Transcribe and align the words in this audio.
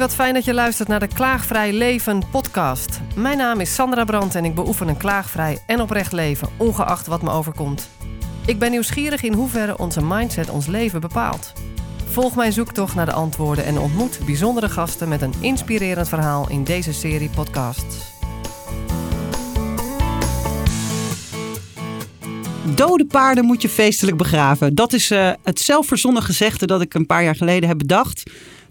wat 0.00 0.14
fijn 0.14 0.34
dat 0.34 0.44
je 0.44 0.54
luistert 0.54 0.88
naar 0.88 1.00
de 1.00 1.06
Klaagvrij 1.06 1.72
Leven 1.72 2.22
podcast. 2.30 3.00
Mijn 3.16 3.36
naam 3.36 3.60
is 3.60 3.74
Sandra 3.74 4.04
Brandt 4.04 4.34
en 4.34 4.44
ik 4.44 4.54
beoefen 4.54 4.88
een 4.88 4.96
klaagvrij 4.96 5.58
en 5.66 5.80
oprecht 5.80 6.12
leven, 6.12 6.48
ongeacht 6.56 7.06
wat 7.06 7.22
me 7.22 7.30
overkomt. 7.30 7.88
Ik 8.46 8.58
ben 8.58 8.70
nieuwsgierig 8.70 9.22
in 9.22 9.32
hoeverre 9.32 9.78
onze 9.78 10.02
mindset 10.02 10.50
ons 10.50 10.66
leven 10.66 11.00
bepaalt. 11.00 11.52
Volg 12.10 12.36
mijn 12.36 12.52
zoektocht 12.52 12.94
naar 12.94 13.06
de 13.06 13.12
antwoorden 13.12 13.64
en 13.64 13.78
ontmoet 13.78 14.20
bijzondere 14.26 14.68
gasten 14.68 15.08
met 15.08 15.22
een 15.22 15.34
inspirerend 15.40 16.08
verhaal 16.08 16.48
in 16.50 16.64
deze 16.64 16.92
serie 16.92 17.30
podcasts. 17.30 17.96
Dode 22.74 23.06
paarden 23.06 23.44
moet 23.44 23.62
je 23.62 23.68
feestelijk 23.68 24.16
begraven. 24.16 24.74
Dat 24.74 24.92
is 24.92 25.10
uh, 25.10 25.30
het 25.42 25.60
zelfverzonnen 25.60 26.22
gezegde 26.22 26.66
dat 26.66 26.80
ik 26.80 26.94
een 26.94 27.06
paar 27.06 27.22
jaar 27.22 27.36
geleden 27.36 27.68
heb 27.68 27.78
bedacht. 27.78 28.22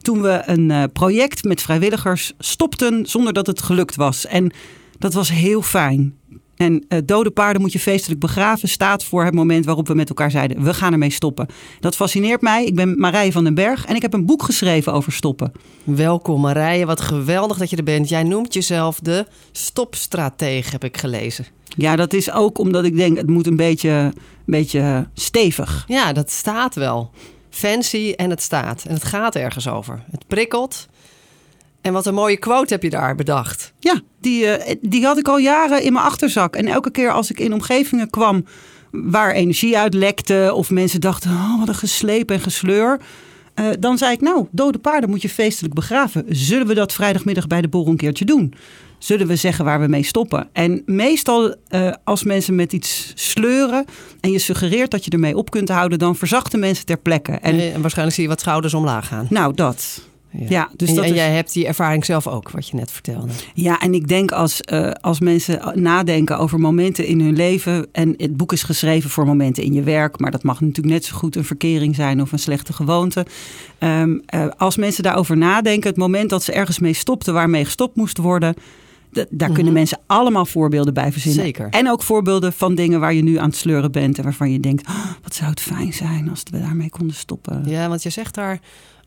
Toen 0.01 0.21
we 0.21 0.41
een 0.45 0.69
uh, 0.69 0.83
project 0.93 1.43
met 1.43 1.61
vrijwilligers 1.61 2.33
stopten 2.39 3.05
zonder 3.05 3.33
dat 3.33 3.47
het 3.47 3.61
gelukt 3.61 3.95
was. 3.95 4.25
En 4.25 4.51
dat 4.97 5.13
was 5.13 5.29
heel 5.29 5.61
fijn. 5.61 6.17
En 6.59 6.85
uh, 6.89 6.99
dode 7.05 7.31
paarden 7.31 7.61
moet 7.61 7.71
je 7.71 7.79
feestelijk 7.79 8.19
begraven 8.19 8.69
staat 8.69 9.03
voor 9.03 9.25
het 9.25 9.33
moment 9.33 9.65
waarop 9.65 9.87
we 9.87 9.93
met 9.93 10.09
elkaar 10.09 10.31
zeiden: 10.31 10.63
we 10.63 10.73
gaan 10.73 10.91
ermee 10.91 11.09
stoppen. 11.09 11.47
Dat 11.79 11.95
fascineert 11.95 12.41
mij. 12.41 12.65
Ik 12.65 12.75
ben 12.75 12.99
Marije 12.99 13.31
van 13.31 13.43
den 13.43 13.53
Berg 13.53 13.85
en 13.85 13.95
ik 13.95 14.01
heb 14.01 14.13
een 14.13 14.25
boek 14.25 14.43
geschreven 14.43 14.93
over 14.93 15.11
stoppen. 15.11 15.51
Welkom 15.83 16.41
Marije, 16.41 16.85
wat 16.85 17.01
geweldig 17.01 17.57
dat 17.57 17.69
je 17.69 17.75
er 17.75 17.83
bent. 17.83 18.09
Jij 18.09 18.23
noemt 18.23 18.53
jezelf 18.53 18.99
de 18.99 19.25
stopstratege, 19.51 20.69
heb 20.71 20.83
ik 20.83 20.97
gelezen. 20.97 21.45
Ja, 21.63 21.95
dat 21.95 22.13
is 22.13 22.31
ook 22.31 22.57
omdat 22.57 22.85
ik 22.85 22.95
denk 22.95 23.17
het 23.17 23.29
moet 23.29 23.47
een 23.47 23.55
beetje, 23.55 23.89
een 23.89 24.13
beetje 24.45 25.07
stevig. 25.13 25.83
Ja, 25.87 26.13
dat 26.13 26.31
staat 26.31 26.75
wel. 26.75 27.11
Fancy 27.49 28.13
en 28.15 28.29
het 28.29 28.41
staat. 28.41 28.83
En 28.87 28.93
het 28.93 29.03
gaat 29.03 29.35
ergens 29.35 29.67
over. 29.67 30.03
Het 30.11 30.27
prikkelt. 30.27 30.87
En 31.81 31.93
wat 31.93 32.05
een 32.05 32.13
mooie 32.13 32.37
quote 32.37 32.73
heb 32.73 32.83
je 32.83 32.89
daar 32.89 33.15
bedacht. 33.15 33.73
Ja, 33.79 34.01
die, 34.21 34.43
uh, 34.43 34.75
die 34.81 35.05
had 35.05 35.17
ik 35.17 35.27
al 35.27 35.37
jaren 35.37 35.83
in 35.83 35.93
mijn 35.93 36.05
achterzak. 36.05 36.55
En 36.55 36.67
elke 36.67 36.91
keer 36.91 37.11
als 37.11 37.31
ik 37.31 37.39
in 37.39 37.53
omgevingen 37.53 38.09
kwam 38.09 38.45
waar 38.91 39.31
energie 39.31 39.77
uit 39.77 39.93
lekte... 39.93 40.51
of 40.53 40.69
mensen 40.69 41.01
dachten, 41.01 41.31
oh, 41.31 41.59
wat 41.59 41.67
een 41.67 41.75
geslepen 41.75 42.35
en 42.35 42.41
gesleur... 42.41 42.99
Uh, 43.55 43.69
dan 43.79 43.97
zei 43.97 44.13
ik, 44.13 44.21
nou, 44.21 44.47
dode 44.51 44.77
paarden 44.77 45.09
moet 45.09 45.21
je 45.21 45.29
feestelijk 45.29 45.73
begraven. 45.73 46.25
Zullen 46.27 46.67
we 46.67 46.73
dat 46.73 46.93
vrijdagmiddag 46.93 47.47
bij 47.47 47.61
de 47.61 47.67
borrel 47.67 47.91
een 47.91 47.97
keertje 47.97 48.25
doen? 48.25 48.53
Zullen 48.99 49.27
we 49.27 49.35
zeggen 49.35 49.65
waar 49.65 49.79
we 49.79 49.87
mee 49.87 50.03
stoppen? 50.03 50.49
En 50.53 50.81
meestal 50.85 51.55
uh, 51.69 51.91
als 52.03 52.23
mensen 52.23 52.55
met 52.55 52.73
iets 52.73 53.11
sleuren 53.15 53.85
en 54.19 54.31
je 54.31 54.39
suggereert 54.39 54.91
dat 54.91 55.05
je 55.05 55.11
ermee 55.11 55.37
op 55.37 55.51
kunt 55.51 55.69
houden, 55.69 55.99
dan 55.99 56.15
verzachten 56.15 56.59
mensen 56.59 56.85
ter 56.85 56.97
plekke. 56.97 57.31
En, 57.31 57.59
en 57.59 57.81
waarschijnlijk 57.81 58.15
zie 58.15 58.23
je 58.23 58.29
wat 58.29 58.39
schouders 58.39 58.73
omlaag 58.73 59.07
gaan. 59.07 59.27
Nou, 59.29 59.53
dat. 59.53 60.07
Ja. 60.31 60.45
ja, 60.49 60.69
dus 60.75 60.89
en, 60.89 60.95
dat 60.95 61.03
en 61.03 61.13
jij 61.13 61.31
hebt 61.31 61.53
die 61.53 61.67
ervaring 61.67 62.05
zelf 62.05 62.27
ook, 62.27 62.51
wat 62.51 62.67
je 62.67 62.75
net 62.75 62.91
vertelde. 62.91 63.31
Ja, 63.53 63.79
en 63.79 63.93
ik 63.93 64.07
denk 64.07 64.31
als, 64.31 64.61
uh, 64.73 64.91
als 65.01 65.19
mensen 65.19 65.81
nadenken 65.81 66.37
over 66.37 66.59
momenten 66.59 67.05
in 67.05 67.21
hun 67.21 67.35
leven. 67.35 67.87
En 67.91 68.13
het 68.17 68.37
boek 68.37 68.51
is 68.53 68.63
geschreven 68.63 69.09
voor 69.09 69.25
momenten 69.25 69.63
in 69.63 69.73
je 69.73 69.83
werk. 69.83 70.19
Maar 70.19 70.31
dat 70.31 70.43
mag 70.43 70.61
natuurlijk 70.61 70.93
net 70.93 71.05
zo 71.05 71.15
goed 71.15 71.35
een 71.35 71.45
verkering 71.45 71.95
zijn 71.95 72.21
of 72.21 72.31
een 72.31 72.39
slechte 72.39 72.73
gewoonte. 72.73 73.25
Um, 73.79 74.21
uh, 74.35 74.45
als 74.57 74.77
mensen 74.77 75.03
daarover 75.03 75.37
nadenken, 75.37 75.89
het 75.89 75.97
moment 75.97 76.29
dat 76.29 76.43
ze 76.43 76.51
ergens 76.51 76.79
mee 76.79 76.93
stopten 76.93 77.33
waarmee 77.33 77.65
gestopt 77.65 77.95
moest 77.95 78.17
worden. 78.17 78.55
Daar 79.23 79.37
mm-hmm. 79.39 79.53
kunnen 79.53 79.73
mensen 79.73 79.99
allemaal 80.05 80.45
voorbeelden 80.45 80.93
bij 80.93 81.11
verzinnen. 81.11 81.43
Zeker. 81.43 81.69
En 81.69 81.89
ook 81.89 82.03
voorbeelden 82.03 82.53
van 82.53 82.75
dingen 82.75 82.99
waar 82.99 83.13
je 83.13 83.23
nu 83.23 83.37
aan 83.37 83.49
het 83.49 83.57
sleuren 83.57 83.91
bent. 83.91 84.17
En 84.17 84.23
waarvan 84.23 84.51
je 84.51 84.59
denkt, 84.59 84.87
oh, 84.87 85.05
wat 85.23 85.35
zou 85.35 85.49
het 85.49 85.61
fijn 85.61 85.93
zijn 85.93 86.29
als 86.29 86.43
we 86.51 86.59
daarmee 86.59 86.89
konden 86.89 87.15
stoppen. 87.15 87.63
Ja, 87.65 87.87
want 87.87 88.03
je 88.03 88.09
zegt 88.09 88.35
daar 88.35 88.59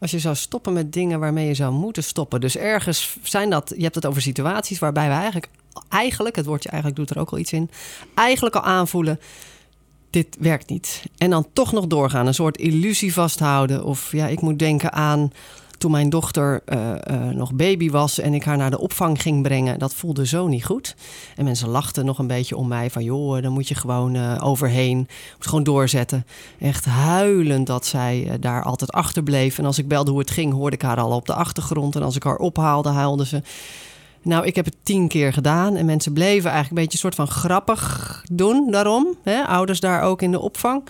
als 0.03 0.11
je 0.11 0.19
zou 0.19 0.35
stoppen 0.35 0.73
met 0.73 0.93
dingen 0.93 1.21
waarmee 1.21 1.47
je 1.47 1.55
zou 1.55 1.73
moeten 1.73 2.05
stoppen. 2.05 2.41
Dus 2.41 2.57
ergens 2.57 3.17
zijn 3.23 3.51
dat, 3.51 3.73
je 3.77 3.83
hebt 3.83 3.95
het 3.95 4.07
over 4.07 4.23
situaties 4.23 4.79
waarbij 4.79 5.09
we 5.09 5.14
eigenlijk, 5.14 5.48
eigenlijk, 5.89 6.36
het 6.36 6.47
woordje 6.47 6.69
eigenlijk 6.69 7.01
doet 7.01 7.11
er 7.11 7.19
ook 7.19 7.31
al 7.31 7.39
iets 7.39 7.53
in, 7.53 7.70
eigenlijk 8.15 8.55
al 8.55 8.63
aanvoelen, 8.63 9.20
dit 10.11 10.36
werkt 10.39 10.70
niet. 10.70 11.03
En 11.17 11.31
dan 11.31 11.47
toch 11.53 11.73
nog 11.73 11.86
doorgaan, 11.86 12.27
een 12.27 12.35
soort 12.35 12.57
illusie 12.57 13.13
vasthouden. 13.13 13.85
Of 13.85 14.13
ja, 14.13 14.27
ik 14.27 14.41
moet 14.41 14.59
denken 14.59 14.92
aan 14.92 15.31
toen 15.83 15.91
mijn 15.91 16.11
dochter 16.11 16.63
uh, 16.67 16.91
uh, 17.11 17.29
nog 17.29 17.53
baby 17.53 17.91
was 17.91 18.19
en 18.19 18.35
ik 18.35 18.45
haar 18.45 18.57
naar 18.57 18.70
de 18.70 18.79
opvang 18.79 19.23
ging 19.23 19.43
brengen, 19.43 19.79
dat 19.79 19.95
voelde 19.95 20.27
zo 20.27 20.47
niet 20.47 20.65
goed. 20.65 20.95
En 21.37 21.45
mensen 21.45 21.69
lachten 21.69 22.05
nog 22.05 22.19
een 22.19 22.27
beetje 22.27 22.57
om 22.57 22.69
mij 22.69 22.91
van 22.91 23.05
joh, 23.05 23.43
dan 23.43 23.53
moet 23.53 23.69
je 23.69 23.75
gewoon 23.75 24.15
uh, 24.15 24.39
overheen, 24.42 24.97
moet 25.37 25.47
gewoon 25.47 25.65
doorzetten. 25.65 26.27
Echt 26.59 26.85
huilend 26.85 27.67
dat 27.67 27.87
zij 27.87 28.37
daar 28.41 28.63
altijd 28.63 28.92
achter 28.92 29.23
bleef. 29.23 29.59
En 29.59 29.65
als 29.65 29.79
ik 29.79 29.89
belde 29.89 30.11
hoe 30.11 30.21
het 30.21 30.31
ging, 30.31 30.53
hoorde 30.53 30.77
ik 30.77 30.83
haar 30.83 31.01
al 31.01 31.11
op 31.11 31.27
de 31.27 31.35
achtergrond. 31.35 31.97
En 31.97 32.03
als 32.03 32.17
ik 32.17 32.23
haar 32.23 32.37
ophaalde, 32.37 32.89
huilde 32.89 33.27
ze. 33.27 33.42
Nou, 34.23 34.47
ik 34.47 34.57
heb 34.57 34.65
het 34.65 34.77
tien 34.83 35.09
keer 35.09 35.33
gedaan 35.33 35.77
en 35.77 35.87
mensen 35.87 36.13
bleven 36.13 36.51
eigenlijk 36.51 36.71
een 36.71 36.75
beetje 36.75 36.92
een 36.92 37.13
soort 37.13 37.15
van 37.15 37.29
grappig 37.29 38.25
doen 38.33 38.71
daarom. 38.71 39.17
Hè? 39.23 39.47
Ouders 39.47 39.81
daar 39.81 40.03
ook 40.03 40.23
in 40.23 40.31
de 40.31 40.41
opvang. 40.41 40.83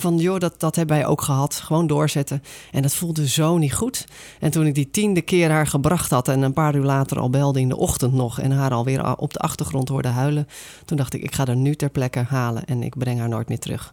Van 0.00 0.16
joh, 0.16 0.38
dat, 0.38 0.60
dat 0.60 0.76
hebben 0.76 0.96
wij 0.96 1.06
ook 1.06 1.22
gehad. 1.22 1.54
Gewoon 1.54 1.86
doorzetten. 1.86 2.42
En 2.72 2.82
dat 2.82 2.94
voelde 2.94 3.28
zo 3.28 3.56
niet 3.56 3.74
goed. 3.74 4.06
En 4.40 4.50
toen 4.50 4.66
ik 4.66 4.74
die 4.74 4.90
tiende 4.90 5.22
keer 5.22 5.50
haar 5.50 5.66
gebracht 5.66 6.10
had 6.10 6.28
en 6.28 6.42
een 6.42 6.52
paar 6.52 6.74
uur 6.74 6.84
later 6.84 7.18
al 7.18 7.30
belde 7.30 7.60
in 7.60 7.68
de 7.68 7.76
ochtend 7.76 8.12
nog 8.12 8.40
en 8.40 8.50
haar 8.50 8.72
alweer 8.72 9.16
op 9.16 9.32
de 9.32 9.38
achtergrond 9.38 9.88
hoorde 9.88 10.08
huilen, 10.08 10.48
toen 10.84 10.96
dacht 10.96 11.14
ik, 11.14 11.22
ik 11.22 11.34
ga 11.34 11.46
haar 11.46 11.56
nu 11.56 11.74
ter 11.74 11.90
plekke 11.90 12.24
halen 12.28 12.64
en 12.64 12.82
ik 12.82 12.98
breng 12.98 13.18
haar 13.18 13.28
nooit 13.28 13.48
meer 13.48 13.58
terug. 13.58 13.92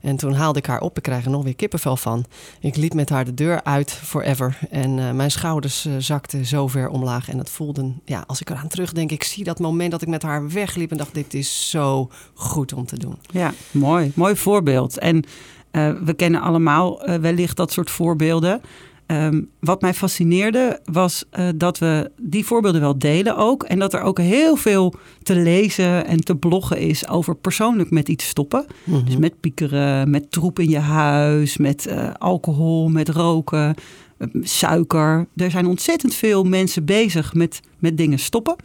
En 0.00 0.16
toen 0.16 0.32
haalde 0.32 0.58
ik 0.58 0.66
haar 0.66 0.80
op. 0.80 0.96
Ik 0.96 1.02
krijg 1.02 1.24
er 1.24 1.30
nog 1.30 1.44
weer 1.44 1.56
kippenvel 1.56 1.96
van. 1.96 2.24
Ik 2.60 2.76
liep 2.76 2.94
met 2.94 3.08
haar 3.08 3.24
de 3.24 3.34
deur 3.34 3.62
uit 3.64 3.92
forever. 3.92 4.58
En 4.70 4.98
uh, 4.98 5.10
mijn 5.10 5.30
schouders 5.30 5.86
uh, 5.86 5.94
zakten 5.98 6.46
zo 6.46 6.68
ver 6.68 6.88
omlaag. 6.88 7.28
En 7.28 7.38
het 7.38 7.50
voelde, 7.50 7.92
ja, 8.04 8.24
als 8.26 8.40
ik 8.40 8.50
eraan 8.50 8.68
terugdenk, 8.68 9.10
ik 9.10 9.22
zie 9.22 9.44
dat 9.44 9.58
moment 9.58 9.90
dat 9.90 10.02
ik 10.02 10.08
met 10.08 10.22
haar 10.22 10.48
wegliep 10.48 10.90
en 10.90 10.96
dacht: 10.96 11.14
dit 11.14 11.34
is 11.34 11.70
zo 11.70 12.10
goed 12.34 12.72
om 12.72 12.86
te 12.86 12.98
doen. 12.98 13.16
Ja, 13.30 13.52
mooi. 13.70 14.12
Mooi 14.14 14.36
voorbeeld. 14.36 14.98
En 14.98 15.16
uh, 15.16 15.92
we 16.04 16.14
kennen 16.14 16.40
allemaal 16.40 17.00
wellicht 17.20 17.56
dat 17.56 17.72
soort 17.72 17.90
voorbeelden. 17.90 18.60
Um, 19.06 19.50
wat 19.60 19.80
mij 19.80 19.94
fascineerde 19.94 20.80
was 20.84 21.24
uh, 21.38 21.48
dat 21.56 21.78
we 21.78 22.10
die 22.20 22.44
voorbeelden 22.44 22.80
wel 22.80 22.98
delen 22.98 23.36
ook. 23.36 23.62
En 23.62 23.78
dat 23.78 23.94
er 23.94 24.00
ook 24.00 24.18
heel 24.18 24.56
veel 24.56 24.94
te 25.22 25.36
lezen 25.36 26.06
en 26.06 26.20
te 26.20 26.36
bloggen 26.36 26.78
is 26.78 27.08
over 27.08 27.36
persoonlijk 27.36 27.90
met 27.90 28.08
iets 28.08 28.26
stoppen. 28.28 28.66
Mm 28.84 28.94
-hmm. 28.94 29.04
Dus 29.04 29.16
met 29.16 29.40
piekeren, 29.40 30.10
met 30.10 30.30
troep 30.30 30.58
in 30.58 30.68
je 30.68 30.78
huis, 30.78 31.56
met 31.56 31.86
uh, 31.86 32.10
alcohol, 32.18 32.88
met 32.88 33.08
roken, 33.08 33.74
uh, 34.18 34.28
suiker. 34.42 35.26
Er 35.36 35.50
zijn 35.50 35.66
ontzettend 35.66 36.14
veel 36.14 36.44
mensen 36.44 36.84
bezig 36.84 37.34
met, 37.34 37.60
met 37.78 37.96
dingen 37.96 38.18
stoppen. 38.18 38.56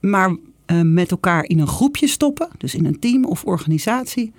Maar 0.00 0.36
met 0.82 1.10
elkaar 1.10 1.44
in 1.44 1.58
een 1.58 1.66
groepje 1.66 2.06
stoppen, 2.06 2.48
dus 2.58 2.74
in 2.74 2.86
een 2.86 2.98
team 2.98 3.24
of 3.24 3.44
organisatie, 3.44 4.32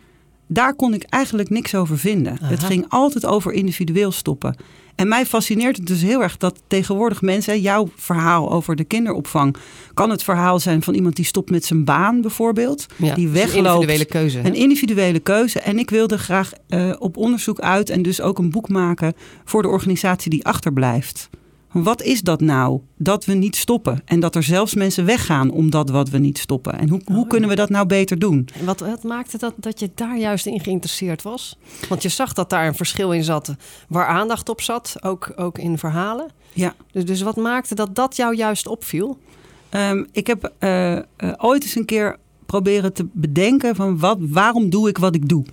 daar 0.54 0.76
kon 0.76 0.94
ik 0.94 1.04
eigenlijk 1.04 1.50
niks 1.50 1.76
over 1.76 1.98
vinden. 1.98 2.38
Aha. 2.42 2.50
Het 2.50 2.64
ging 2.64 2.86
altijd 2.90 3.26
over 3.26 3.52
individueel 3.52 4.12
stoppen. 4.12 4.56
En 4.96 5.08
mij 5.08 5.26
fascineert 5.26 5.78
het 5.78 5.86
dus 5.86 6.02
heel 6.02 6.22
erg 6.22 6.38
dat 6.38 6.62
tegenwoordig 6.68 7.22
mensen, 7.22 7.62
jouw 7.62 7.90
verhaal 7.96 8.52
over 8.52 8.76
de 8.76 8.84
kinderopvang, 8.84 9.56
kan 9.94 10.10
het 10.10 10.24
verhaal 10.24 10.60
zijn 10.60 10.84
van 10.84 10.94
iemand 10.94 11.16
die 11.16 11.26
stopt 11.26 11.50
met 11.50 11.66
zijn 11.66 11.86
baan 11.86 12.22
bijvoorbeeld, 12.22 12.86
ja, 12.96 13.16
die 13.16 13.30
wegloopt. 13.30 13.58
Een 13.58 13.74
individuele 13.74 14.06
keuze. 14.06 14.38
Hè? 14.38 14.48
Een 14.48 14.56
individuele 14.56 15.20
keuze. 15.20 15.60
En 15.60 15.80
ik 15.80 15.90
wilde 15.90 16.18
graag 16.18 16.52
uh, 16.70 16.94
op 17.00 17.18
onderzoek 17.18 17.60
uit 17.60 17.90
en 17.90 18.02
dus 18.02 18.22
ook 18.22 18.38
een 18.38 18.50
boek 18.50 18.70
maken 18.70 19.14
voor 19.44 19.62
de 19.62 19.68
organisatie 19.68 20.30
die 20.30 20.46
achterblijft. 20.46 21.30
Wat 21.74 22.02
is 22.02 22.22
dat 22.22 22.42
nou? 22.42 22.80
Dat 22.98 23.26
we 23.26 23.34
niet 23.34 23.56
stoppen. 23.56 24.02
En 24.06 24.20
dat 24.20 24.36
er 24.36 24.44
zelfs 24.44 24.74
mensen 24.74 25.06
weggaan 25.06 25.50
omdat 25.50 25.90
wat 25.90 26.10
we 26.10 26.18
niet 26.18 26.38
stoppen. 26.38 26.80
En 26.80 26.90
hoe, 26.90 27.02
oh, 27.06 27.16
hoe 27.16 27.28
kunnen 27.28 27.50
we 27.50 27.56
dat 27.56 27.70
nou 27.70 27.86
beter 27.86 28.20
doen? 28.20 28.48
En 28.60 28.66
wat, 28.66 28.80
wat 28.80 29.04
maakte 29.04 29.38
dat 29.38 29.54
dat 29.58 29.80
je 29.80 29.90
daar 29.96 30.18
juist 30.18 30.46
in 30.46 30.60
geïnteresseerd 30.60 31.22
was? 31.22 31.58
Want 31.90 32.02
je 32.02 32.10
zag 32.10 32.34
dat 32.34 32.50
daar 32.50 32.68
een 32.68 32.76
verschil 32.76 33.12
in 33.12 33.24
zat 33.24 33.56
waar 33.88 34.08
aandacht 34.08 34.50
op 34.50 34.62
zat, 34.62 34.96
ook, 35.02 35.32
ook 35.36 35.58
in 35.58 35.78
verhalen. 35.78 36.32
Ja. 36.54 36.76
Dus, 36.92 37.06
dus 37.06 37.22
wat 37.22 37.36
maakte 37.36 37.76
dat 37.76 37.96
dat 37.96 38.16
jou 38.16 38.36
juist 38.36 38.68
opviel? 38.68 39.18
Um, 39.72 40.08
ik 40.12 40.28
heb 40.28 40.54
uh, 40.60 40.92
uh, 40.92 41.02
ooit 41.38 41.64
eens 41.64 41.76
een 41.76 41.86
keer 41.86 42.18
proberen 42.46 42.94
te 42.94 43.08
bedenken 43.12 43.76
van 43.76 44.00
wat, 44.00 44.18
waarom 44.20 44.70
doe 44.70 44.90
ik 44.90 44.98
wat 44.98 45.16
ik 45.16 45.30
doe? 45.30 45.46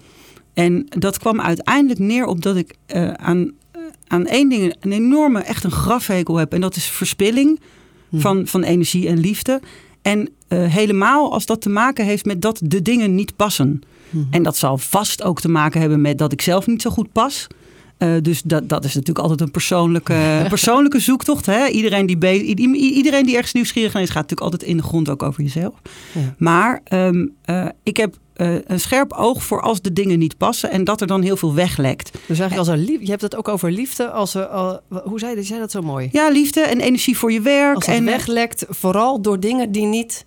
En 0.55 0.87
dat 0.88 1.19
kwam 1.19 1.40
uiteindelijk 1.40 1.99
neer 1.99 2.26
op 2.26 2.43
dat 2.43 2.56
ik 2.56 2.75
uh, 2.94 3.12
aan 3.12 3.52
aan 4.10 4.26
één 4.26 4.48
ding 4.48 4.74
een 4.80 4.92
enorme, 4.92 5.40
echt 5.40 5.64
een 5.64 5.70
grafhekel 5.70 6.36
heb. 6.36 6.52
En 6.52 6.60
dat 6.60 6.76
is 6.76 6.84
verspilling 6.84 7.60
hmm. 8.08 8.20
van, 8.20 8.46
van 8.46 8.62
energie 8.62 9.08
en 9.08 9.18
liefde. 9.18 9.60
En 10.02 10.28
uh, 10.48 10.66
helemaal 10.66 11.32
als 11.32 11.46
dat 11.46 11.60
te 11.60 11.68
maken 11.68 12.04
heeft 12.04 12.24
met 12.24 12.42
dat 12.42 12.60
de 12.64 12.82
dingen 12.82 13.14
niet 13.14 13.36
passen. 13.36 13.80
Hmm. 14.10 14.28
En 14.30 14.42
dat 14.42 14.56
zal 14.56 14.78
vast 14.78 15.22
ook 15.22 15.40
te 15.40 15.48
maken 15.48 15.80
hebben 15.80 16.00
met 16.00 16.18
dat 16.18 16.32
ik 16.32 16.42
zelf 16.42 16.66
niet 16.66 16.82
zo 16.82 16.90
goed 16.90 17.12
pas. 17.12 17.46
Uh, 18.02 18.14
dus 18.23 18.43
dat, 18.43 18.69
dat 18.69 18.85
is 18.85 18.94
natuurlijk 18.94 19.19
altijd 19.19 19.41
een 19.41 19.50
persoonlijke, 19.50 20.44
persoonlijke 20.49 21.00
zoektocht. 21.00 21.47
Hè? 21.47 21.67
Iedereen, 21.67 22.06
die 22.06 22.35
iedereen 22.75 23.26
die 23.26 23.35
ergens 23.35 23.52
nieuwsgierig 23.52 23.94
is, 23.94 24.06
gaat 24.06 24.14
natuurlijk 24.14 24.41
altijd 24.41 24.62
in 24.62 24.76
de 24.76 24.82
grond 24.82 25.08
ook 25.08 25.23
over 25.23 25.43
jezelf. 25.43 25.75
Ja. 26.12 26.35
Maar 26.38 26.82
um, 26.93 27.35
uh, 27.47 27.67
ik 27.82 27.97
heb 27.97 28.17
eh, 28.41 28.55
een 28.64 28.81
scherp 28.81 29.12
oog 29.12 29.43
voor 29.43 29.61
als 29.61 29.81
de 29.81 29.93
dingen 29.93 30.19
niet 30.19 30.37
passen 30.37 30.70
en 30.70 30.85
dat 30.85 31.00
er 31.00 31.06
dan 31.06 31.23
heel 31.23 31.37
veel 31.37 31.55
weglekt. 31.55 32.11
Dus 32.12 32.38
eigenlijk 32.38 32.58
als 32.58 32.69
er 32.69 32.76
lief, 32.76 33.00
je 33.00 33.11
hebt 33.11 33.23
het 33.23 33.37
ook 33.37 33.49
over 33.49 33.73
liefde. 33.73 34.11
Als 34.11 34.35
er, 34.35 34.47
al- 34.47 34.81
hoe 35.05 35.19
zei 35.19 35.37
je, 35.37 35.43
zei 35.43 35.61
dat 35.61 35.70
zo 35.70 35.82
mooi? 35.82 36.08
Ja, 36.12 36.29
liefde 36.29 36.61
en 36.61 36.81
energie 36.81 37.19
voor 37.19 37.32
je 37.32 37.41
werk. 37.41 37.75
Als 37.75 37.87
het 37.87 37.94
en, 37.94 38.05
weglekt, 38.05 38.64
vooral 38.69 39.23
door 39.23 39.41
dingen 39.41 39.73
die 39.73 39.87
niet 39.87 40.25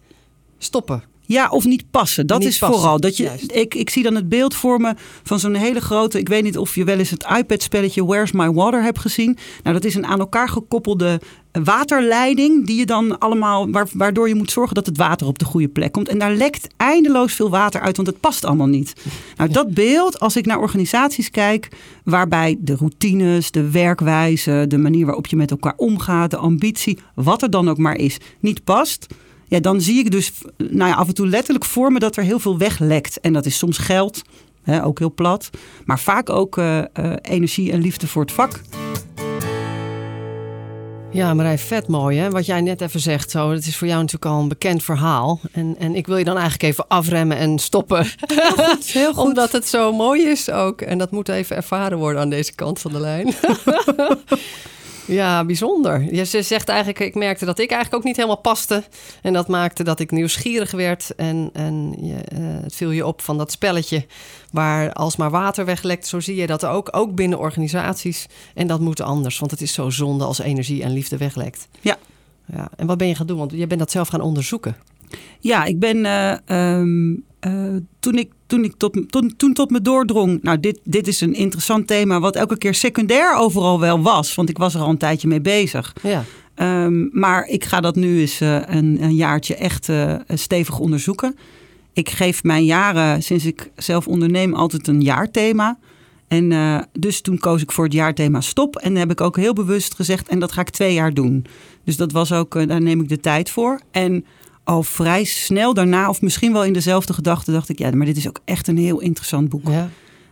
stoppen. 0.58 1.04
Ja, 1.25 1.50
of 1.50 1.66
niet 1.66 1.84
passen. 1.92 2.28
Dat 2.28 2.40
Niet 2.40 2.48
is 2.48 2.58
passen, 2.58 2.80
vooral. 2.80 3.00
Dat 3.00 3.18
je, 3.18 3.24
juist. 3.24 3.52
ik, 3.52 3.75
ik 3.75 3.90
zie 3.90 4.04
dan 4.04 4.16
het 4.16 4.30
beeld 4.30 4.56
voor 4.56 4.80
me 4.81 4.94
van 5.24 5.40
zo'n 5.40 5.54
hele 5.54 5.81
grote. 5.81 6.20
Ik 6.20 6.28
weet 6.30 6.44
niet 6.44 6.58
of 6.58 6.75
je 6.75 6.84
wel 6.84 6.98
eens 6.98 7.10
het 7.10 7.25
iPad-spelletje 7.38 8.06
Where's 8.06 8.31
My 8.31 8.52
Water 8.52 8.84
hebt 8.84 9.00
gezien. 9.00 9.38
Nou, 9.64 9.75
dat 9.75 9.86
is 9.86 9.96
een 9.96 10.06
aan 10.06 10.20
elkaar 10.20 10.50
gekoppelde 10.50 11.20
waterleiding. 11.64 12.66
Die 12.66 12.78
je 12.80 12.86
dan 12.86 13.20
allemaal. 13.20 13.70
waar- 13.72 13.88
waardoor 13.94 14.28
je 14.28 14.36
moet 14.36 14.52
zorgen 14.52 14.75
dat 14.75 14.86
het 14.86 14.98
water 14.98 15.28
op 15.28 15.40
de 15.40 15.46
goede 15.46 15.68
plek 15.68 15.92
komt. 15.92 16.08
En 16.08 16.18
daar 16.18 16.34
lekt 16.34 16.68
eindeloos 16.78 17.34
veel 17.34 17.50
water 17.50 17.81
uit, 17.81 17.96
want 17.96 18.08
het 18.08 18.20
past 18.20 18.46
allemaal 18.46 18.68
niet. 18.68 18.94
Nou, 19.38 19.50
dat 19.52 19.74
beeld, 19.74 20.20
als 20.20 20.36
ik 20.36 20.46
naar 20.46 20.60
organisaties 20.60 21.30
kijk. 21.30 21.70
waarbij 22.04 22.58
de 22.60 22.75
routines, 22.75 23.52
de 23.52 23.70
werkwijze, 23.72 24.66
de 24.68 24.78
manier 24.78 25.06
waarop 25.06 25.28
je 25.28 25.36
met 25.36 25.52
elkaar 25.52 25.74
omgaat, 25.78 26.31
de 26.31 26.38
ambitie, 26.38 27.00
wat 27.16 27.42
er 27.42 27.50
dan 27.50 27.70
ook 27.70 27.78
maar 27.78 27.96
is, 27.98 28.18
niet 28.40 28.64
past. 28.64 29.08
Ja, 29.53 29.59
dan 29.59 29.81
zie 29.81 30.00
ik 30.00 30.11
dus 30.11 30.31
nou 30.57 30.89
ja, 30.89 30.95
af 30.95 31.07
en 31.07 31.13
toe 31.13 31.27
letterlijk 31.27 31.65
voor 31.65 31.91
me 31.91 32.00
dat 32.00 32.15
er 32.15 32.23
heel 32.23 32.39
veel 32.39 32.57
weglekt. 32.57 33.19
En 33.19 33.33
dat 33.33 33.45
is 33.45 33.57
soms 33.57 33.77
geld, 33.77 34.21
hè, 34.63 34.85
ook 34.85 35.00
heel 35.00 35.13
plat. 35.13 35.50
Maar 35.85 36.00
vaak 36.00 36.29
ook 36.29 36.57
eh, 36.57 36.79
eh, 36.79 36.85
energie 37.21 37.71
en 37.71 37.81
liefde 37.81 38.07
voor 38.07 38.21
het 38.21 38.31
vak. 38.31 38.61
Ja, 41.11 41.33
Marij, 41.33 41.57
vet 41.57 41.88
mooi 41.88 42.17
hè. 42.17 42.29
Wat 42.29 42.45
jij 42.45 42.61
net 42.61 42.81
even 42.81 43.00
zegt, 43.00 43.31
zo, 43.31 43.51
het 43.51 43.65
is 43.65 43.77
voor 43.77 43.88
jou 43.88 44.00
natuurlijk 44.00 44.31
al 44.31 44.41
een 44.41 44.47
bekend 44.47 44.83
verhaal. 44.83 45.39
En, 45.51 45.75
en 45.79 45.95
ik 45.95 46.07
wil 46.07 46.17
je 46.17 46.23
dan 46.23 46.38
eigenlijk 46.38 46.63
even 46.63 46.88
afremmen 46.88 47.38
en 47.38 47.59
stoppen. 47.59 48.07
Heel 48.85 49.13
Omdat 49.25 49.51
het 49.51 49.67
zo 49.67 49.91
mooi 49.91 50.21
is 50.21 50.50
ook. 50.50 50.81
En 50.81 50.97
dat 50.97 51.11
moet 51.11 51.29
even 51.29 51.55
ervaren 51.55 51.97
worden 51.97 52.21
aan 52.21 52.29
deze 52.29 52.55
kant 52.55 52.79
van 52.79 52.91
de 52.91 53.00
lijn. 53.00 53.33
ja, 55.05 55.45
bijzonder. 55.45 56.13
Je 56.13 56.23
ze 56.23 56.41
zegt 56.41 56.69
eigenlijk, 56.69 57.00
ik 57.00 57.15
merkte 57.15 57.45
dat 57.45 57.59
ik 57.59 57.71
eigenlijk 57.71 58.01
ook 58.01 58.07
niet 58.07 58.15
helemaal 58.15 58.41
paste. 58.41 58.83
En 59.21 59.33
dat 59.33 59.47
maakte 59.47 59.83
dat 59.83 60.00
ik 60.00 60.11
nieuwsgierig 60.11 60.71
werd. 60.71 61.15
En, 61.15 61.50
en 61.53 61.95
je, 62.01 62.15
eh, 62.15 62.39
het 62.63 62.75
viel 62.75 62.91
je 62.91 63.05
op 63.05 63.21
van 63.21 63.38
dat 63.38 63.51
spelletje 63.51 64.05
waar 64.51 64.94
als 64.94 65.15
maar 65.15 65.31
water 65.31 65.65
weglekt. 65.65 66.07
Zo 66.07 66.19
zie 66.19 66.35
je 66.35 66.47
dat 66.47 66.65
ook, 66.65 66.89
ook 66.91 67.15
binnen 67.15 67.39
organisaties. 67.39 68.25
En 68.53 68.67
dat 68.67 68.79
moet 68.79 69.01
anders, 69.01 69.39
want 69.39 69.51
het 69.51 69.61
is 69.61 69.73
zo 69.73 69.89
zonde 69.89 70.23
als 70.23 70.39
energie 70.39 70.83
en 70.83 70.94
liefde 70.94 71.17
weglekt. 71.17 71.67
Ja. 71.81 71.97
ja. 72.45 72.69
En 72.75 72.88
wat 72.88 72.97
ben 72.97 73.07
je 73.07 73.15
gaan 73.15 73.27
doen? 73.27 73.38
Want 73.38 73.51
je 73.51 73.67
bent 73.67 73.79
dat 73.79 73.91
zelf 73.91 74.07
gaan 74.07 74.21
onderzoeken. 74.21 74.75
Ja, 75.39 75.63
ik 75.65 75.80
ben 75.80 76.06
eh, 77.44 77.75
toen 78.00 78.15
ik, 78.18 78.31
toen, 78.48 78.63
ik 78.63 78.74
tot, 78.77 79.12
toen, 79.12 79.33
toen 79.38 79.54
tot 79.54 79.69
me 79.69 79.81
doordrong. 79.81 80.39
Nou, 80.42 80.60
dit, 80.60 80.80
dit 80.83 81.07
is 81.07 81.21
een 81.21 81.33
interessant 81.33 81.88
thema, 81.88 82.19
wat 82.19 82.36
elke 82.36 82.57
keer 82.57 82.74
secundair 82.74 83.36
overal 83.36 83.80
wel 83.80 84.01
was. 84.01 84.36
Want 84.36 84.50
ik 84.50 84.57
was 84.57 84.74
er 84.74 84.81
al 84.81 84.89
een 84.89 84.98
tijdje 84.98 85.27
mee 85.27 85.42
bezig. 85.42 85.95
Ja. 86.01 86.24
Ehm, 86.56 87.19
maar 87.19 87.48
ik 87.48 87.65
ga 87.65 87.81
dat 87.81 87.95
nu 87.95 88.19
eens 88.19 88.42
eh, 88.42 88.62
een, 88.65 88.98
een 89.04 89.15
jaartje 89.15 89.56
echt 89.56 89.89
stevig 90.27 90.80
onderzoeken. 90.80 91.36
Ik 91.94 92.10
geef 92.10 92.44
mijn 92.44 92.65
jaren, 92.65 93.24
sinds 93.24 93.45
ik 93.45 93.71
zelf 93.75 94.07
onderneem, 94.07 94.54
altijd 94.54 94.88
een 94.88 95.01
jaarthema. 95.01 95.77
En 96.27 96.88
dus 97.00 97.21
toen 97.21 97.38
koos 97.38 97.62
ik 97.62 97.71
voor 97.71 97.83
het 97.83 97.94
jaarthema 97.94 98.42
stop. 98.42 98.75
En 98.75 98.95
heb 98.95 99.12
ik 99.12 99.21
ook 99.21 99.36
heel 99.36 99.54
bewust 99.54 99.95
gezegd, 99.95 100.27
en 100.27 100.39
dat 100.39 100.51
ga 100.51 100.62
ik 100.62 100.69
twee 100.69 100.94
jaar 100.94 101.13
doen. 101.13 101.45
Dus 101.83 101.98
dat 101.98 102.12
was 102.12 102.31
ook, 102.31 102.68
daar 102.68 102.81
neem 102.81 103.01
ik 103.01 103.10
de 103.10 103.19
tijd 103.19 103.50
voor. 103.50 103.80
En 103.92 104.25
al 104.63 104.83
vrij 104.83 105.24
snel 105.24 105.74
daarna, 105.74 106.10
of 106.10 106.21
misschien 106.21 106.54
wel 106.54 106.63
in 106.63 106.74
dezelfde 106.74 107.13
gedachte, 107.13 107.51
dacht 107.51 107.69
ik, 107.69 107.80
ja, 107.80 107.92
maar 107.92 108.06
dit 108.06 108.18
is 108.18 108.27
ook 108.27 108.39
echt 108.45 108.68
een 108.68 108.77
heel 108.77 109.00
interessant 109.00 109.50
boek. 109.50 109.68
ja. 109.68 109.89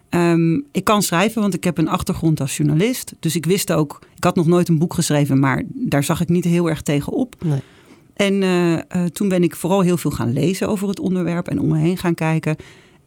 Ehm, 0.09 0.59
ik 0.71 0.83
kan 0.83 1.01
schrijven, 1.01 1.41
want 1.41 1.53
ik 1.53 1.63
heb 1.63 1.77
een 1.77 1.89
achtergrond 1.89 2.39
als 2.41 2.57
journalist. 2.57 3.13
Dus 3.19 3.35
ik 3.35 3.45
wist 3.45 3.71
ook, 3.71 3.99
ik 4.15 4.23
had 4.23 4.35
nog 4.35 4.45
nooit 4.45 4.69
een 4.69 4.77
boek 4.77 4.93
geschreven, 4.93 5.39
maar 5.39 5.63
daar 5.67 6.03
zag 6.03 6.21
ik 6.21 6.29
niet 6.29 6.43
heel 6.43 6.69
erg 6.69 6.81
tegen 6.81 7.13
op. 7.13 7.35
Nee. 7.43 7.59
En 8.13 8.43
eh, 8.43 8.73
eh, 8.73 9.05
toen 9.13 9.29
ben 9.29 9.43
ik 9.43 9.55
vooral 9.55 9.81
heel 9.81 9.97
veel 9.97 10.11
gaan 10.11 10.33
lezen 10.33 10.67
over 10.67 10.87
het 10.87 10.99
onderwerp 10.99 11.47
en 11.47 11.59
om 11.59 11.67
me 11.67 11.77
heen 11.77 11.97
gaan 11.97 12.13
kijken. 12.13 12.55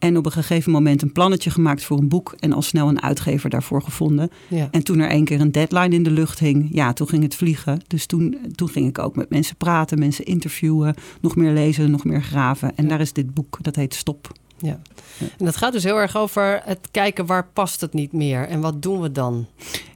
En 0.04 0.16
op 0.16 0.26
een 0.26 0.32
gegeven 0.32 0.72
moment 0.72 1.02
een 1.02 1.12
plannetje 1.12 1.50
gemaakt 1.50 1.84
voor 1.84 1.98
een 1.98 2.08
boek 2.08 2.34
en 2.38 2.52
al 2.52 2.62
snel 2.62 2.88
een 2.88 3.02
uitgever 3.02 3.50
daarvoor 3.50 3.82
gevonden. 3.82 4.30
Ja. 4.48 4.68
En 4.70 4.82
toen 4.84 4.98
er 4.98 5.08
één 5.08 5.24
keer 5.24 5.40
een 5.40 5.52
deadline 5.52 5.94
in 5.94 6.02
de 6.02 6.10
lucht 6.10 6.38
hing, 6.38 6.68
ja, 6.72 6.92
toen 6.92 7.08
ging 7.08 7.22
het 7.22 7.34
vliegen. 7.34 7.80
Dus 7.86 8.06
toen, 8.06 8.36
toen 8.54 8.68
ging 8.68 8.88
ik 8.88 8.98
ook 8.98 9.16
met 9.16 9.30
mensen 9.30 9.56
praten, 9.56 9.98
mensen 9.98 10.24
interviewen, 10.24 10.94
nog 11.20 11.36
meer 11.36 11.52
lezen, 11.52 11.90
nog 11.90 12.04
meer 12.04 12.22
graven. 12.22 12.76
En 12.76 12.82
Ja. 12.84 12.90
daar 12.90 13.00
is 13.00 13.12
dit 13.12 13.34
boek, 13.34 13.58
dat 13.60 13.76
heet 13.76 13.94
Stop. 13.94 14.32
Ja. 14.58 14.80
En 15.18 15.44
dat 15.44 15.56
gaat 15.56 15.72
dus 15.72 15.84
heel 15.84 15.96
erg 16.00 16.16
over 16.16 16.60
het 16.64 16.88
kijken 16.90 17.26
waar 17.26 17.46
past 17.52 17.80
het 17.80 17.92
niet 17.92 18.12
meer 18.12 18.48
en 18.48 18.60
wat 18.60 18.82
doen 18.82 19.00
we 19.00 19.12
dan? 19.12 19.46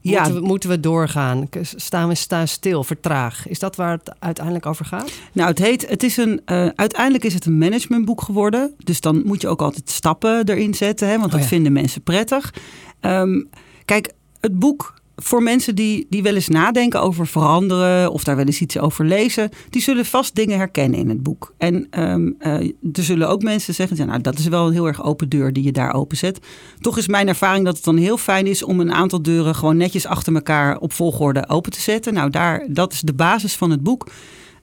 Ja. 0.00 0.18
Moeten, 0.18 0.40
we, 0.40 0.46
moeten 0.46 0.68
we 0.68 0.80
doorgaan? 0.80 1.48
Staan 1.62 2.08
we 2.08 2.14
staan 2.14 2.48
stil, 2.48 2.84
vertraag? 2.84 3.48
Is 3.48 3.58
dat 3.58 3.76
waar 3.76 3.90
het 3.90 4.12
uiteindelijk 4.18 4.66
over 4.66 4.84
gaat? 4.84 5.10
Nou, 5.32 5.48
het 5.48 5.58
heet, 5.58 5.88
het 5.88 6.02
is 6.02 6.16
een, 6.16 6.40
eh, 6.44 6.66
uiteindelijk 6.74 7.24
is 7.24 7.34
het 7.34 7.46
een 7.46 7.58
managementboek 7.58 8.20
geworden. 8.20 8.74
Dus 8.84 9.00
dan 9.00 9.22
moet 9.24 9.40
je 9.40 9.48
ook 9.48 9.62
altijd 9.62 9.90
stappen 9.90 10.48
erin 10.48 10.74
zetten, 10.74 11.08
hè, 11.08 11.14
want 11.14 11.26
Oh 11.26 11.32
dat 11.32 11.40
ja. 11.40 11.46
vinden 11.46 11.72
mensen 11.72 12.02
prettig. 12.02 12.54
Ehm, 13.00 13.42
kijk, 13.84 14.12
het 14.40 14.58
boek 14.58 14.94
voor 15.22 15.42
mensen 15.42 15.74
die, 15.74 16.06
die 16.10 16.22
wel 16.22 16.34
eens 16.34 16.48
nadenken 16.48 17.02
over 17.02 17.26
veranderen 17.26 18.12
of 18.12 18.24
daar 18.24 18.36
wel 18.36 18.44
eens 18.44 18.60
iets 18.60 18.78
over 18.78 19.04
lezen, 19.04 19.50
die 19.70 19.82
zullen 19.82 20.04
vast 20.04 20.34
dingen 20.34 20.58
herkennen 20.58 20.98
in 20.98 21.08
het 21.08 21.22
boek. 21.22 21.54
En 21.56 21.86
ehm, 21.90 22.30
eh, 22.38 22.52
er 22.92 23.02
zullen 23.02 23.28
ook 23.28 23.42
mensen 23.42 23.74
zeggen, 23.74 23.96
ja, 23.96 24.04
nou, 24.04 24.20
dat 24.20 24.38
is 24.38 24.46
wel 24.46 24.66
een 24.66 24.72
heel 24.72 24.86
erg 24.86 25.04
open 25.04 25.28
deur 25.28 25.52
die 25.52 25.64
je 25.64 25.72
daar 25.72 25.94
openzet. 25.94 26.38
Toch 26.80 26.98
is 26.98 27.08
mijn 27.08 27.28
ervaring 27.28 27.64
dat 27.64 27.76
het 27.76 27.84
dan 27.84 27.96
heel 27.96 28.18
fijn 28.18 28.46
is 28.46 28.62
om 28.62 28.80
een 28.80 28.92
aantal 28.92 29.22
deuren 29.22 29.54
gewoon 29.54 29.76
netjes 29.76 30.06
achter 30.06 30.34
elkaar 30.34 30.78
op 30.78 30.92
volgorde 30.92 31.48
open 31.48 31.72
te 31.72 31.80
zetten. 31.80 32.14
Nou, 32.14 32.30
daar, 32.30 32.66
dat 32.68 32.92
is 32.92 33.00
de 33.00 33.14
basis 33.14 33.56
van 33.56 33.70
het 33.70 33.82
boek. 33.82 34.08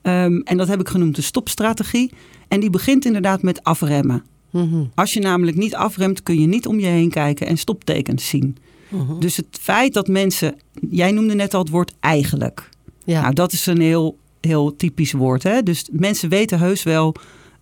Ehm, 0.01 0.39
en 0.43 0.57
dat 0.57 0.67
heb 0.67 0.79
ik 0.79 0.89
genoemd 0.89 1.15
de 1.15 1.21
stopstrategie. 1.21 2.11
En 2.47 2.59
die 2.59 2.69
begint 2.69 3.05
inderdaad 3.05 3.41
met 3.41 3.63
afremmen. 3.63 4.23
Mhm. 4.51 4.83
Als 4.95 5.13
je 5.13 5.19
namelijk 5.19 5.57
niet 5.57 5.75
afremt, 5.75 6.23
kun 6.23 6.39
je 6.39 6.47
niet 6.47 6.67
om 6.67 6.79
je 6.79 6.87
heen 6.87 7.09
kijken 7.09 7.47
en 7.47 7.57
stoptekens 7.57 8.27
zien. 8.27 8.57
Mhm. 8.89 9.19
Dus 9.19 9.37
het 9.37 9.57
feit 9.61 9.93
dat 9.93 10.07
mensen, 10.07 10.55
jij 10.89 11.11
noemde 11.11 11.35
net 11.35 11.53
al 11.53 11.59
het 11.59 11.69
woord 11.69 11.93
eigenlijk. 11.99 12.69
Ja. 13.03 13.21
Nou, 13.21 13.33
dat 13.33 13.51
is 13.51 13.65
een 13.65 13.81
heel, 13.81 14.17
heel 14.41 14.75
typisch 14.75 15.11
woord. 15.11 15.43
Hè? 15.43 15.63
Dus 15.63 15.89
mensen 15.91 16.29
weten 16.29 16.59
heus 16.59 16.83
wel 16.83 17.15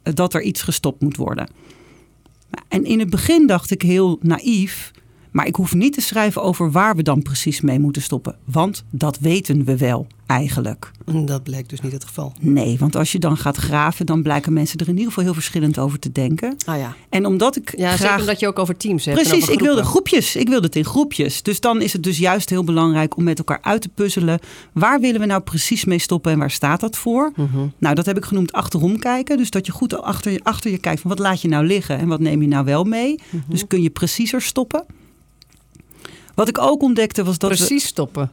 eh, 0.03 0.13
dat 0.13 0.33
er 0.33 0.41
iets 0.41 0.61
gestopt 0.61 1.01
moet 1.01 1.17
worden. 1.17 1.49
En 2.67 2.85
in 2.85 2.99
het 2.99 3.09
begin 3.09 3.47
dacht 3.47 3.71
ik 3.71 3.81
heel 3.81 4.19
naïef, 4.21 4.91
maar 5.33 5.47
ik 5.47 5.55
hoef 5.55 5.73
niet 5.73 5.93
te 5.93 6.01
schrijven 6.01 6.41
over 6.41 6.71
waar 6.71 6.95
we 6.95 7.03
dan 7.03 7.21
precies 7.21 7.61
mee 7.61 7.79
moeten 7.79 8.01
stoppen. 8.01 8.35
Want 8.45 8.83
dat 8.89 9.19
weten 9.19 9.63
we 9.63 9.77
wel 9.77 10.07
eigenlijk. 10.25 10.91
En 11.05 11.25
dat 11.25 11.43
bleek 11.43 11.69
dus 11.69 11.81
niet 11.81 11.91
het 11.91 12.03
geval. 12.03 12.33
Nee, 12.39 12.77
want 12.79 12.95
als 12.95 13.11
je 13.11 13.19
dan 13.19 13.37
gaat 13.37 13.57
graven, 13.57 14.05
dan 14.05 14.21
blijken 14.21 14.53
mensen 14.53 14.79
er 14.79 14.87
in 14.87 14.93
ieder 14.93 15.07
geval 15.07 15.23
heel 15.23 15.33
verschillend 15.33 15.79
over 15.79 15.99
te 15.99 16.11
denken. 16.11 16.55
Ah 16.65 16.77
ja. 16.77 16.95
En 17.09 17.25
omdat 17.25 17.55
ik 17.55 17.77
Ja, 17.77 17.95
graag... 17.95 18.19
omdat 18.19 18.39
je 18.39 18.47
ook 18.47 18.59
over 18.59 18.77
teams 18.77 19.05
hebt. 19.05 19.21
Precies, 19.21 19.47
ik 19.47 19.59
wilde 19.59 19.83
groepjes. 19.83 20.35
Ik 20.35 20.49
wilde 20.49 20.65
het 20.65 20.75
in 20.75 20.85
groepjes. 20.85 21.43
Dus 21.43 21.59
dan 21.59 21.81
is 21.81 21.93
het 21.93 22.03
dus 22.03 22.17
juist 22.17 22.49
heel 22.49 22.63
belangrijk 22.63 23.17
om 23.17 23.23
met 23.23 23.37
elkaar 23.37 23.59
uit 23.61 23.81
te 23.81 23.89
puzzelen. 23.89 24.39
Waar 24.73 24.99
willen 24.99 25.19
we 25.19 25.25
nou 25.25 25.41
precies 25.41 25.85
mee 25.85 25.99
stoppen 25.99 26.31
en 26.31 26.39
waar 26.39 26.51
staat 26.51 26.79
dat 26.79 26.97
voor? 26.97 27.31
Mhm. 27.35 27.67
Nou, 27.77 27.95
dat 27.95 28.05
heb 28.05 28.17
ik 28.17 28.25
genoemd 28.25 28.51
achterom 28.51 28.99
kijken. 28.99 29.37
Dus 29.37 29.49
dat 29.49 29.65
je 29.65 29.71
goed 29.71 30.01
achter 30.01 30.31
je, 30.31 30.39
achter 30.43 30.71
je 30.71 30.77
kijkt 30.77 31.01
van 31.01 31.09
wat 31.09 31.19
laat 31.19 31.41
je 31.41 31.47
nou 31.47 31.65
liggen 31.65 31.99
en 31.99 32.07
wat 32.07 32.19
neem 32.19 32.41
je 32.41 32.47
nou 32.47 32.65
wel 32.65 32.83
mee. 32.83 33.19
Mhm. 33.29 33.43
Dus 33.47 33.67
kun 33.67 33.81
je 33.81 33.89
preciezer 33.89 34.41
stoppen. 34.41 34.85
Wat 36.35 36.47
ik 36.47 36.57
ook 36.57 36.81
ontdekte 36.81 37.23
was 37.23 37.37
dat 37.37 37.49
we 37.51 37.55
Precies 37.55 37.85
stoppen. 37.85 38.31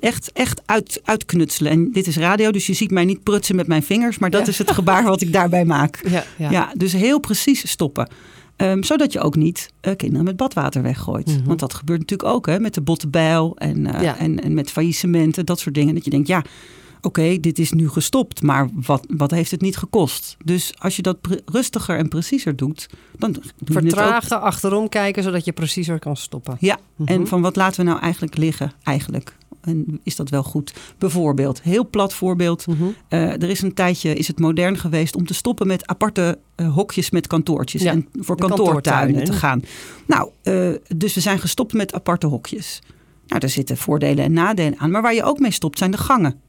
echt, 0.00 0.30
echt 0.32 0.62
uit, 0.66 1.00
uitknutselen. 1.04 1.72
En 1.72 1.92
dit 1.92 2.06
is 2.06 2.16
radio, 2.16 2.50
dus 2.50 2.66
je 2.66 2.72
ziet 2.72 2.90
mij 2.90 3.04
niet 3.04 3.22
prutsen 3.22 3.56
met 3.56 3.66
mijn 3.66 3.82
vingers. 3.82 4.18
Maar 4.18 4.30
dat 4.30 4.40
Ja. 4.42 4.46
is 4.48 4.58
het 4.58 4.70
gebaar 4.70 5.04
wat 5.04 5.20
ik 5.20 5.32
daarbij 5.32 5.64
maak. 5.64 6.00
Ja, 6.08 6.24
ja. 6.38 6.50
Ja, 6.50 6.72
dus 6.76 6.92
heel 6.92 7.20
precies 7.20 7.70
stoppen. 7.70 8.08
Ehm, 8.56 8.82
zodat 8.82 9.12
je 9.12 9.20
ook 9.20 9.36
niet 9.36 9.70
eh, 9.80 9.96
kinderen 9.96 10.24
met 10.24 10.36
badwater 10.36 10.82
weggooit. 10.82 11.26
Mhm. 11.26 11.44
Want 11.46 11.60
dat 11.60 11.74
gebeurt 11.74 12.00
natuurlijk 12.00 12.28
ook 12.28 12.46
hè, 12.46 12.60
met 12.60 12.74
de 12.74 12.80
botte 12.80 13.08
bijl 13.08 13.56
en, 13.56 13.86
eh, 13.94 14.02
Ja. 14.02 14.18
en, 14.18 14.42
en 14.42 14.54
met 14.54 14.70
faillissementen, 14.70 15.46
dat 15.46 15.60
soort 15.60 15.74
dingen. 15.74 15.94
Dat 15.94 16.04
je 16.04 16.10
denkt, 16.10 16.28
ja, 16.28 16.42
oké, 17.02 17.40
dit 17.40 17.58
is 17.58 17.72
nu 17.72 17.88
gestopt, 17.88 18.42
maar 18.42 18.68
wat, 18.72 19.06
wat 19.16 19.30
heeft 19.30 19.50
het 19.50 19.60
niet 19.60 19.76
gekost? 19.76 20.36
Dus 20.44 20.72
als 20.78 20.96
je 20.96 21.02
dat 21.02 21.18
rustiger 21.44 21.98
en 21.98 22.08
preciezer 22.08 22.56
doet, 22.56 22.88
dan 23.18 23.32
doe 23.32 23.42
je 23.44 23.50
het 23.66 23.76
ook. 23.76 23.82
Vertragen, 23.82 24.40
achterom 24.40 24.88
kijken, 24.88 25.22
zodat 25.22 25.44
je 25.44 25.52
preciezer 25.52 25.98
kan 25.98 26.16
stoppen. 26.16 26.56
Ja, 26.60 26.78
Mhm. 26.96 27.08
en 27.12 27.26
van 27.26 27.40
wat 27.40 27.56
laten 27.56 27.84
we 27.84 27.90
nou 27.90 28.02
eigenlijk 28.02 28.36
liggen, 28.36 28.72
eigenlijk? 28.82 29.36
En 29.60 30.00
is 30.02 30.16
dat 30.16 30.28
wel 30.30 30.42
goed? 30.42 30.74
Bijvoorbeeld, 30.98 31.62
heel 31.62 31.88
plat 31.90 32.14
voorbeeld. 32.14 32.66
Mhm. 32.66 32.82
Eh, 33.08 33.20
er 33.32 33.48
is 33.50 33.62
een 33.62 33.74
tijdje 33.74 34.14
is 34.14 34.26
het 34.26 34.38
modern 34.38 34.78
geweest 34.78 35.16
om 35.16 35.26
te 35.26 35.34
stoppen 35.34 35.66
met 35.66 35.86
aparte 35.86 36.38
eh, 36.54 36.74
hokjes 36.74 37.10
met 37.10 37.26
kantoortjes 37.26 37.82
Ja, 37.82 37.90
en 37.92 38.08
voor 38.12 38.36
kantoortuinen. 38.36 39.24
te 39.24 39.32
gaan. 39.32 39.62
Nou, 40.06 40.30
eh, 40.42 40.70
dus 40.96 41.14
we 41.14 41.20
zijn 41.20 41.38
gestopt 41.38 41.72
met 41.72 41.94
aparte 41.94 42.26
hokjes. 42.26 42.82
Nou, 43.26 43.40
daar 43.40 43.50
zitten 43.50 43.76
voordelen 43.76 44.24
en 44.24 44.32
nadelen 44.32 44.78
aan. 44.78 44.90
Maar 44.90 45.02
waar 45.02 45.14
je 45.14 45.22
ook 45.24 45.38
mee 45.38 45.50
stopt 45.50 45.78
zijn 45.78 45.90
de 45.90 45.96
gangen. 45.98 46.40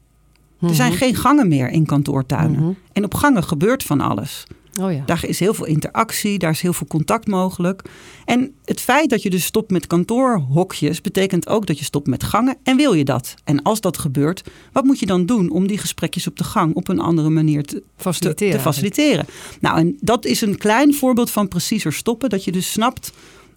Er 0.68 0.74
zijn 0.74 0.90
Mhm. 0.90 0.98
geen 0.98 1.14
gangen 1.14 1.48
meer 1.48 1.68
in 1.68 1.86
kantoortuinen. 1.86 2.60
Mhm. 2.60 2.72
En 2.92 3.04
op 3.04 3.14
gangen 3.14 3.44
gebeurt 3.44 3.82
van 3.82 4.00
alles. 4.00 4.46
Oh 4.80 4.92
ja. 4.92 5.02
Daar 5.06 5.24
is 5.26 5.38
heel 5.38 5.54
veel 5.54 5.66
interactie, 5.66 6.38
daar 6.38 6.50
is 6.50 6.60
heel 6.60 6.72
veel 6.72 6.86
contact 6.86 7.26
mogelijk. 7.26 7.82
En 8.24 8.52
het 8.64 8.80
feit 8.80 9.10
dat 9.10 9.22
je 9.22 9.30
dus 9.30 9.44
stopt 9.44 9.70
met 9.70 9.86
kantoorhokjes 9.86 11.00
betekent 11.00 11.48
ook 11.48 11.66
dat 11.66 11.78
je 11.78 11.84
stopt 11.84 12.06
met 12.06 12.22
gangen. 12.22 12.56
En 12.62 12.76
wil 12.76 12.92
je 12.92 13.04
dat? 13.04 13.34
En 13.44 13.62
als 13.62 13.80
dat 13.80 13.98
gebeurt, 13.98 14.42
wat 14.72 14.84
moet 14.84 14.98
je 14.98 15.06
dan 15.06 15.26
doen 15.26 15.50
om 15.50 15.66
die 15.66 15.78
gesprekjes 15.78 16.26
op 16.26 16.36
de 16.36 16.44
gang 16.44 16.74
op 16.74 16.88
een 16.88 17.00
andere 17.00 17.30
manier 17.30 17.62
te 17.62 17.82
faciliteren? 17.96 18.52
Te, 18.52 18.56
te 18.56 18.62
faciliteren. 18.62 19.26
Nou, 19.60 19.78
en 19.78 19.96
dat 20.00 20.24
is 20.24 20.40
een 20.40 20.56
klein 20.58 20.94
voorbeeld 20.94 21.30
van 21.30 21.48
preciezer 21.48 21.92
stoppen. 21.92 22.30
Dat 22.30 22.44
je 22.44 22.52
dus 22.52 22.72
snapt 22.72 23.12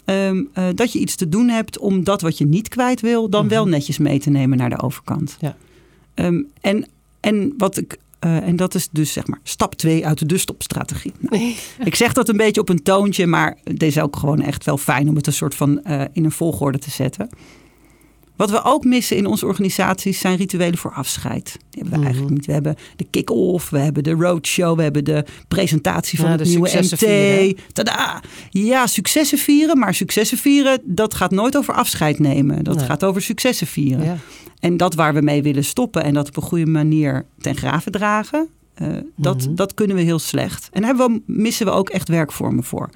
Ehm, 0.08 0.44
eh, 0.54 0.68
dat 0.76 0.92
je 0.92 1.00
iets 1.00 1.16
te 1.16 1.30
doen 1.30 1.50
hebt 1.50 1.78
om 1.78 2.04
dat 2.04 2.22
wat 2.22 2.38
je 2.38 2.46
niet 2.46 2.68
kwijt 2.68 3.02
wil, 3.02 3.30
dan 3.30 3.48
wel 3.48 3.62
mhm. 3.64 3.72
netjes 3.72 3.98
mee 3.98 4.20
te 4.20 4.30
nemen 4.30 4.58
naar 4.58 4.70
de 4.70 4.82
overkant. 4.82 5.38
Ja. 5.40 5.58
Ehm, 6.14 6.42
en, 6.62 6.86
en 7.20 7.54
wat 7.58 7.78
ik. 7.78 7.98
Uh, 8.26 8.48
en 8.48 8.56
dat 8.56 8.76
is 8.76 8.88
dus 8.92 9.14
zeg 9.14 9.28
maar 9.28 9.40
stap 9.44 9.76
2 9.76 10.06
uit 10.06 10.20
de 10.20 10.26
dustopstrategie. 10.26 11.14
Nou, 11.20 11.54
ik 11.84 11.96
zeg 11.96 12.14
dat 12.14 12.30
een 12.30 12.38
beetje 12.38 12.62
op 12.62 12.70
een 12.70 12.84
toontje, 12.84 13.28
maar 13.28 13.58
het 13.64 13.84
is 13.84 14.00
ook 14.00 14.16
gewoon 14.16 14.42
echt 14.42 14.66
wel 14.66 14.78
fijn 14.78 15.10
om 15.10 15.16
het 15.16 15.28
een 15.28 15.34
soort 15.34 15.56
van 15.56 15.82
uh, 15.84 16.02
in 16.14 16.26
een 16.26 16.32
volgorde 16.32 16.78
te 16.78 16.92
zetten. 16.92 17.30
Wat 18.38 18.50
we 18.50 18.64
ook 18.64 18.84
missen 18.84 19.18
in 19.18 19.26
onze 19.26 19.46
organisaties 19.46 20.20
zijn 20.20 20.38
rituelen 20.38 20.78
voor 20.78 20.94
afscheid. 20.94 21.46
Die 21.46 21.82
hebben 21.82 21.90
we 21.92 21.98
mhm. 21.98 22.06
eigenlijk 22.06 22.36
niet. 22.36 22.46
We 22.46 22.54
hebben 22.54 22.76
de 22.96 23.08
kick-off, 23.10 23.70
we 23.70 23.80
hebben 23.80 24.04
de 24.04 24.12
roadshow, 24.12 24.76
we 24.76 24.84
hebben 24.84 25.04
de 25.04 25.26
presentatie 25.48 26.20
van 26.20 26.30
het 26.30 26.44
nieuwe 26.44 26.70
MT. 26.74 26.98
Vieren. 26.98 27.58
Tada! 27.74 28.22
Ja, 28.50 28.88
successen 28.88 29.38
vieren, 29.38 29.78
maar 29.80 29.94
successen 29.94 30.38
vieren, 30.38 30.80
dat 30.84 31.14
gaat 31.14 31.32
nooit 31.32 31.58
over 31.58 31.74
afscheid 31.74 32.20
nemen. 32.20 32.64
Dat 32.64 32.82
gaat 32.82 33.04
over 33.04 33.22
successen 33.22 33.68
vieren. 33.68 34.06
Ja. 34.06 34.18
En 34.60 34.78
dat 34.78 34.94
waar 34.94 35.14
we 35.14 35.22
mee 35.22 35.42
willen 35.42 35.64
stoppen 35.64 36.04
en 36.04 36.14
dat 36.14 36.28
op 36.28 36.38
een 36.38 36.44
goede 36.44 36.66
manier 36.66 37.26
ten 37.40 37.56
graven 37.56 37.92
dragen, 37.92 38.48
uh, 38.82 38.98
dat, 39.16 39.46
mhm. 39.46 39.56
dat 39.56 39.74
kunnen 39.74 39.96
we 39.96 40.02
heel 40.02 40.20
slecht. 40.20 40.70
En 40.72 40.82
daar 40.82 41.10
missen 41.26 41.66
we 41.66 41.72
ook 41.72 41.90
echt 41.90 42.08
werkvormen 42.08 42.64
voor. 42.64 42.90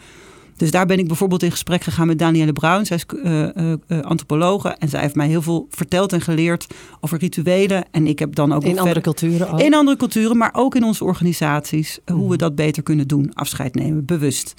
Dus 0.61 0.71
daar 0.71 0.85
ben 0.85 0.99
ik 0.99 1.07
bijvoorbeeld 1.07 1.43
in 1.43 1.51
gesprek 1.51 1.83
gegaan 1.83 2.07
met 2.07 2.19
Danielle 2.19 2.53
Bruin. 2.53 2.85
Zij 2.85 2.97
is 2.97 3.05
uh, 3.23 3.47
uh, 3.87 4.01
antropologe 4.01 4.69
en 4.69 4.89
zij 4.89 5.01
heeft 5.01 5.15
mij 5.15 5.27
heel 5.27 5.41
veel 5.41 5.67
verteld 5.69 6.13
en 6.13 6.21
geleerd 6.21 6.67
over 6.99 7.17
rituelen. 7.17 7.85
En 7.91 8.07
ik 8.07 8.19
heb 8.19 8.35
dan 8.35 8.53
ook 8.53 8.63
in 8.63 8.79
andere 8.79 9.01
culturen 9.01 9.57
In 9.57 9.73
andere 9.73 9.97
culturen, 9.97 10.37
maar 10.37 10.49
ook 10.53 10.75
in 10.75 10.83
onze 10.83 11.03
organisaties. 11.03 11.99
Hoe 12.05 12.19
we 12.19 12.25
mhm. 12.25 12.37
dat 12.37 12.55
beter 12.55 12.83
kunnen 12.83 13.07
doen. 13.07 13.33
Afscheid 13.33 13.75
nemen, 13.75 14.05
bewust. 14.05 14.53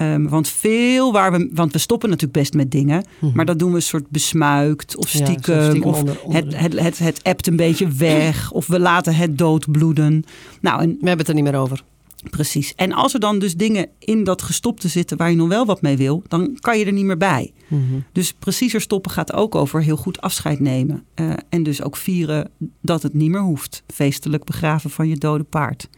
Um, 0.00 0.28
want 0.28 0.48
veel 0.48 1.12
waar 1.12 1.32
we, 1.32 1.50
want 1.52 1.72
we 1.72 1.78
stoppen 1.78 2.08
natuurlijk 2.08 2.38
best 2.38 2.54
met 2.54 2.70
dingen, 2.70 3.04
mhm. 3.18 3.36
maar 3.36 3.44
dat 3.44 3.58
doen 3.58 3.70
we 3.70 3.76
een 3.76 3.82
soort 3.82 4.10
besmuikt 4.10 4.96
of 4.96 5.08
stiekem, 5.08 5.82
of 5.82 6.02
Het, 6.28 6.56
het, 6.56 6.80
het, 6.80 6.98
het 6.98 7.20
appt 7.22 7.46
een 7.46 7.56
beetje 7.56 7.88
weg, 7.88 8.50
of 8.58 8.66
we 8.66 8.80
laten 8.80 9.14
het 9.14 9.38
doodbloeden. 9.38 10.24
Nou, 10.60 10.82
en, 10.82 10.88
we 10.88 11.08
hebben 11.08 11.18
het 11.18 11.28
er 11.28 11.34
niet 11.34 11.44
meer 11.44 11.56
over. 11.56 11.82
Precies. 12.30 12.74
En 12.74 12.92
als 12.92 13.14
er 13.14 13.20
dan 13.20 13.38
dus 13.38 13.54
dingen 13.54 13.88
in 13.98 14.24
dat 14.24 14.42
gestopte 14.42 14.88
zitten 14.88 15.16
waar 15.16 15.30
je 15.30 15.36
nog 15.36 15.48
wel 15.48 15.66
wat 15.66 15.82
mee 15.82 15.96
wil, 15.96 16.22
dan 16.28 16.56
kan 16.60 16.78
je 16.78 16.84
er 16.84 16.92
niet 16.92 17.04
meer 17.04 17.16
bij. 17.16 17.52
Mm 17.68 17.88
-hmm. 17.88 18.04
Dus 18.12 18.32
preciezer 18.32 18.80
stoppen 18.80 19.10
gaat 19.10 19.32
ook 19.32 19.54
over 19.54 19.82
heel 19.82 19.96
goed 19.96 20.20
afscheid 20.20 20.60
nemen. 20.60 21.04
Uh, 21.14 21.32
en 21.48 21.62
dus 21.62 21.82
ook 21.82 21.96
vieren 21.96 22.50
dat 22.80 23.02
het 23.02 23.14
niet 23.14 23.30
meer 23.30 23.40
hoeft. 23.42 23.82
Feestelijk 23.86 24.44
begraven 24.44 24.90
van 24.90 25.08
je 25.08 25.16
dode 25.16 25.44
paard. 25.44 25.88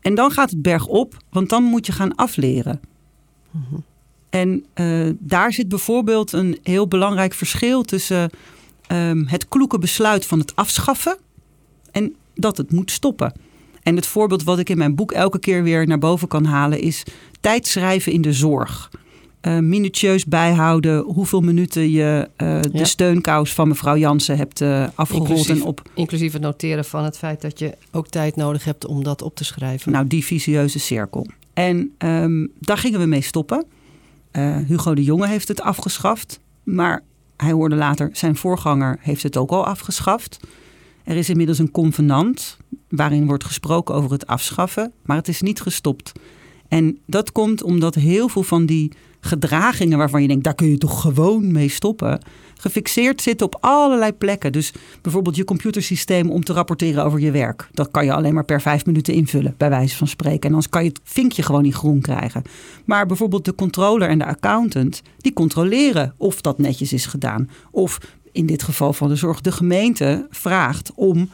En 0.00 0.14
dan 0.14 0.30
gaat 0.30 0.50
het 0.50 0.62
bergop, 0.62 1.16
want 1.30 1.48
dan 1.48 1.62
moet 1.62 1.86
je 1.86 1.92
gaan 1.92 2.14
afleren. 2.14 2.80
Mm 3.50 3.64
-hmm. 3.68 3.84
En 4.30 4.64
uh, 4.74 5.14
daar 5.18 5.52
zit 5.52 5.68
bijvoorbeeld 5.68 6.32
een 6.32 6.58
heel 6.62 6.88
belangrijk 6.88 7.34
verschil 7.34 7.82
tussen 7.82 8.30
um, 8.92 9.26
het 9.26 9.48
kloeke 9.48 9.78
besluit 9.78 10.26
van 10.26 10.38
het 10.38 10.56
afschaffen 10.56 11.16
en 11.90 12.14
dat 12.34 12.56
het 12.56 12.72
moet 12.72 12.90
stoppen. 12.90 13.32
En 13.82 13.96
het 13.96 14.06
voorbeeld 14.06 14.44
wat 14.44 14.58
ik 14.58 14.68
in 14.68 14.78
mijn 14.78 14.94
boek 14.94 15.12
elke 15.12 15.38
keer 15.38 15.62
weer 15.62 15.86
naar 15.86 15.98
boven 15.98 16.28
kan 16.28 16.44
halen 16.44 16.80
is 16.80 17.02
tijdschrijven 17.40 18.12
in 18.12 18.22
de 18.22 18.32
zorg. 18.32 18.90
Uh, 19.42 19.58
minutieus 19.58 20.24
bijhouden 20.24 21.02
hoeveel 21.02 21.40
minuten 21.40 21.90
je 21.90 22.28
uh, 22.36 22.60
de 22.72 22.84
steunkous 22.84 23.52
van 23.54 23.68
mevrouw 23.68 23.96
Jansen 23.96 24.36
hebt 24.36 24.60
uh, 24.60 24.86
afgerold. 24.94 25.28
Inclusief, 25.28 25.60
en 25.60 25.62
op... 25.62 25.82
inclusief 25.94 26.32
het 26.32 26.42
noteren 26.42 26.84
van 26.84 27.04
het 27.04 27.18
feit 27.18 27.40
dat 27.40 27.58
je 27.58 27.76
ook 27.90 28.08
tijd 28.08 28.36
nodig 28.36 28.64
hebt 28.64 28.86
om 28.86 29.04
dat 29.04 29.22
op 29.22 29.34
te 29.34 29.44
schrijven. 29.44 29.92
Nou, 29.92 30.06
die 30.06 30.24
visieuze 30.24 30.78
cirkel. 30.78 31.26
En 31.54 31.92
um, 31.98 32.50
daar 32.58 32.78
gingen 32.78 33.00
we 33.00 33.06
mee 33.06 33.22
stoppen. 33.22 33.64
Hugo 34.66 34.94
de 34.94 35.04
Jonge 35.04 35.26
heeft 35.26 35.48
het 35.48 35.60
afgeschaft. 35.60 36.40
Maar 36.62 37.02
hij 37.36 37.52
hoorde 37.52 37.76
later, 37.76 38.10
zijn 38.12 38.36
voorganger 38.36 38.98
heeft 39.00 39.22
het 39.22 39.36
ook 39.36 39.50
al 39.50 39.66
afgeschaft. 39.66 40.38
Er 41.04 41.16
is 41.16 41.28
inmiddels 41.28 41.58
een 41.58 41.70
convenant 41.70 42.56
waarin 42.90 43.26
wordt 43.26 43.44
gesproken 43.44 43.94
over 43.94 44.10
het 44.10 44.26
afschaffen, 44.26 44.92
maar 45.02 45.16
het 45.16 45.28
is 45.28 45.40
niet 45.40 45.60
gestopt. 45.60 46.12
En 46.68 46.98
dat 47.06 47.32
komt 47.32 47.62
omdat 47.62 47.94
heel 47.94 48.28
veel 48.28 48.42
van 48.42 48.66
die 48.66 48.92
gedragingen 49.20 49.98
waarvan 49.98 50.22
je 50.22 50.28
denkt, 50.28 50.44
daar 50.44 50.54
kun 50.54 50.70
je 50.70 50.78
toch 50.78 51.00
gewoon 51.00 51.52
mee 51.52 51.68
stoppen, 51.68 52.20
gefixeerd 52.56 53.22
zitten 53.22 53.46
op 53.46 53.56
allerlei 53.60 54.12
plekken. 54.12 54.52
Dus 54.52 54.72
bijvoorbeeld 55.00 55.36
je 55.36 55.44
computersysteem 55.44 56.30
om 56.30 56.44
te 56.44 56.52
rapporteren 56.52 57.04
over 57.04 57.20
je 57.20 57.30
werk. 57.30 57.68
Dat 57.72 57.90
kan 57.90 58.04
je 58.04 58.12
alleen 58.12 58.34
maar 58.34 58.44
per 58.44 58.60
vijf 58.60 58.86
minuten 58.86 59.14
invullen, 59.14 59.54
bij 59.56 59.68
wijze 59.68 59.96
van 59.96 60.06
spreken. 60.06 60.40
En 60.40 60.48
anders 60.48 60.68
kan 60.68 60.82
je 60.82 60.88
het 60.88 61.00
vinkje 61.04 61.42
gewoon 61.42 61.62
niet 61.62 61.74
groen 61.74 62.00
krijgen. 62.00 62.42
Maar 62.84 63.06
bijvoorbeeld 63.06 63.44
de 63.44 63.54
controller 63.54 64.08
en 64.08 64.18
de 64.18 64.26
accountant, 64.26 65.02
die 65.18 65.32
controleren 65.32 66.14
of 66.16 66.40
dat 66.40 66.58
netjes 66.58 66.92
is 66.92 67.06
gedaan. 67.06 67.50
Of 67.70 67.98
in 68.32 68.46
dit 68.46 68.62
geval 68.62 68.92
van 68.92 69.08
de 69.08 69.16
zorg, 69.16 69.40
de 69.40 69.52
gemeente 69.52 70.26
vraagt 70.30 70.92
om 70.94 71.30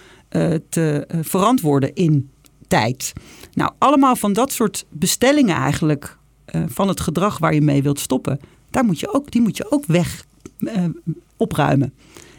te 0.68 1.08
uh, 1.14 1.20
verantwoorden 1.22 1.94
in 1.94 2.30
tijd. 2.68 3.12
Nou, 3.52 3.72
allemaal 3.78 4.16
van 4.16 4.32
dat 4.32 4.52
soort 4.52 4.86
bestellingen 4.88 5.56
eigenlijk 5.56 6.16
uh, 6.54 6.62
van 6.66 6.88
het 6.88 7.00
gedrag 7.00 7.38
waar 7.38 7.54
je 7.54 7.60
mee 7.60 7.82
wilt 7.82 8.00
stoppen. 8.00 8.40
Daar 8.70 8.84
moet 8.84 9.00
je 9.00 9.14
ook, 9.14 9.30
die 9.30 9.40
moet 9.40 9.56
je 9.56 9.70
ook 9.70 9.84
weg 9.86 10.24
opruimen. 11.36 11.94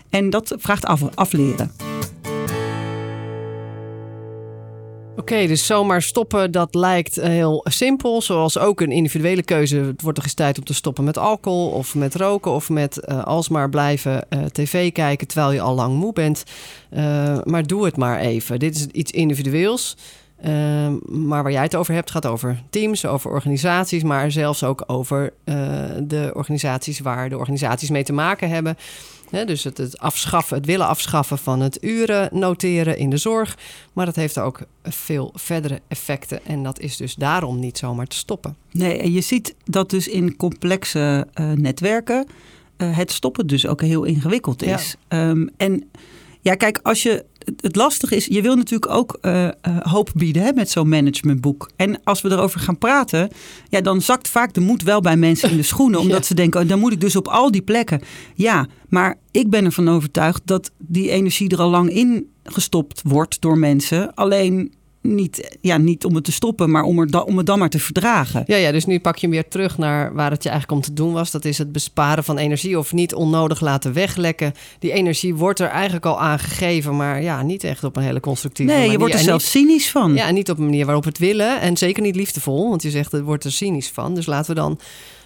En 0.10 0.30
dat 0.30 0.56
vraagt 0.58 0.86
af, 0.86 1.16
afleren. 1.16 1.72
Oké, 5.18 5.48
dus 5.48 5.66
zomaar 5.66 6.02
stoppen, 6.02 6.52
dat 6.52 6.76
lijkt 6.76 7.18
eh, 7.18 7.30
heel 7.30 7.66
simpel. 7.70 8.22
Zoals 8.22 8.58
ook 8.58 8.82
een 8.82 8.92
individuele 8.92 9.44
keuze. 9.44 9.78
Het 9.78 10.02
wordt 10.02 10.16
toch 10.16 10.26
eens 10.26 10.34
tijd 10.34 10.58
om 10.58 10.64
te 10.64 10.74
stoppen 10.74 11.04
met 11.04 11.18
alcohol 11.18 11.70
of 11.70 11.96
met 11.96 12.16
roken 12.16 12.52
of 12.52 12.70
met 12.70 13.00
uh, 13.06 13.24
alsmaar 13.24 13.70
blijven 13.70 14.26
uh, 14.30 14.46
tv 14.46 14.92
kijken 14.92 15.28
terwijl 15.28 15.52
je 15.52 15.62
al 15.62 15.76
lang 15.76 15.96
moe 15.96 16.14
bent. 16.14 16.44
Maar 17.44 17.64
doe 17.64 17.86
het 17.86 17.98
maar 17.98 18.20
even. 18.20 18.60
Dit 18.60 18.76
is 18.76 18.86
iets 18.86 19.12
individueels. 19.12 19.98
maar 21.06 21.44
waar 21.44 21.52
jij 21.52 21.64
het 21.64 21.76
over 21.76 21.94
hebt, 21.94 22.12
gaat 22.12 22.26
over 22.26 22.64
teams, 22.70 23.06
over 23.06 23.32
organisaties, 23.32 24.04
maar 24.04 24.32
zelfs 24.32 24.64
ook 24.64 24.84
over 24.88 25.34
de 26.04 26.32
organisaties 26.34 27.00
waar 27.00 27.30
de 27.30 27.38
organisaties 27.38 27.90
mee 27.90 28.04
te 28.04 28.14
maken 28.14 28.50
hebben 28.50 28.78
dus 29.32 29.64
het, 29.64 29.78
het, 29.78 29.98
afschaffen, 29.98 30.58
het 30.58 30.66
willen 30.66 30.88
afschaffen 30.88 31.38
van 31.38 31.60
het 31.60 31.84
uren 31.84 32.30
noteren 32.32 32.98
in 32.98 33.10
de 33.10 33.18
zorg. 33.18 33.58
Maar 33.94 34.06
dat 34.06 34.16
heeft 34.16 34.38
ook 34.38 34.62
veel 34.84 35.32
verdere 35.36 35.82
effecten. 35.88 36.46
En 36.46 36.64
dat 36.64 36.80
is 36.80 36.98
dus 36.98 37.16
daarom 37.16 37.60
niet 37.60 37.78
zomaar 37.78 38.08
te 38.08 38.16
stoppen. 38.16 38.56
Nee, 38.72 38.98
en 38.98 39.12
je 39.12 39.22
ziet 39.22 39.56
dat 39.64 39.90
dus 39.90 40.08
in 40.08 40.36
complexe 40.36 41.28
uh, 41.34 41.52
netwerken 41.52 42.28
uh, 42.78 42.98
het 42.98 43.12
stoppen 43.12 43.48
dus 43.48 43.68
ook 43.68 43.82
heel 43.82 44.04
ingewikkeld 44.04 44.64
is. 44.64 44.96
Ja. 45.10 45.30
Um, 45.30 45.50
en 45.58 45.90
ja, 46.42 46.56
kijk, 46.56 46.80
als 46.84 47.04
je 47.04 47.26
het 47.56 47.76
lastige 47.76 48.16
is, 48.16 48.26
je 48.26 48.42
wil 48.42 48.56
natuurlijk 48.56 48.92
ook 48.92 49.18
uh, 49.22 49.48
hoop 49.80 50.10
bieden 50.16 50.44
hè, 50.44 50.52
met 50.54 50.70
zo'n 50.70 50.90
managementboek. 50.90 51.70
En 51.76 52.04
als 52.04 52.22
we 52.22 52.32
erover 52.32 52.60
gaan 52.60 52.78
praten, 52.78 53.30
ja, 53.70 53.82
dan 53.82 54.02
zakt 54.02 54.28
vaak 54.28 54.54
de 54.54 54.62
moed 54.62 54.84
wel 54.84 55.02
bij 55.02 55.18
mensen 55.18 55.50
in 55.50 55.58
de 55.58 55.64
schoenen. 55.74 56.00
Omdat 56.00 56.26
ze 56.26 56.34
denken, 56.34 56.62
oh, 56.62 56.68
dan 56.68 56.80
moet 56.80 56.92
ik 56.92 57.02
dus 57.02 57.16
op 57.16 57.28
al 57.28 57.52
die 57.52 57.62
plekken. 57.62 58.02
Ja, 58.36 58.68
maar 58.90 59.16
ik 59.32 59.50
ben 59.50 59.66
ervan 59.66 59.90
overtuigd 59.90 60.42
dat 60.46 60.72
die 60.78 61.10
energie 61.10 61.50
er 61.50 61.62
al 61.62 61.70
lang 61.70 61.90
in 61.90 62.30
gestopt 62.44 63.02
wordt 63.04 63.42
door 63.42 63.58
mensen. 63.58 64.14
Alleen 64.14 64.74
niet, 65.08 65.58
ja, 65.62 65.78
niet 65.78 66.06
om 66.06 66.16
het 66.16 66.24
te 66.24 66.32
stoppen, 66.32 66.72
maar 66.72 66.84
om, 66.84 67.00
er 67.00 67.24
om 67.24 67.38
het 67.38 67.46
dan 67.46 67.60
maar 67.60 67.70
te 67.70 67.80
verdragen. 67.80 68.44
Ja, 68.46 68.56
ja, 68.56 68.72
dus 68.72 68.86
nu 68.86 69.00
pak 69.00 69.16
je 69.16 69.22
hem 69.22 69.36
weer 69.36 69.48
terug 69.48 69.78
naar 69.78 70.14
waar 70.14 70.32
het 70.32 70.44
je 70.44 70.50
eigenlijk 70.50 70.80
om 70.80 70.86
te 70.86 70.94
doen 70.94 71.14
was. 71.14 71.32
Dat 71.32 71.46
is 71.46 71.58
het 71.58 71.72
besparen 71.72 72.24
van 72.24 72.38
energie 72.38 72.80
of 72.80 72.94
niet 72.94 73.14
onnodig 73.14 73.62
laten 73.62 73.94
weglekken. 73.94 74.54
Die 74.80 74.92
energie 74.92 75.36
wordt 75.36 75.60
er 75.60 75.68
eigenlijk 75.68 76.06
al 76.06 76.20
aangegeven, 76.20 76.96
maar 76.96 77.22
ja, 77.22 77.42
niet 77.42 77.64
echt 77.64 77.84
op 77.84 77.96
een 77.96 78.04
hele 78.04 78.20
constructieve 78.20 78.72
nee, 78.72 78.82
manier. 78.82 78.98
Nee, 78.98 79.08
je 79.08 79.14
wordt 79.14 79.26
er 79.26 79.30
zelfs 79.30 79.52
cynisch 79.52 79.92
van. 79.92 80.14
Ja, 80.14 80.28
en 80.28 80.34
niet 80.34 80.50
op 80.50 80.58
een 80.58 80.64
manier 80.64 80.86
waarop 80.86 81.04
we 81.04 81.10
het 81.10 81.20
willen. 81.20 81.62
En 81.62 81.78
zeker 81.78 82.04
niet 82.04 82.16
liefdevol, 82.16 82.70
want 82.70 82.82
je 82.82 82.90
zegt 82.90 83.12
het 83.12 83.24
wordt 83.24 83.44
er 83.44 83.52
cynisch 83.52 83.90
van. 83.90 84.16
Dus 84.16 84.26
laten 84.26 84.56
we 84.56 84.62
dan 84.62 84.80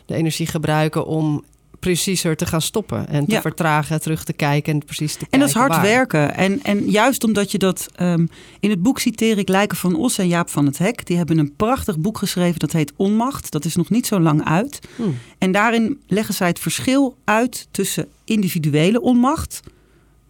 de 0.05 0.15
energie 0.15 0.47
gebruiken 0.47 1.05
om 1.05 1.43
preciezer 1.81 2.35
te 2.35 2.45
gaan 2.45 2.61
stoppen. 2.61 3.07
En 3.07 3.25
te 3.25 3.41
vertragen, 3.41 4.01
terug 4.01 4.23
te 4.23 4.33
kijken 4.33 4.73
en 4.73 4.85
precies 4.85 5.11
te 5.11 5.17
kijken. 5.17 5.33
En 5.33 5.39
dat 5.39 5.49
is 5.49 5.55
hard 5.55 5.81
werken. 5.81 6.35
En, 6.35 6.63
en 6.63 6.89
juist 6.89 7.23
omdat 7.23 7.51
je 7.51 7.57
dat... 7.57 7.87
Um, 8.01 8.29
in 8.59 8.69
het 8.69 8.81
boek 8.81 8.99
citeer 8.99 9.37
ik 9.37 9.47
Lijken 9.47 9.77
van 9.77 9.95
Os 9.95 10.17
en 10.17 10.27
Jaap 10.27 10.49
van 10.49 10.65
het 10.65 10.77
Hek. 10.77 11.05
Die 11.05 11.17
hebben 11.17 11.37
een 11.37 11.55
prachtig 11.55 11.99
boek 11.99 12.17
geschreven 12.17 12.59
dat 12.59 12.71
heet 12.71 12.93
Onmacht. 12.95 13.51
Dat 13.51 13.65
is 13.65 13.75
nog 13.75 13.89
niet 13.89 14.07
zo 14.07 14.19
lang 14.19 14.45
uit. 14.45 14.79
Hmm. 14.95 15.17
En 15.37 15.51
daarin 15.51 15.99
leggen 16.07 16.33
zij 16.33 16.47
het 16.47 16.59
verschil 16.59 17.15
uit 17.23 17.67
tussen 17.71 18.07
individuele 18.23 19.01
onmacht... 19.01 19.59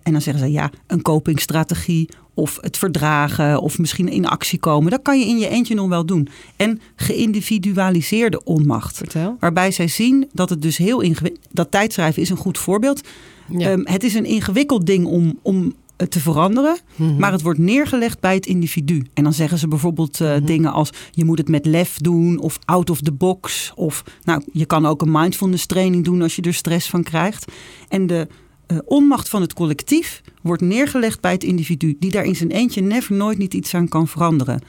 En 0.04 0.12
dan 0.12 0.22
zeggen 0.22 0.44
ze 0.44 0.52
ja, 0.52 0.72
een 0.88 1.02
copingstrategie 1.02 2.10
of 2.34 2.58
het 2.62 2.78
verdragen 2.78 3.62
of 3.62 3.78
misschien 3.78 4.10
in 4.10 4.26
actie 4.28 4.60
komen. 4.60 4.92
Dat 4.92 5.02
kan 5.02 5.20
je 5.20 5.26
in 5.26 5.38
je 5.38 5.48
eentje 5.48 5.76
nog 5.76 5.88
wel 5.88 6.06
doen. 6.06 6.28
En 6.56 6.82
geïndividualiseerde 6.96 8.44
onmacht. 8.44 8.98
Vertel. 8.98 9.38
Waarbij 9.40 9.72
zij 9.72 9.88
zien 9.88 10.30
dat 10.34 10.50
het 10.50 10.62
dus 10.62 10.78
heel 10.78 11.02
ingewikkeld... 11.02 11.48
Dat 11.52 11.72
tijdschrijven 11.72 12.22
is 12.22 12.30
een 12.30 12.38
goed 12.38 12.58
voorbeeld. 12.58 13.02
Ja. 13.48 13.70
Ehm, 13.72 13.82
het 13.84 14.04
is 14.04 14.14
een 14.14 14.26
ingewikkeld 14.26 14.86
ding 14.86 15.06
om, 15.06 15.40
om 15.42 15.74
te 16.10 16.20
veranderen. 16.20 16.78
Mhm. 16.96 17.18
Maar 17.18 17.32
het 17.32 17.42
wordt 17.42 17.60
neergelegd 17.60 18.20
bij 18.20 18.34
het 18.34 18.46
individu. 18.46 19.06
En 19.14 19.24
dan 19.24 19.34
zeggen 19.34 19.58
ze 19.58 19.68
bijvoorbeeld 19.68 20.22
eh, 20.22 20.28
Mhm. 20.36 20.46
dingen 20.46 20.72
als... 20.72 20.90
je 21.12 21.26
moet 21.26 21.38
het 21.38 21.50
met 21.50 21.66
lef 21.66 21.98
doen 21.98 22.40
of 22.40 22.60
out 22.66 22.90
of 22.90 23.02
the 23.02 23.12
box. 23.12 23.72
Of 23.76 24.04
nou, 24.24 24.44
je 24.54 24.66
kan 24.66 24.86
ook 24.86 25.02
een 25.02 25.12
mindfulness 25.12 25.66
training 25.66 26.04
doen 26.04 26.22
als 26.22 26.36
je 26.36 26.42
er 26.42 26.54
stress 26.54 26.90
van 26.90 27.04
krijgt. 27.04 27.52
En 27.88 28.08
de 28.08 28.28
eh, 28.72 28.78
onmacht 28.86 29.30
van 29.30 29.42
het 29.42 29.54
collectief 29.54 30.22
wordt 30.42 30.62
neergelegd 30.62 31.22
bij 31.22 31.32
het 31.32 31.44
individu... 31.44 31.96
die 32.00 32.12
daar 32.12 32.24
in 32.24 32.36
zijn 32.36 32.52
eentje 32.52 32.82
never 32.82 33.16
nooit 33.16 33.38
niet 33.38 33.54
iets 33.54 33.74
aan 33.74 33.88
kan 33.88 34.08
veranderen. 34.08 34.62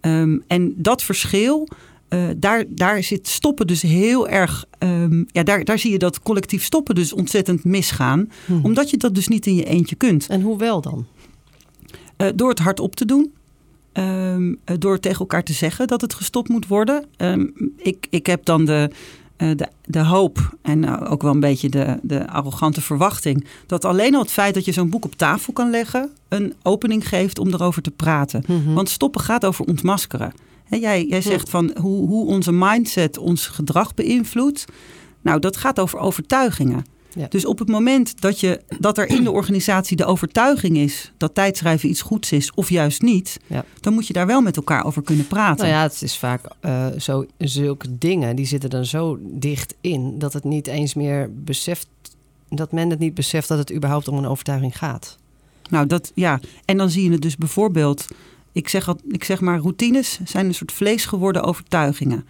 Ehm, 0.00 0.38
en 0.46 0.74
dat 0.76 1.02
verschil... 1.02 1.68
eh, 2.08 2.28
daar, 2.36 2.64
daar 2.68 3.02
zit 3.02 3.28
stoppen 3.28 3.66
dus 3.66 3.82
heel 3.82 4.28
erg. 4.28 4.64
ehm, 4.78 5.24
ja, 5.26 5.42
daar, 5.42 5.64
daar 5.64 5.78
zie 5.78 5.90
je 5.92 5.98
dat 5.98 6.22
collectief 6.22 6.64
stoppen 6.64 6.94
dus 6.94 7.12
ontzettend 7.12 7.64
misgaan. 7.64 8.30
Mhm. 8.46 8.64
Omdat 8.64 8.90
je 8.90 8.96
dat 8.96 9.14
dus 9.14 9.28
niet 9.28 9.46
in 9.46 9.54
je 9.54 9.64
eentje 9.64 9.96
kunt. 9.96 10.26
En 10.26 10.40
hoe 10.40 10.58
wel 10.58 10.80
dan? 10.80 11.06
Eh, 12.16 12.28
door 12.34 12.48
het 12.48 12.58
hardop 12.58 12.96
te 12.96 13.04
doen. 13.04 13.32
Ehm, 13.92 14.54
eh, 14.64 14.76
door 14.78 15.00
tegen 15.00 15.18
elkaar 15.18 15.44
te 15.44 15.52
zeggen 15.52 15.86
dat 15.86 16.00
het 16.00 16.14
gestopt 16.14 16.48
moet 16.48 16.66
worden. 16.66 17.04
Ik, 17.76 18.06
ik 18.10 18.26
heb 18.26 18.44
dan 18.44 18.64
de, 18.64 18.90
de, 19.38 19.68
de 19.84 20.04
hoop 20.04 20.56
en 20.62 20.84
eh, 20.84 21.12
ook 21.12 21.22
wel 21.22 21.30
een 21.30 21.40
beetje 21.40 21.68
de, 21.68 21.98
de 22.02 22.28
arrogante 22.28 22.80
verwachting. 22.80 23.46
dat 23.66 23.84
alleen 23.84 24.14
al 24.14 24.20
het 24.20 24.30
feit 24.30 24.54
dat 24.54 24.64
je 24.64 24.72
zo'n 24.72 24.90
boek 24.90 25.04
op 25.04 25.14
tafel 25.14 25.52
kan 25.52 25.70
leggen. 25.70 26.10
een 26.28 26.54
opening 26.62 27.08
geeft 27.08 27.38
om 27.38 27.48
erover 27.48 27.82
te 27.82 27.90
praten. 27.90 28.44
Mhm. 28.46 28.74
Want 28.74 28.88
stoppen 28.88 29.20
gaat 29.20 29.44
over 29.44 29.64
ontmaskeren. 29.64 30.32
Jij, 30.70 31.06
jij 31.06 31.20
zegt 31.20 31.50
van 31.50 31.76
hoe, 31.80 32.08
hoe 32.08 32.26
onze 32.26 32.52
mindset 32.52 33.18
ons 33.18 33.46
gedrag 33.46 33.94
beïnvloedt. 33.94 34.64
Nou, 35.20 35.40
dat 35.40 35.56
gaat 35.56 35.80
over 35.80 35.98
overtuigingen. 35.98 36.84
Ja. 37.18 37.26
Dus 37.28 37.44
op 37.46 37.58
het 37.58 37.68
moment 37.68 38.20
dat, 38.20 38.40
je, 38.40 38.60
dat 38.78 38.98
er 38.98 39.08
in 39.08 39.24
de 39.24 39.30
organisatie 39.30 39.96
de 39.96 40.04
overtuiging 40.04 40.76
is 40.76 41.12
dat 41.16 41.34
tijdschrijven 41.34 41.88
iets 41.88 42.02
goeds 42.02 42.32
is 42.32 42.52
of 42.54 42.70
juist 42.70 43.02
niet, 43.02 43.40
Ja. 43.46 43.64
dan 43.80 43.92
moet 43.92 44.06
je 44.06 44.12
daar 44.12 44.26
wel 44.26 44.40
met 44.40 44.56
elkaar 44.56 44.84
over 44.84 45.02
kunnen 45.02 45.26
praten. 45.26 45.66
Nou 45.66 45.76
ja, 45.78 45.82
het 45.82 46.02
is 46.02 46.16
vaak 46.16 46.40
eh, 46.60 46.86
zo, 46.98 47.26
zulke 47.38 47.98
dingen, 47.98 48.36
die 48.36 48.46
zitten 48.46 48.70
dan 48.70 48.84
zo 48.84 49.18
dicht 49.20 49.74
in 49.80 50.18
dat 50.18 50.32
het 50.32 50.44
niet 50.44 50.66
eens 50.66 50.94
meer 50.94 51.30
beseft, 51.34 51.88
dat 52.48 52.72
men 52.72 52.90
het 52.90 52.98
niet 52.98 53.14
beseft 53.14 53.48
dat 53.48 53.58
het 53.58 53.72
überhaupt 53.72 54.08
om 54.08 54.18
een 54.18 54.26
overtuiging 54.26 54.78
gaat. 54.78 55.18
Nou, 55.70 55.86
dat 55.86 56.12
ja. 56.14 56.40
En 56.64 56.76
dan 56.76 56.90
zie 56.90 57.04
je 57.04 57.10
het 57.10 57.22
dus 57.22 57.36
bijvoorbeeld. 57.36 58.06
Ik 58.52 58.68
zeg, 58.68 58.88
al- 58.88 59.00
ik 59.08 59.24
zeg 59.24 59.40
maar, 59.40 59.58
routines 59.58 60.20
zijn 60.24 60.46
een 60.46 60.54
soort 60.54 60.72
vlees 60.72 61.04
geworden 61.06 61.42
overtuigingen. 61.42 62.24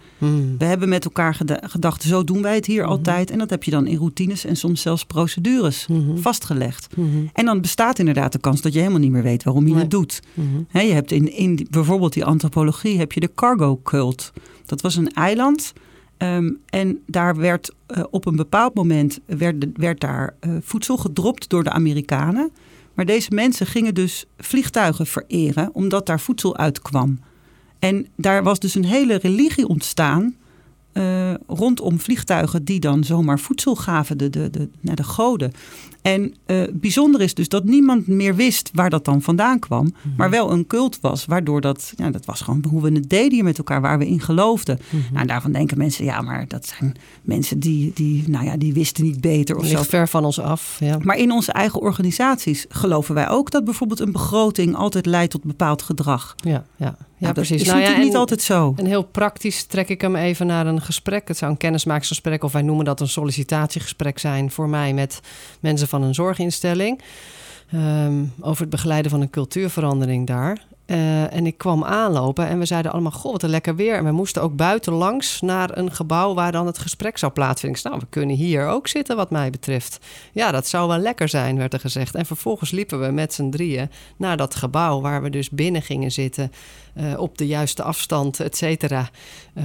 We 0.57 0.65
hebben 0.65 0.89
met 0.89 1.03
elkaar 1.05 1.35
geda- 1.35 1.61
gedacht, 1.63 2.01
zo 2.03 2.23
doen 2.23 2.41
wij 2.41 2.55
het 2.55 2.65
hier 2.65 2.81
Mhm. 2.81 2.91
altijd. 2.91 3.31
En 3.31 3.37
dat 3.37 3.49
heb 3.49 3.63
je 3.63 3.71
dan 3.71 3.87
in 3.87 3.97
routines 3.97 4.45
en 4.45 4.55
soms 4.55 4.81
zelfs 4.81 5.05
procedures 5.05 5.87
Mhm. 5.87 6.17
vastgelegd. 6.17 6.87
En 7.33 7.45
dan 7.45 7.61
bestaat 7.61 7.99
inderdaad 7.99 8.31
de 8.31 8.39
kans 8.39 8.61
dat 8.61 8.73
je 8.73 8.79
helemaal 8.79 8.99
niet 8.99 9.11
meer 9.11 9.23
weet 9.23 9.43
waarom 9.43 9.65
je 9.67 9.71
Nee. 9.73 9.81
het 9.81 9.91
doet. 9.91 10.19
Je 10.71 10.79
hebt 10.79 11.11
in, 11.11 11.31
in 11.35 11.67
bijvoorbeeld 11.69 12.13
die 12.13 12.25
antropologie 12.25 12.97
heb 12.97 13.11
je 13.11 13.19
de 13.19 13.31
cargo 13.35 13.79
cult. 13.83 14.31
Dat 14.65 14.81
was 14.81 14.95
een 14.95 15.13
eiland. 15.13 15.73
ehm, 16.17 16.49
en 16.69 16.99
daar 17.05 17.35
werd 17.35 17.73
eh, 17.87 18.03
op 18.09 18.25
een 18.25 18.35
bepaald 18.35 18.73
moment 18.73 19.19
werd, 19.25 19.65
werd 19.73 19.99
daar 19.99 20.35
eh, 20.39 20.51
voedsel 20.61 20.97
gedropt 20.97 21.49
door 21.49 21.63
de 21.63 21.69
Amerikanen. 21.69 22.51
Maar 22.99 23.07
deze 23.07 23.33
mensen 23.33 23.65
gingen 23.65 23.93
dus 23.93 24.25
vliegtuigen 24.37 25.07
vereren 25.07 25.69
omdat 25.73 26.05
daar 26.05 26.19
voedsel 26.19 26.57
uitkwam. 26.57 27.19
En 27.79 28.07
daar 28.15 28.43
was 28.43 28.59
dus 28.59 28.75
een 28.75 28.85
hele 28.85 29.15
religie 29.15 29.67
ontstaan 29.67 30.35
eh, 30.91 31.33
rondom 31.47 31.99
vliegtuigen 31.99 32.63
die 32.63 32.79
dan 32.79 33.03
zomaar 33.03 33.39
voedsel 33.39 33.75
gaven 33.75 34.17
de, 34.17 34.29
de, 34.29 34.49
de, 34.49 34.69
naar 34.79 34.95
de 34.95 35.03
goden. 35.03 35.51
En 36.01 36.35
eh, 36.45 36.61
bijzonder 36.71 37.21
is 37.21 37.33
dus 37.33 37.49
dat 37.49 37.63
niemand 37.63 38.07
meer 38.07 38.35
wist 38.35 38.69
waar 38.73 38.89
dat 38.89 39.05
dan 39.05 39.21
vandaan 39.21 39.59
kwam. 39.59 39.83
Mhm. 39.83 40.15
Maar 40.17 40.29
wel 40.29 40.51
een 40.51 40.67
cult 40.67 40.99
was, 41.01 41.25
waardoor 41.25 41.61
dat, 41.61 41.93
ja, 41.95 42.09
dat 42.09 42.25
was 42.25 42.41
gewoon 42.41 42.63
hoe 42.69 42.81
we 42.81 42.91
het 42.91 43.09
deden 43.09 43.33
hier 43.33 43.43
met 43.43 43.57
elkaar, 43.57 43.81
waar 43.81 43.97
we 43.97 44.07
in 44.07 44.21
geloofden. 44.21 44.79
Mhm. 44.89 45.13
Nou, 45.13 45.25
daarvan 45.25 45.51
denken 45.51 45.77
mensen, 45.77 46.05
ja, 46.05 46.21
maar 46.21 46.47
dat 46.47 46.65
zijn 46.65 46.95
mensen 47.21 47.59
die, 47.59 47.91
die, 47.93 48.29
nou 48.29 48.45
ja, 48.45 48.57
die 48.57 48.73
wisten 48.73 49.03
niet 49.03 49.21
beter 49.21 49.57
of 49.57 49.65
zo. 49.65 49.83
Ver 49.83 50.07
van 50.07 50.25
ons 50.25 50.39
af. 50.39 50.77
Ja. 50.79 50.97
Maar 51.03 51.17
in 51.17 51.31
onze 51.31 51.51
eigen 51.51 51.81
organisaties 51.81 52.65
geloven 52.69 53.15
wij 53.15 53.29
ook 53.29 53.51
dat 53.51 53.65
bijvoorbeeld 53.65 53.99
een 53.99 54.11
begroting 54.11 54.75
altijd 54.75 55.05
leidt 55.05 55.31
tot 55.31 55.43
bepaald 55.43 55.81
gedrag. 55.81 56.35
Ja, 56.35 56.65
ja. 56.75 56.97
Ja 57.19 57.25
Nou, 57.25 57.33
dat 57.33 57.45
precies. 57.45 57.61
is 57.61 57.67
Nou 57.67 57.81
ja, 57.81 57.97
niet 57.97 58.15
altijd 58.15 58.41
zo. 58.41 58.73
En 58.77 58.85
heel 58.85 59.03
praktisch 59.03 59.63
trek 59.63 59.89
ik 59.89 60.01
hem 60.01 60.15
even 60.15 60.47
naar 60.47 60.65
een 60.67 60.81
gesprek. 60.81 61.27
Het 61.27 61.37
zou 61.37 61.51
een 61.51 61.57
kennismakingsgesprek 61.57 62.43
of 62.43 62.51
wij 62.51 62.61
noemen 62.61 62.85
dat 62.85 62.99
een 62.99 63.07
sollicitatiegesprek 63.07 64.19
zijn 64.19 64.51
voor 64.51 64.69
mij 64.69 64.93
met 64.93 65.19
mensen 65.59 65.87
van 65.87 66.03
een 66.03 66.13
zorginstelling. 66.13 67.01
Ehm, 67.71 68.23
over 68.39 68.61
het 68.61 68.69
begeleiden 68.69 69.11
van 69.11 69.21
een 69.21 69.29
cultuurverandering 69.29 70.27
daar. 70.27 70.65
Eh, 70.89 71.33
en 71.33 71.45
ik 71.45 71.57
kwam 71.57 71.83
aanlopen 71.83 72.47
en 72.47 72.59
we 72.59 72.65
zeiden 72.65 72.91
allemaal: 72.91 73.11
Goh, 73.11 73.31
wat 73.31 73.43
een 73.43 73.49
lekker 73.49 73.75
weer. 73.75 73.95
En 73.95 74.03
we 74.05 74.11
moesten 74.11 74.41
ook 74.41 74.55
buiten 74.55 74.93
langs 74.93 75.41
naar 75.41 75.77
een 75.77 75.91
gebouw 75.91 76.33
waar 76.33 76.51
dan 76.51 76.65
het 76.65 76.77
gesprek 76.77 77.17
zou 77.17 77.31
plaatsvinden. 77.31 77.77
Ik 77.79 77.81
zei, 77.85 77.93
nou, 77.93 78.05
we 78.09 78.17
kunnen 78.19 78.35
hier 78.35 78.67
ook 78.67 78.87
zitten, 78.87 79.15
wat 79.15 79.29
mij 79.29 79.49
betreft. 79.49 79.99
Ja, 80.33 80.51
dat 80.51 80.67
zou 80.67 80.87
wel 80.87 80.97
lekker 80.97 81.29
zijn, 81.29 81.57
werd 81.57 81.73
er 81.73 81.79
gezegd. 81.79 82.15
En 82.15 82.25
vervolgens 82.25 82.71
liepen 82.71 82.99
we 83.01 83.11
met 83.11 83.33
z'n 83.33 83.49
drieën 83.49 83.89
naar 84.17 84.37
dat 84.37 84.55
gebouw 84.55 85.01
waar 85.01 85.21
we 85.21 85.29
dus 85.29 85.49
binnen 85.49 85.81
gingen 85.81 86.11
zitten. 86.11 86.51
eh, 86.93 87.19
op 87.19 87.37
de 87.37 87.47
juiste 87.47 87.83
afstand, 87.83 88.39
et 88.39 88.57
cetera. 88.57 89.09
Eh, 89.53 89.63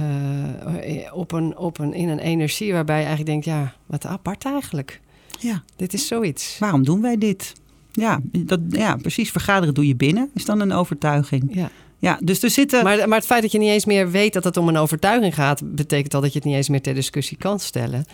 op 1.13 1.31
een, 1.31 1.57
op 1.57 1.79
een, 1.79 1.93
in 1.93 2.09
een 2.09 2.19
energie 2.19 2.73
waarbij 2.73 2.99
je 2.99 3.05
eigenlijk 3.05 3.43
denkt: 3.43 3.45
ja, 3.59 3.73
wat 3.85 4.05
apart 4.05 4.45
eigenlijk. 4.45 5.01
Ja, 5.39 5.63
Dit 5.75 5.93
is 5.93 6.07
zoiets. 6.07 6.57
waarom 6.59 6.83
doen 6.83 7.01
wij 7.01 7.17
dit? 7.17 7.53
Ja, 7.95 8.19
dat, 8.31 8.59
ja, 8.69 8.95
precies. 8.95 9.31
Vergaderen 9.31 9.73
doe 9.73 9.87
je 9.87 9.95
binnen, 9.95 10.29
is 10.33 10.45
dan 10.45 10.59
een 10.59 10.71
overtuiging. 10.71 11.55
Ja. 11.55 11.71
Ja, 11.99 12.19
dus 12.23 12.43
er 12.43 12.49
zitten. 12.49 12.83
Maar, 12.83 13.09
maar 13.09 13.17
het 13.17 13.27
feit 13.27 13.41
dat 13.41 13.51
je 13.51 13.57
niet 13.57 13.69
eens 13.69 13.85
meer 13.85 14.11
weet 14.11 14.33
dat 14.33 14.43
het 14.43 14.57
om 14.57 14.67
een 14.67 14.77
overtuiging 14.77 15.35
gaat, 15.35 15.75
betekent 15.75 16.13
al 16.13 16.21
dat 16.21 16.31
je 16.31 16.37
het 16.37 16.47
niet 16.47 16.55
eens 16.55 16.69
meer 16.69 16.81
ter 16.81 16.93
discussie 16.93 17.37
kan 17.37 17.59
stellen. 17.59 18.05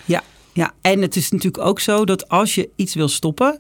Ja, 0.54 0.74
en 0.82 1.02
het 1.02 1.16
is 1.16 1.32
natuurlijk 1.32 1.64
ook 1.64 1.80
zo 1.80 2.06
dat 2.06 2.30
als 2.30 2.56
je 2.56 2.70
iets 2.76 2.94
wil 2.94 3.08
stoppen, 3.08 3.58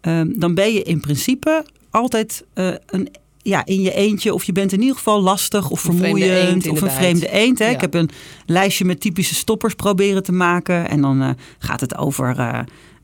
ehm, 0.00 0.32
dan 0.36 0.54
ben 0.54 0.72
je 0.72 0.82
in 0.82 1.00
principe 1.00 1.64
altijd 1.90 2.44
eh, 2.54 2.72
een, 2.86 3.08
ja, 3.42 3.64
in 3.64 3.80
je 3.80 3.94
eentje. 3.94 4.34
Of 4.34 4.44
je 4.44 4.52
bent 4.52 4.72
in 4.72 4.80
ieder 4.80 4.96
geval 4.96 5.22
lastig 5.22 5.70
of 5.70 5.80
vermoeiend. 5.80 6.68
Of 6.68 6.80
een 6.80 6.90
vreemde 6.90 7.30
eend. 7.30 7.58
Hè? 7.58 7.64
Ja. 7.64 7.70
Ik 7.70 7.80
heb 7.80 7.94
een 7.94 8.10
lijstje 8.46 8.84
met 8.84 9.00
typische 9.00 9.34
stoppers 9.34 9.74
proberen 9.74 10.22
te 10.22 10.32
maken. 10.32 10.88
En 10.88 11.00
dan 11.00 11.22
eh, 11.22 11.30
gaat 11.58 11.80
het 11.80 11.96
over 11.96 12.38
eh, 12.38 12.58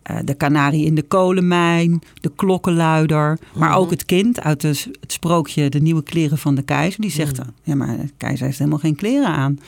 eh, 0.07 0.17
de 0.25 0.35
kanarie 0.35 0.85
in 0.85 0.95
de 0.95 1.03
kolenmijn, 1.03 2.03
de 2.21 2.33
klokkenluider. 2.37 3.39
Maar 3.55 3.69
Mhm. 3.71 3.79
ook 3.79 3.91
het 3.91 4.05
kind 4.05 4.41
uit 4.41 4.61
de, 4.61 4.69
het 5.01 5.13
sprookje 5.13 5.69
De 5.71 5.81
Nieuwe 5.81 6.03
Kleren 6.03 6.39
van 6.39 6.55
de 6.55 6.63
Keizer. 6.63 7.01
Die 7.01 7.11
zegt, 7.11 7.39
Mhm. 7.39 7.49
ja 7.63 7.75
maar 7.75 7.97
de 7.97 8.11
keizer 8.17 8.47
heeft 8.47 8.59
helemaal 8.59 8.79
geen 8.79 8.97
kleren 8.97 9.29
aan. 9.29 9.59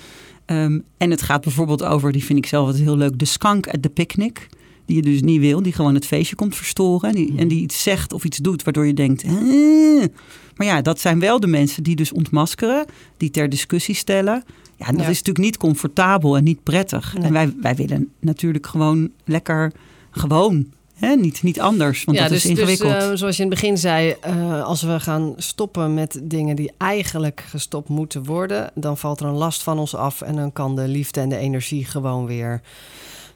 Ehm, 0.45 0.79
en 0.97 1.11
het 1.11 1.23
gaat 1.23 1.43
bijvoorbeeld 1.43 1.83
over, 1.85 2.13
die 2.13 2.25
vind 2.25 2.39
ik 2.39 2.47
zelf 2.47 2.67
altijd 2.67 2.85
heel 2.85 2.97
leuk, 2.97 3.19
de 3.19 3.25
skank 3.25 3.67
at 3.69 3.83
the 3.83 3.89
picnic. 3.89 4.49
Die 4.87 4.97
je 4.97 5.03
dus 5.03 5.23
niet 5.23 5.41
wil, 5.41 5.63
die 5.63 5.73
gewoon 5.73 5.95
het 5.95 6.07
feestje 6.07 6.37
komt 6.37 6.57
verstoren. 6.57 7.09
En 7.09 7.15
die, 7.15 7.31
Mhm. 7.31 7.39
en 7.39 7.49
die 7.49 7.61
iets 7.63 7.83
zegt 7.83 8.13
of 8.13 8.25
iets 8.25 8.39
doet 8.39 8.63
waardoor 8.63 8.87
je 8.87 8.95
denkt. 8.95 9.23
"Eh." 9.23 9.33
Maar 10.57 10.67
ja, 10.67 10.83
dat 10.83 11.01
zijn 11.01 11.19
wel 11.21 11.41
de 11.41 11.47
mensen 11.47 11.83
die 11.83 11.97
dus 11.97 12.13
ontmaskeren, 12.13 12.85
die 13.17 13.31
ter 13.31 13.49
discussie 13.49 13.95
stellen. 13.95 14.45
Ja, 14.77 14.87
en 14.87 14.93
dat 14.95 15.03
Ja. 15.05 15.09
is 15.11 15.17
natuurlijk 15.19 15.45
niet 15.45 15.57
comfortabel 15.57 16.37
en 16.37 16.45
niet 16.45 16.63
prettig. 16.63 17.15
Nee. 17.15 17.25
En 17.25 17.33
wij, 17.33 17.53
wij 17.61 17.75
willen 17.75 18.09
natuurlijk 18.21 18.67
gewoon 18.67 19.11
lekker 19.25 19.73
gewoon. 20.19 20.67
Hè? 20.95 21.15
Niet, 21.15 21.43
niet 21.43 21.61
anders, 21.61 22.05
want 22.05 22.19
dat 22.19 22.31
is 22.31 22.47
ingewikkeld. 22.47 23.01
Dus, 23.01 23.19
zoals 23.19 23.37
je 23.37 23.43
in 23.43 23.51
het 23.51 23.61
begin 23.61 23.79
zei, 23.79 24.15
eh, 24.21 24.65
als 24.65 24.83
we 24.83 25.01
gaan 25.01 25.35
stoppen 25.37 25.95
met 25.95 26.21
dingen 26.23 26.57
die 26.57 26.73
eigenlijk 26.77 27.45
gestopt 27.49 27.89
moeten 27.89 28.25
worden, 28.25 28.71
dan 28.75 28.97
valt 28.99 29.21
er 29.21 29.27
een 29.27 29.35
last 29.35 29.63
van 29.63 29.79
ons 29.79 29.95
af 29.95 30.21
en 30.21 30.37
dan 30.37 30.53
kan 30.53 30.77
de 30.77 30.89
liefde 30.89 31.21
en 31.21 31.29
de 31.29 31.37
energie 31.37 31.85
gewoon 31.85 32.27
weer 32.27 32.61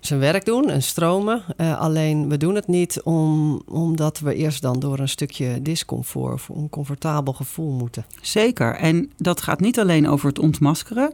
zijn 0.00 0.20
werk 0.20 0.44
doen 0.44 0.70
en 0.70 0.82
stromen. 0.82 1.42
Eh, 1.56 1.80
alleen 1.80 2.28
we 2.28 2.36
doen 2.36 2.54
het 2.54 2.66
niet 2.66 3.00
om, 3.02 3.62
omdat 3.66 4.18
we 4.18 4.34
eerst 4.34 4.62
dan 4.62 4.80
door 4.80 4.98
een 4.98 5.08
stukje 5.08 5.62
discomfort 5.62 6.32
of 6.32 6.50
oncomfortabel 6.50 7.32
gevoel 7.32 7.70
moeten. 7.70 8.04
Zeker. 8.20 8.74
En 8.74 9.10
dat 9.16 9.40
gaat 9.40 9.60
niet 9.60 9.78
alleen 9.78 10.08
over 10.08 10.28
het 10.28 10.38
ontmaskeren. 10.38 11.12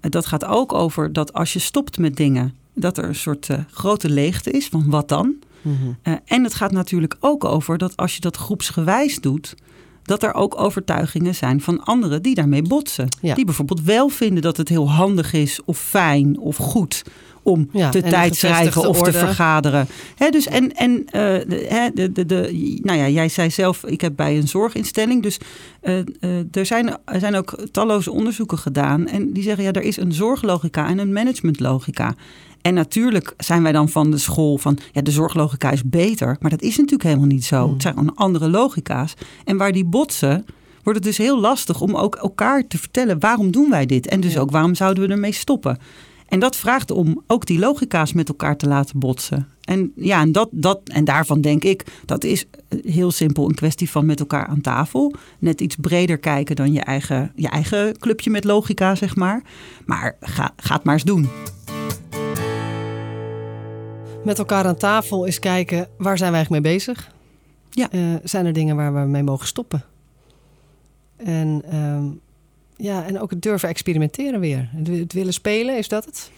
Dat 0.00 0.26
gaat 0.26 0.44
ook 0.44 0.72
over 0.72 1.12
dat 1.12 1.32
als 1.32 1.52
je 1.52 1.58
stopt 1.58 1.98
met 1.98 2.16
dingen, 2.16 2.54
dat 2.74 2.98
er 2.98 3.04
een 3.04 3.14
soort 3.14 3.48
eh, 3.48 3.58
grote 3.70 4.10
leegte 4.10 4.50
is 4.50 4.68
van 4.68 4.90
wat 4.90 5.08
dan. 5.08 5.34
Mhm. 5.62 5.74
Eh, 6.02 6.14
en 6.24 6.44
het 6.44 6.54
gaat 6.54 6.72
natuurlijk 6.72 7.16
ook 7.20 7.44
over 7.44 7.78
dat 7.78 7.96
als 7.96 8.14
je 8.14 8.20
dat 8.20 8.36
groepsgewijs 8.36 9.20
doet, 9.20 9.54
dat 10.02 10.22
er 10.22 10.34
ook 10.34 10.60
overtuigingen 10.60 11.34
zijn 11.34 11.60
van 11.60 11.84
anderen 11.84 12.22
die 12.22 12.34
daarmee 12.34 12.62
botsen. 12.62 13.08
Ja. 13.20 13.34
Die 13.34 13.44
bijvoorbeeld 13.44 13.82
wel 13.82 14.08
vinden 14.08 14.42
dat 14.42 14.56
het 14.56 14.68
heel 14.68 14.90
handig 14.90 15.32
is 15.32 15.60
of 15.64 15.78
fijn 15.78 16.38
of 16.38 16.56
goed 16.56 17.02
om 17.42 17.68
Ja, 17.72 17.90
te 17.90 18.02
tijdschrijven 18.02 18.88
of 18.88 19.02
te 19.02 19.12
vergaderen. 19.12 19.86
Hè, 20.16 20.30
dus 20.30 20.46
en, 20.46 20.72
en 20.72 21.04
eh, 21.06 21.22
de, 21.48 21.66
hè, 21.68 21.90
de, 21.94 22.12
de, 22.12 22.26
de, 22.26 22.78
nou 22.82 22.98
ja, 22.98 23.08
jij 23.08 23.28
zei 23.28 23.50
zelf, 23.50 23.84
ik 23.84 24.00
heb 24.00 24.12
bij 24.16 24.36
een 24.36 24.48
zorginstelling. 24.48 25.22
Dus 25.22 25.38
er, 26.50 26.66
zijn, 26.66 26.96
er 27.04 27.20
zijn 27.20 27.36
ook 27.36 27.66
talloze 27.72 28.10
onderzoeken 28.10 28.58
gedaan. 28.58 29.06
En 29.06 29.32
die 29.32 29.42
zeggen, 29.42 29.64
ja, 29.64 29.72
er 29.72 29.82
is 29.82 29.96
een 29.96 30.12
zorglogica 30.12 30.88
en 30.88 30.98
een 30.98 31.12
managementlogica. 31.12 32.14
En 32.62 32.74
natuurlijk 32.74 33.34
zijn 33.36 33.62
wij 33.62 33.72
dan 33.72 33.88
van 33.88 34.10
de 34.10 34.18
school 34.18 34.58
van, 34.58 34.78
ja, 34.92 35.02
de 35.02 35.10
zorglogica 35.10 35.70
is 35.70 35.84
beter. 35.84 36.36
Maar 36.40 36.50
dat 36.50 36.62
is 36.62 36.76
natuurlijk 36.76 37.02
helemaal 37.02 37.26
niet 37.26 37.44
zo. 37.44 37.62
Hmm. 37.62 37.72
Het 37.72 37.82
zijn 37.82 37.94
gewoon 37.94 38.14
andere 38.14 38.48
logica's. 38.48 39.14
En 39.44 39.56
waar 39.56 39.72
die 39.72 39.84
botsen, 39.84 40.44
wordt 40.82 40.98
het 40.98 41.08
dus 41.08 41.18
heel 41.18 41.40
lastig 41.40 41.80
om 41.80 41.96
ook 41.96 42.14
elkaar 42.14 42.66
te 42.66 42.78
vertellen 42.78 43.18
waarom 43.20 43.50
doen 43.50 43.70
wij 43.70 43.86
dit. 43.86 44.06
En 44.06 44.20
dus 44.20 44.32
Ja. 44.32 44.40
ook 44.40 44.50
waarom 44.50 44.74
zouden 44.74 45.06
we 45.06 45.12
ermee 45.12 45.32
stoppen. 45.32 45.78
En 46.28 46.40
dat 46.40 46.56
vraagt 46.56 46.90
om 46.90 47.22
ook 47.26 47.46
die 47.46 47.58
logica's 47.58 48.12
met 48.12 48.28
elkaar 48.28 48.56
te 48.56 48.68
laten 48.68 48.98
botsen. 48.98 49.48
En 49.60 49.92
ja, 49.96 50.20
en, 50.20 50.32
dat, 50.32 50.48
dat, 50.52 50.80
en 50.84 51.04
daarvan 51.04 51.40
denk 51.40 51.64
ik, 51.64 51.84
dat 52.04 52.24
is 52.24 52.44
heel 52.84 53.10
simpel 53.10 53.48
een 53.48 53.54
kwestie 53.54 53.90
van 53.90 54.06
met 54.06 54.20
elkaar 54.20 54.46
aan 54.46 54.60
tafel. 54.60 55.14
Net 55.38 55.60
iets 55.60 55.76
breder 55.76 56.18
kijken 56.18 56.56
dan 56.56 56.72
je 56.72 56.80
eigen, 56.80 57.32
je 57.34 57.48
eigen 57.48 57.98
clubje 57.98 58.30
met 58.30 58.44
logica, 58.44 58.94
zeg 58.94 59.16
maar. 59.16 59.42
Maar 59.86 60.16
ga, 60.20 60.52
ga 60.56 60.74
het 60.74 60.84
maar 60.84 60.94
eens 60.94 61.04
doen. 61.04 61.28
Met 64.24 64.38
elkaar 64.38 64.64
aan 64.64 64.76
tafel 64.76 65.26
eens 65.26 65.38
kijken, 65.38 65.88
waar 65.98 66.18
zijn 66.18 66.30
we 66.30 66.36
eigenlijk 66.36 66.64
mee 66.64 66.74
bezig? 66.74 67.12
Ja. 67.70 67.90
Eh, 67.90 68.00
zijn 68.24 68.46
er 68.46 68.52
dingen 68.52 68.76
waar 68.76 68.94
we 68.94 69.00
mee 69.00 69.22
mogen 69.22 69.46
stoppen? 69.46 69.84
En, 71.16 71.62
ehm, 71.70 72.04
ja, 72.76 73.04
en 73.06 73.20
ook 73.20 73.30
het 73.30 73.42
durven 73.42 73.68
experimenteren 73.68 74.40
weer. 74.40 74.70
Het, 74.84 75.12
willen 75.12 75.32
spelen, 75.32 75.76
is 75.78 75.88
dat 75.88 76.04
het? 76.04 76.30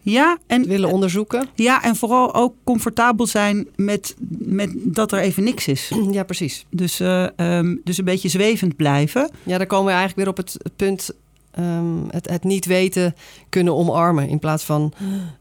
Ja, 0.00 0.38
en, 0.46 0.60
Het 0.60 0.68
willen 0.68 0.92
onderzoeken? 0.92 1.48
ja, 1.54 1.82
en 1.82 1.96
vooral 1.96 2.34
ook 2.34 2.54
comfortabel 2.64 3.26
zijn 3.26 3.68
met, 3.76 4.16
met 4.38 4.70
dat 4.76 5.12
er 5.12 5.18
even 5.18 5.44
niks 5.44 5.68
is. 5.68 5.92
Ja, 6.10 6.22
precies. 6.22 6.66
Dus, 6.70 7.00
eh, 7.00 7.38
ehm, 7.38 7.76
dus 7.84 7.98
een 7.98 8.04
beetje 8.04 8.28
zwevend 8.28 8.76
blijven. 8.76 9.30
Ja, 9.42 9.58
daar 9.58 9.66
komen 9.66 9.86
we 9.86 9.98
eigenlijk 9.98 10.18
weer 10.18 10.28
op 10.28 10.36
het 10.36 10.76
punt... 10.76 11.10
ehm, 11.50 11.96
het, 12.10 12.28
het 12.30 12.44
niet 12.44 12.64
weten 12.66 13.14
kunnen 13.48 13.74
omarmen. 13.76 14.28
In 14.28 14.38
plaats 14.38 14.64
van 14.64 14.92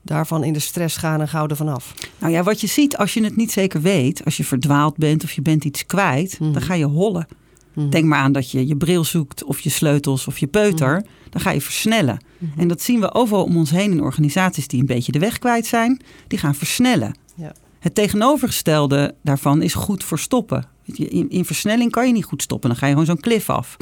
daarvan 0.01 0.43
in 0.43 0.53
de 0.53 0.59
stress 0.59 0.97
gaan 0.97 1.21
en 1.21 1.27
gouden 1.27 1.57
vanaf. 1.57 1.93
Nou 2.19 2.31
ja, 2.33 2.43
wat 2.43 2.61
je 2.61 2.67
ziet 2.67 2.97
als 2.97 3.13
je 3.13 3.23
het 3.23 3.35
niet 3.35 3.51
zeker 3.51 3.81
weet, 3.81 4.25
als 4.25 4.37
je 4.37 4.43
verdwaald 4.43 4.97
bent 4.97 5.23
of 5.23 5.31
je 5.31 5.41
bent 5.41 5.65
iets 5.65 5.85
kwijt, 5.85 6.39
Mhm. 6.39 6.51
dan 6.51 6.61
ga 6.61 6.73
je 6.73 6.85
hollen. 6.85 7.27
Mhm. 7.73 7.89
Denk 7.89 8.05
maar 8.05 8.19
aan 8.19 8.31
dat 8.31 8.51
je 8.51 8.67
je 8.67 8.75
bril 8.77 9.03
zoekt 9.03 9.43
of 9.43 9.59
je 9.59 9.69
sleutels 9.69 10.27
of 10.27 10.37
je 10.37 10.47
peuter. 10.47 10.95
Mhm. 10.95 11.05
Dan 11.29 11.41
ga 11.41 11.51
je 11.51 11.61
versnellen. 11.61 12.17
En 12.57 12.67
dat 12.67 12.81
zien 12.81 12.99
we 12.99 13.13
overal 13.13 13.43
om 13.43 13.57
ons 13.57 13.69
heen 13.71 13.91
in 13.91 14.01
organisaties 14.01 14.67
die 14.67 14.79
een 14.79 14.85
beetje 14.85 15.11
de 15.11 15.19
weg 15.19 15.37
kwijt 15.39 15.65
zijn. 15.65 16.01
Die 16.27 16.39
gaan 16.39 16.55
versnellen. 16.55 17.15
Ja. 17.35 17.53
Het 17.79 17.95
tegenovergestelde 17.95 19.15
daarvan 19.23 19.61
is 19.61 19.73
goed 19.73 20.03
voor 20.03 20.19
stoppen. 20.19 20.65
In, 20.85 21.29
in 21.29 21.45
versnelling 21.45 21.91
kan 21.91 22.07
je 22.07 22.13
niet 22.13 22.25
goed 22.25 22.41
stoppen. 22.41 22.69
Dan 22.69 22.77
ga 22.79 22.85
je 22.85 22.91
gewoon 22.91 23.07
zo'n 23.07 23.19
klif 23.19 23.49
af. 23.49 23.77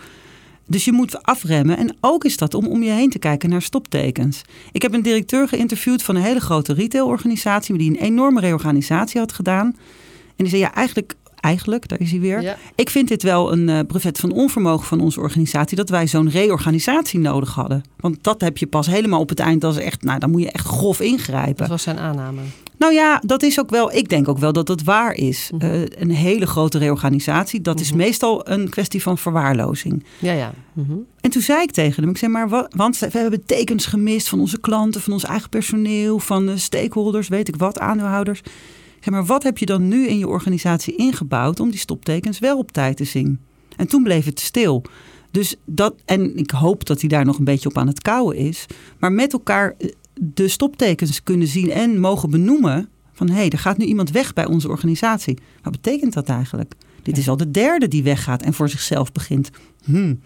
Dus 0.68 0.86
je 0.86 0.92
moet 0.92 1.24
afremmen. 1.24 1.78
En 1.78 1.96
ook 2.02 2.24
is 2.24 2.38
dat 2.38 2.54
om 2.54 2.68
om 2.68 2.84
je 2.84 2.92
heen 2.92 3.10
te 3.10 3.20
kijken 3.20 3.50
naar 3.50 3.62
stoptekens. 3.62 4.42
Ik 4.72 4.82
heb 4.82 4.94
een 4.94 5.02
directeur 5.02 5.48
geïnterviewd 5.48 6.04
van 6.04 6.16
een 6.16 6.22
hele 6.22 6.40
grote 6.40 6.74
retailorganisatie... 6.74 7.78
die 7.78 7.90
een 7.90 8.04
enorme 8.04 8.40
reorganisatie 8.40 9.20
had 9.20 9.34
gedaan. 9.34 9.76
En 10.36 10.44
die 10.44 10.48
zei, 10.48 10.62
ja, 10.62 10.74
eigenlijk, 10.74 11.16
eigenlijk 11.46 11.88
daar 11.88 12.00
is 12.00 12.12
hij 12.12 12.20
weer... 12.20 12.42
Ja. 12.42 12.58
Ik 12.76 12.90
vind 12.90 13.08
dit 13.08 13.24
wel 13.24 13.52
een 13.52 13.70
eh, 13.70 13.80
brevet 13.88 14.20
van 14.20 14.32
onvermogen 14.32 14.88
van 14.88 15.00
onze 15.00 15.20
organisatie 15.20 15.78
dat 15.78 15.90
wij 15.90 16.08
zo'n 16.08 16.30
reorganisatie 16.30 17.20
nodig 17.20 17.54
hadden. 17.54 17.84
Want 18.00 18.18
dat 18.22 18.42
heb 18.42 18.58
je 18.58 18.68
pas 18.68 18.88
helemaal 18.88 19.20
op 19.20 19.30
het 19.30 19.40
eind 19.40 19.64
als 19.64 19.78
echt, 19.78 20.04
nou 20.04 20.20
dan 20.20 20.32
moet 20.32 20.42
je 20.42 20.52
echt 20.52 20.68
grof 20.68 21.00
ingrijpen. 21.00 21.56
Dat 21.56 21.68
was 21.68 21.84
zijn 21.84 22.00
aanname. 22.00 22.42
Nou 22.78 22.94
ja, 22.94 23.22
dat 23.26 23.44
is 23.44 23.60
ook 23.60 23.70
wel, 23.70 23.94
ik 23.96 24.10
denk 24.10 24.28
ook 24.28 24.38
wel 24.38 24.54
dat 24.54 24.68
dat 24.68 24.84
waar 24.84 25.14
is. 25.14 25.50
Mhm. 25.54 25.66
Eh, 25.66 25.82
een 25.98 26.12
hele 26.12 26.46
grote 26.46 26.78
reorganisatie, 26.78 27.62
dat 27.62 27.80
is 27.80 27.90
Mhm. 27.90 27.98
meestal 27.98 28.50
een 28.50 28.70
kwestie 28.70 29.02
van 29.02 29.18
verwaarlozing. 29.18 30.04
Ja, 30.20 30.32
ja. 30.34 30.54
Mhm. 30.74 30.92
En 31.22 31.30
toen 31.30 31.42
zei 31.42 31.62
ik 31.62 31.72
tegen 31.72 32.02
hem, 32.02 32.12
ik 32.12 32.18
zei 32.18 32.32
maar, 32.32 32.50
wat, 32.50 32.74
want 32.76 32.98
we 33.00 33.08
hebben 33.12 33.46
tekens 33.46 33.86
gemist 33.86 34.30
van 34.30 34.40
onze 34.40 34.60
klanten, 34.60 35.02
van 35.02 35.14
ons 35.14 35.24
eigen 35.24 35.50
personeel, 35.50 36.20
van 36.20 36.46
de 36.46 36.58
stakeholders, 36.58 37.28
weet 37.28 37.48
ik 37.48 37.56
wat, 37.56 37.80
aandeelhouders. 37.80 38.42
Maar, 39.12 39.26
wat 39.26 39.44
heb 39.44 39.58
je 39.58 39.66
dan 39.66 39.88
nu 39.88 40.08
in 40.08 40.18
je 40.18 40.28
organisatie 40.28 40.96
ingebouwd 40.96 41.60
om 41.60 41.70
die 41.70 41.80
stoptekens 41.80 42.40
wel 42.40 42.58
op 42.58 42.72
tijd 42.72 42.98
te 42.98 43.04
zien? 43.04 43.40
En 43.76 43.88
toen 43.88 44.04
bleef 44.04 44.26
het 44.26 44.40
stil. 44.40 44.84
Dus 45.32 45.56
dat, 45.66 45.96
en 46.06 46.38
ik 46.38 46.52
hoop 46.52 46.86
dat 46.86 47.00
hij 47.00 47.10
daar 47.10 47.26
nog 47.26 47.38
een 47.38 47.44
beetje 47.44 47.70
op 47.70 47.78
aan 47.78 47.88
het 47.88 48.02
kouwen 48.02 48.36
is. 48.36 48.66
Maar 49.00 49.12
met 49.12 49.34
elkaar 49.34 49.76
eh, 49.78 49.90
de 50.14 50.48
stoptekens 50.48 51.24
kunnen 51.24 51.48
zien 51.48 51.72
en 51.72 52.00
mogen 52.00 52.30
benoemen. 52.30 52.90
Van 53.14 53.30
hé, 53.30 53.36
hey, 53.36 53.50
er 53.50 53.60
gaat 53.60 53.78
nu 53.78 53.86
iemand 53.86 54.12
weg 54.12 54.34
bij 54.34 54.46
onze 54.46 54.70
organisatie. 54.70 55.38
Wat 55.62 55.72
betekent 55.72 56.14
dat 56.14 56.30
eigenlijk? 56.30 56.74
Dit 57.02 57.18
is 57.18 57.30
al 57.30 57.38
de 57.38 57.52
derde 57.52 57.88
die 57.88 58.04
weggaat 58.04 58.42
en 58.42 58.54
voor 58.54 58.70
zichzelf 58.70 59.12
begint. 59.12 59.50
Hmm. 59.84 60.20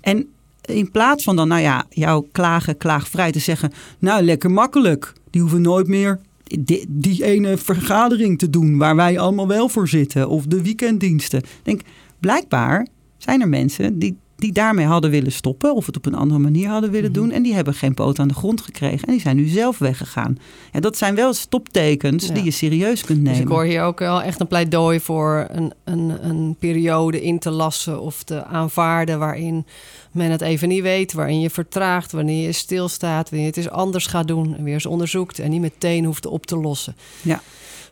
En 0.00 0.28
in 0.64 0.90
plaats 0.90 1.24
van 1.24 1.36
dan, 1.36 1.48
nou 1.48 1.60
ja, 1.60 1.86
jouw 1.90 2.26
klagen, 2.32 2.76
klaagvrij 2.76 3.32
te 3.32 3.38
zeggen. 3.38 3.72
Nou, 3.98 4.22
lekker 4.22 4.50
makkelijk. 4.50 5.12
Die 5.30 5.40
hoeven 5.40 5.62
nooit 5.62 5.86
meer 5.86 6.20
die, 6.46 6.84
die 6.88 7.24
ene 7.24 7.56
vergadering 7.56 8.38
te 8.38 8.50
doen 8.50 8.76
waar 8.76 8.96
wij 8.96 9.18
allemaal 9.18 9.48
wel 9.48 9.68
voor 9.68 9.88
zitten. 9.88 10.28
Of 10.28 10.46
de 10.46 10.62
weekenddiensten. 10.62 11.38
Ik 11.38 11.48
Denk, 11.62 11.80
blijkbaar 12.20 12.86
zijn 13.18 13.40
er 13.40 13.48
mensen 13.48 13.98
die, 13.98 14.16
die 14.36 14.52
daarmee 14.52 14.86
hadden 14.86 15.10
willen 15.10 15.32
stoppen. 15.32 15.74
Of 15.74 15.86
het 15.86 15.96
op 15.96 16.06
een 16.06 16.14
andere 16.14 16.40
manier 16.40 16.68
hadden 16.68 16.90
willen 16.90 17.10
Mhm. 17.10 17.20
doen. 17.20 17.30
En 17.30 17.42
die 17.42 17.54
hebben 17.54 17.74
geen 17.74 17.94
poot 17.94 18.18
aan 18.18 18.28
de 18.28 18.34
grond 18.34 18.60
gekregen. 18.60 19.06
En 19.06 19.12
die 19.12 19.20
zijn 19.20 19.36
nu 19.36 19.46
zelf 19.46 19.78
weggegaan. 19.78 20.38
En 20.72 20.80
dat 20.80 20.96
zijn 20.96 21.14
wel 21.14 21.34
stoptekens 21.34 22.26
Ja. 22.26 22.34
die 22.34 22.44
je 22.44 22.50
serieus 22.50 23.04
kunt 23.04 23.18
nemen. 23.18 23.32
Dus 23.32 23.42
ik 23.42 23.48
hoor 23.48 23.64
hier 23.64 23.82
ook 23.82 23.98
wel 23.98 24.22
echt 24.22 24.40
een 24.40 24.46
pleidooi 24.46 25.00
voor 25.00 25.46
een, 25.50 25.72
een, 25.84 26.12
een 26.28 26.56
periode 26.58 27.22
in 27.22 27.38
te 27.38 27.50
lassen 27.50 28.00
of 28.00 28.22
te 28.22 28.44
aanvaarden 28.44 29.18
waarin 29.18 29.66
men 30.12 30.30
het 30.30 30.40
even 30.40 30.68
niet 30.68 30.82
weet, 30.82 31.12
waarin 31.12 31.40
je 31.40 31.50
vertraagt, 31.50 32.12
wanneer 32.12 32.46
je 32.46 32.52
stilstaat, 32.52 33.30
wanneer 33.30 33.46
je 33.48 33.54
het 33.54 33.56
eens 33.64 33.70
anders 33.74 34.06
gaat 34.06 34.28
doen 34.28 34.56
en 34.56 34.64
weer 34.64 34.74
eens 34.74 34.86
onderzoekt 34.86 35.38
en 35.38 35.50
niet 35.50 35.60
meteen 35.60 36.04
hoeft 36.04 36.26
op 36.26 36.46
te 36.46 36.56
lossen. 36.56 36.96
Ja. 37.22 37.40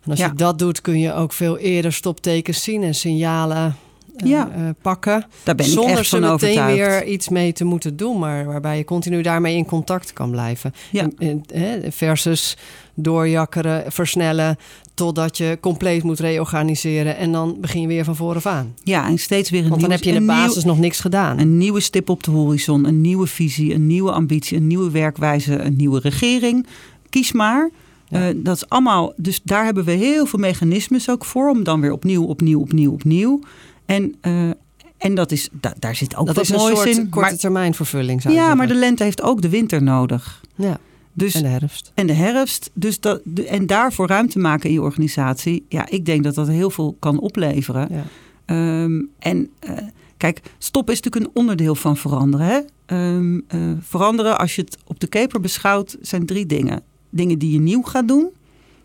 En 0.05 0.11
als 0.11 0.19
Ja. 0.19 0.27
je 0.27 0.35
dat 0.35 0.59
doet, 0.59 0.81
kun 0.81 0.99
je 0.99 1.13
ook 1.13 1.33
veel 1.33 1.59
eerder 1.59 1.93
stoptekens 1.93 2.63
zien 2.63 2.83
en 2.83 2.95
signalen 2.95 3.77
Ja. 4.17 4.51
eh, 4.55 4.63
pakken. 4.83 5.25
Daar 5.43 5.55
ben 5.55 5.67
ik 5.67 5.73
zonder 5.73 5.99
echt 5.99 6.09
van 6.09 6.21
meteen 6.21 6.33
overtuigd. 6.33 6.75
weer 6.77 7.05
iets 7.13 7.29
mee 7.29 7.53
te 7.53 7.65
moeten 7.65 7.97
doen, 7.97 8.19
maar 8.19 8.45
waarbij 8.45 8.77
je 8.77 8.85
continu 8.85 9.23
daarmee 9.23 9.57
in 9.57 9.65
contact 9.67 10.13
kan 10.13 10.31
blijven. 10.31 10.73
Ja. 10.91 11.03
En- 11.03 11.15
en, 11.19 11.61
hè, 11.61 11.93
versus 11.93 12.57
doorjakkeren, 12.95 13.93
versnellen, 13.93 14.57
totdat 14.95 15.37
je 15.39 15.59
compleet 15.61 16.03
moet 16.03 16.21
reorganiseren 16.21 17.17
en 17.17 17.33
dan 17.33 17.57
begin 17.61 17.81
je 17.81 17.87
weer 17.87 18.05
van 18.05 18.17
vooraf 18.17 18.47
aan. 18.47 18.75
Ja, 18.83 19.07
en 19.09 19.19
steeds 19.19 19.51
weer 19.51 19.63
een 19.63 19.69
Want 19.69 19.81
dan 19.81 19.91
heb 19.91 20.03
je 20.03 20.09
in 20.09 20.15
de 20.15 20.21
nieuw- 20.21 20.29
basis 20.29 20.65
nog 20.65 20.79
niks 20.79 21.01
gedaan. 21.01 21.39
Een 21.39 21.59
nieuwe 21.59 21.81
stip 21.81 22.09
op 22.09 22.23
de 22.23 22.31
horizon, 22.31 22.85
een 22.85 23.01
nieuwe 23.01 23.27
visie, 23.27 23.75
een 23.75 23.87
nieuwe 23.87 24.13
ambitie, 24.13 24.57
een 24.57 24.67
nieuwe 24.67 24.91
werkwijze, 24.91 25.59
een 25.59 25.77
nieuwe 25.77 26.01
regering. 26.01 26.67
Kies 27.11 27.33
maar. 27.33 27.71
Ja. 28.09 28.29
Eh, 28.29 28.35
dat 28.37 28.57
is 28.57 28.69
allemaal, 28.69 29.13
dus 29.17 29.41
daar 29.45 29.65
hebben 29.65 29.85
we 29.85 29.93
heel 29.93 30.27
veel 30.27 30.39
mechanismes 30.39 31.11
ook 31.11 31.25
voor 31.25 31.49
om 31.51 31.65
dan 31.65 31.81
weer 31.81 31.93
opnieuw, 31.93 32.25
opnieuw, 32.25 32.61
opnieuw, 32.61 32.93
opnieuw. 32.93 33.41
En, 33.87 34.15
eh, 34.21 34.51
en 34.99 35.15
dat 35.15 35.31
is, 35.33 35.49
da- 35.53 35.75
daar 35.79 35.95
zit 35.95 36.17
ook 36.17 36.27
dat 36.27 36.35
wat 36.37 36.45
is 36.45 36.51
een 36.51 36.57
moois 36.57 36.75
soort 36.77 36.89
in. 36.89 37.09
korte 37.09 37.29
Maar, 37.29 37.37
termijn 37.39 37.75
vervulling. 37.75 38.23
Zou 38.23 38.35
ja, 38.35 38.41
maar 38.47 38.57
zeggen. 38.57 38.69
de 38.75 38.81
lente 38.81 39.03
heeft 39.03 39.23
ook 39.23 39.43
de 39.43 39.49
winter 39.49 39.83
nodig. 39.83 40.43
ja, 40.55 40.79
Dus, 41.13 41.35
en 41.35 41.43
de 41.43 41.49
herfst. 41.49 41.93
en 41.95 42.07
de 42.07 42.13
herfst. 42.13 42.71
Dus 42.75 43.01
dat, 43.01 43.21
de- 43.25 43.47
en 43.47 43.67
daarvoor 43.67 44.07
ruimte 44.09 44.39
maken 44.39 44.69
in 44.69 44.75
je 44.75 44.83
organisatie. 44.83 45.65
Ja, 45.69 45.87
ik 45.91 46.05
denk 46.05 46.23
dat 46.25 46.35
dat 46.35 46.49
heel 46.49 46.71
veel 46.71 46.97
kan 46.99 47.19
opleveren. 47.21 47.89
Ja. 47.91 48.05
Ehm, 48.45 49.03
en 49.19 49.49
eh, 49.59 49.77
kijk, 50.17 50.41
stop 50.59 50.91
is 50.91 51.01
natuurlijk 51.01 51.25
een 51.27 51.41
onderdeel 51.43 51.75
van 51.75 51.97
veranderen. 51.97 52.47
Hè? 52.47 52.59
Ehm, 52.87 53.41
eh, 53.49 53.61
veranderen, 53.81 54.39
als 54.39 54.55
je 54.55 54.63
het 54.63 54.79
op 54.87 55.01
de 55.01 55.07
keper 55.07 55.41
beschouwt, 55.41 55.97
zijn 56.01 56.27
drie 56.27 56.47
dingen. 56.47 56.83
Dingen 57.11 57.39
die 57.39 57.53
je 57.53 57.61
nieuw 57.61 57.83
gaat 57.83 58.09
doen, 58.09 58.29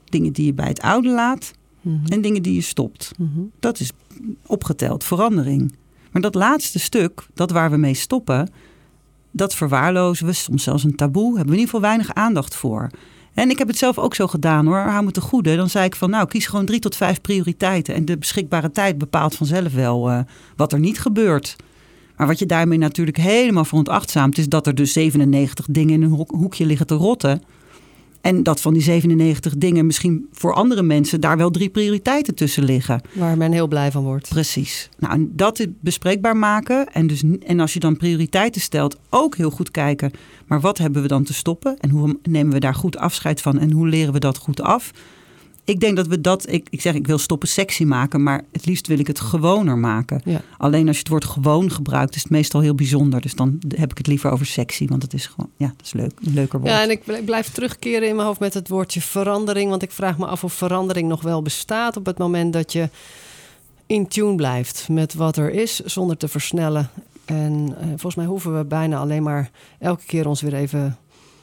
dingen 0.05 0.33
die 0.33 0.45
je 0.45 0.53
bij 0.53 0.67
het 0.67 0.81
oude 0.81 1.09
laat 1.09 1.51
Mhm. 1.81 2.05
en 2.05 2.21
dingen 2.21 2.41
die 2.41 2.53
je 2.53 2.61
stopt. 2.61 3.11
Mhm. 3.17 3.39
Dat 3.59 3.79
is 3.79 3.91
opgeteld 4.45 5.03
verandering. 5.03 5.75
Maar 6.11 6.21
dat 6.21 6.35
laatste 6.35 6.79
stuk, 6.79 7.25
dat 7.33 7.51
waar 7.51 7.71
we 7.71 7.77
mee 7.77 7.93
stoppen, 7.93 8.49
dat 9.31 9.55
verwaarlozen 9.55 10.25
we, 10.25 10.33
soms 10.33 10.63
zelfs 10.63 10.83
een 10.83 10.95
taboe, 10.95 11.25
hebben 11.25 11.45
we 11.45 11.59
in 11.59 11.59
ieder 11.59 11.73
geval 11.75 11.81
weinig 11.81 12.13
aandacht 12.13 12.55
voor. 12.55 12.89
En 13.33 13.49
ik 13.49 13.57
heb 13.57 13.67
het 13.67 13.77
zelf 13.77 13.97
ook 13.97 14.15
zo 14.15 14.27
gedaan 14.27 14.65
hoor, 14.65 14.77
hou 14.77 15.05
me 15.05 15.11
te 15.11 15.21
goede. 15.21 15.55
Dan 15.55 15.69
zei 15.69 15.85
ik 15.85 15.95
van 15.95 16.09
nou, 16.09 16.27
kies 16.27 16.47
gewoon 16.47 16.65
drie 16.65 16.79
tot 16.79 16.95
vijf 16.95 17.21
prioriteiten. 17.21 17.93
En 17.95 18.05
de 18.05 18.17
beschikbare 18.17 18.71
tijd 18.71 18.97
bepaalt 18.97 19.35
vanzelf 19.35 19.73
wel 19.73 20.09
eh, 20.09 20.19
wat 20.55 20.73
er 20.73 20.79
niet 20.79 20.99
gebeurt. 20.99 21.55
Maar 22.17 22.27
wat 22.27 22.39
je 22.39 22.45
daarmee 22.45 22.77
natuurlijk 22.77 23.17
helemaal 23.17 23.65
veronachtzaamt... 23.65 24.37
is 24.37 24.49
dat 24.49 24.67
er 24.67 24.75
dus 24.75 24.93
97 24.93 25.65
dingen 25.69 25.93
in 25.93 26.01
een 26.01 26.09
hoek- 26.09 26.31
hoekje 26.31 26.65
liggen 26.65 26.87
te 26.87 26.95
rotten. 26.95 27.41
En 28.21 28.43
dat 28.43 28.61
van 28.61 28.73
die 28.73 28.81
97 28.81 29.57
dingen 29.57 29.85
misschien 29.85 30.27
voor 30.31 30.53
andere 30.53 30.81
mensen 30.81 31.21
daar 31.21 31.37
wel 31.37 31.49
drie 31.49 31.69
prioriteiten 31.69 32.35
tussen 32.35 32.63
liggen. 32.63 33.01
Waar 33.13 33.37
men 33.37 33.51
heel 33.51 33.67
blij 33.67 33.91
van 33.91 34.03
wordt. 34.03 34.29
Precies. 34.29 34.89
Nou, 34.97 35.13
en 35.13 35.31
dat 35.35 35.67
bespreekbaar 35.79 36.37
maken. 36.37 36.87
En, 36.93 37.07
dus, 37.07 37.23
en 37.45 37.59
als 37.59 37.73
je 37.73 37.79
dan 37.79 37.97
prioriteiten 37.97 38.61
stelt, 38.61 38.97
ook 39.09 39.35
heel 39.35 39.49
goed 39.49 39.71
kijken. 39.71 40.11
Maar 40.47 40.59
wat 40.59 40.77
hebben 40.77 41.01
we 41.01 41.07
dan 41.07 41.23
te 41.23 41.33
stoppen? 41.33 41.77
En 41.77 41.89
hoe 41.89 42.17
nemen 42.23 42.53
we 42.53 42.59
daar 42.59 42.75
goed 42.75 42.97
afscheid 42.97 43.41
van? 43.41 43.59
En 43.59 43.71
hoe 43.71 43.87
leren 43.87 44.13
we 44.13 44.19
dat 44.19 44.37
goed 44.37 44.61
af? 44.61 44.91
Ik 45.69 45.79
denk 45.79 45.95
dat 45.95 46.07
we 46.07 46.21
dat, 46.21 46.51
ik, 46.51 46.67
ik 46.69 46.81
zeg 46.81 46.93
ik 46.93 47.07
wil 47.07 47.17
stoppen 47.17 47.47
sexy 47.47 47.83
maken, 47.83 48.23
maar 48.23 48.43
het 48.51 48.65
liefst 48.65 48.87
wil 48.87 48.99
ik 48.99 49.07
het 49.07 49.19
gewoner 49.19 49.77
maken. 49.77 50.21
Ja. 50.25 50.41
Alleen 50.57 50.87
als 50.87 50.95
je 50.95 51.01
het 51.01 51.11
woord 51.11 51.25
gewoon 51.25 51.71
gebruikt, 51.71 52.15
is 52.15 52.21
het 52.21 52.31
meestal 52.31 52.61
heel 52.61 52.75
bijzonder. 52.75 53.21
Dus 53.21 53.35
dan 53.35 53.59
heb 53.67 53.91
ik 53.91 53.97
het 53.97 54.07
liever 54.07 54.31
over 54.31 54.45
sexy, 54.45 54.87
want 54.87 55.01
het 55.01 55.13
is 55.13 55.25
gewoon, 55.25 55.49
ja, 55.57 55.73
dat 55.77 55.85
is 55.85 55.93
leuk, 55.93 56.11
een 56.25 56.33
leuker 56.33 56.59
woord. 56.59 56.71
Ja, 56.71 56.83
en 56.83 56.89
ik 56.89 57.25
blijf 57.25 57.49
terugkeren 57.51 58.07
in 58.07 58.15
mijn 58.15 58.27
hoofd 58.27 58.39
met 58.39 58.53
het 58.53 58.67
woordje 58.67 59.01
verandering, 59.01 59.69
want 59.69 59.83
ik 59.83 59.91
vraag 59.91 60.17
me 60.17 60.25
af 60.25 60.43
of 60.43 60.53
verandering 60.53 61.07
nog 61.07 61.21
wel 61.21 61.41
bestaat 61.41 61.97
op 61.97 62.05
het 62.05 62.17
moment 62.17 62.53
dat 62.53 62.73
je 62.73 62.89
in 63.85 64.07
tune 64.07 64.35
blijft 64.35 64.89
met 64.89 65.13
wat 65.13 65.37
er 65.37 65.51
is, 65.51 65.79
zonder 65.79 66.17
te 66.17 66.27
versnellen. 66.27 66.89
En 67.25 67.75
eh, 67.79 67.87
volgens 67.87 68.15
mij 68.15 68.25
hoeven 68.25 68.57
we 68.57 68.65
bijna 68.65 68.97
alleen 68.97 69.23
maar 69.23 69.51
elke 69.79 70.05
keer 70.05 70.27
ons 70.27 70.41
weer 70.41 70.53
even 70.53 70.97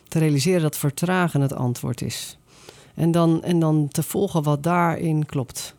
te 0.09 0.19
realiseren 0.19 0.63
dat 0.63 0.77
vertragen 0.77 1.41
het 1.41 1.55
antwoord 1.55 2.03
is. 2.03 2.39
En 2.97 3.11
dan, 3.11 3.43
en 3.43 3.59
dan 3.59 3.89
te 3.91 4.03
volgen 4.03 4.43
wat 4.43 4.63
daarin 4.63 5.27
klopt. 5.27 5.75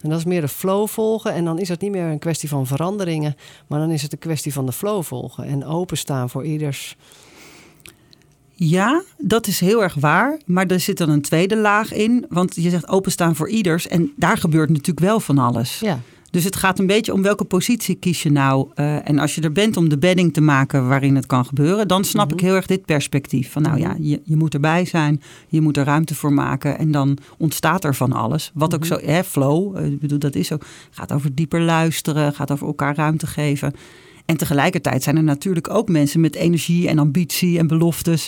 En 0.00 0.08
dat 0.08 0.18
is 0.18 0.24
meer 0.24 0.40
de 0.40 0.48
flow 0.48 0.88
volgen. 0.88 1.32
En 1.32 1.44
dan 1.44 1.58
is 1.58 1.68
het 1.68 1.80
niet 1.80 1.90
meer 1.90 2.04
een 2.04 2.18
kwestie 2.18 2.48
van 2.48 2.66
veranderingen, 2.66 3.36
maar 3.66 3.78
dan 3.78 3.90
is 3.90 4.02
het 4.02 4.12
een 4.12 4.18
kwestie 4.18 4.52
van 4.52 4.66
de 4.66 4.72
flow 4.72 5.02
volgen 5.02 5.44
en 5.44 5.64
openstaan 5.64 6.30
voor 6.30 6.44
ieders. 6.44 6.96
Ja, 8.58 9.02
dat 9.18 9.46
is 9.46 9.60
heel 9.60 9.82
erg 9.82 9.94
waar. 9.94 10.38
Maar 10.46 10.66
er 10.66 10.80
zit 10.80 10.98
dan 10.98 11.08
een 11.08 11.22
tweede 11.22 11.56
laag 11.56 11.92
in. 11.92 12.26
Want 12.28 12.54
je 12.54 12.70
zegt 12.70 12.88
openstaan 12.88 13.36
voor 13.36 13.48
ieders. 13.48 13.86
En 13.86 14.12
daar 14.16 14.36
gebeurt 14.36 14.68
natuurlijk 14.68 15.00
wel 15.00 15.20
van 15.20 15.38
alles. 15.38 15.78
Ja. 15.80 16.00
Dus 16.36 16.44
het 16.44 16.56
gaat 16.56 16.78
een 16.78 16.86
beetje 16.86 17.12
om 17.12 17.22
welke 17.22 17.44
positie 17.44 17.94
kies 17.94 18.22
je 18.22 18.30
nou. 18.30 18.68
Uh, 18.74 19.08
en 19.08 19.18
als 19.18 19.34
je 19.34 19.40
er 19.40 19.52
bent 19.52 19.76
om 19.76 19.88
de 19.88 19.98
bedding 19.98 20.32
te 20.32 20.40
maken 20.40 20.88
waarin 20.88 21.14
het 21.14 21.26
kan 21.26 21.44
gebeuren, 21.44 21.88
dan 21.88 22.04
snap 22.04 22.32
ik 22.32 22.36
mhm. 22.36 22.44
heel 22.44 22.54
erg 22.54 22.66
dit 22.66 22.84
perspectief. 22.84 23.52
Van 23.52 23.62
nou 23.62 23.78
ja, 23.78 23.92
mhm. 23.92 24.02
je, 24.02 24.20
je 24.24 24.36
moet 24.36 24.54
erbij 24.54 24.84
zijn, 24.84 25.22
je 25.48 25.60
moet 25.60 25.76
er 25.76 25.84
ruimte 25.84 26.14
voor 26.14 26.32
maken 26.32 26.78
en 26.78 26.90
dan 26.90 27.18
ontstaat 27.38 27.84
er 27.84 27.94
van 27.94 28.12
alles. 28.12 28.50
Wat 28.54 28.74
ook 28.74 28.80
mhm. 28.80 28.88
zo, 28.88 28.98
hè, 29.06 29.24
flow, 29.24 29.76
uh, 29.76 29.86
ik 29.86 30.00
bedoel, 30.00 30.18
dat 30.18 30.34
is 30.34 30.52
ook, 30.52 30.62
gaat 30.90 31.12
over 31.12 31.34
dieper 31.34 31.60
luisteren, 31.60 32.32
gaat 32.32 32.50
over 32.50 32.66
elkaar 32.66 32.96
ruimte 32.96 33.26
geven. 33.26 33.72
En 34.24 34.36
tegelijkertijd 34.36 35.02
zijn 35.02 35.16
er 35.16 35.22
natuurlijk 35.22 35.70
ook 35.70 35.88
mensen 35.88 36.20
met 36.20 36.34
energie 36.34 36.88
en 36.88 36.98
ambitie 36.98 37.58
en 37.58 37.66
beloftes. 37.66 38.26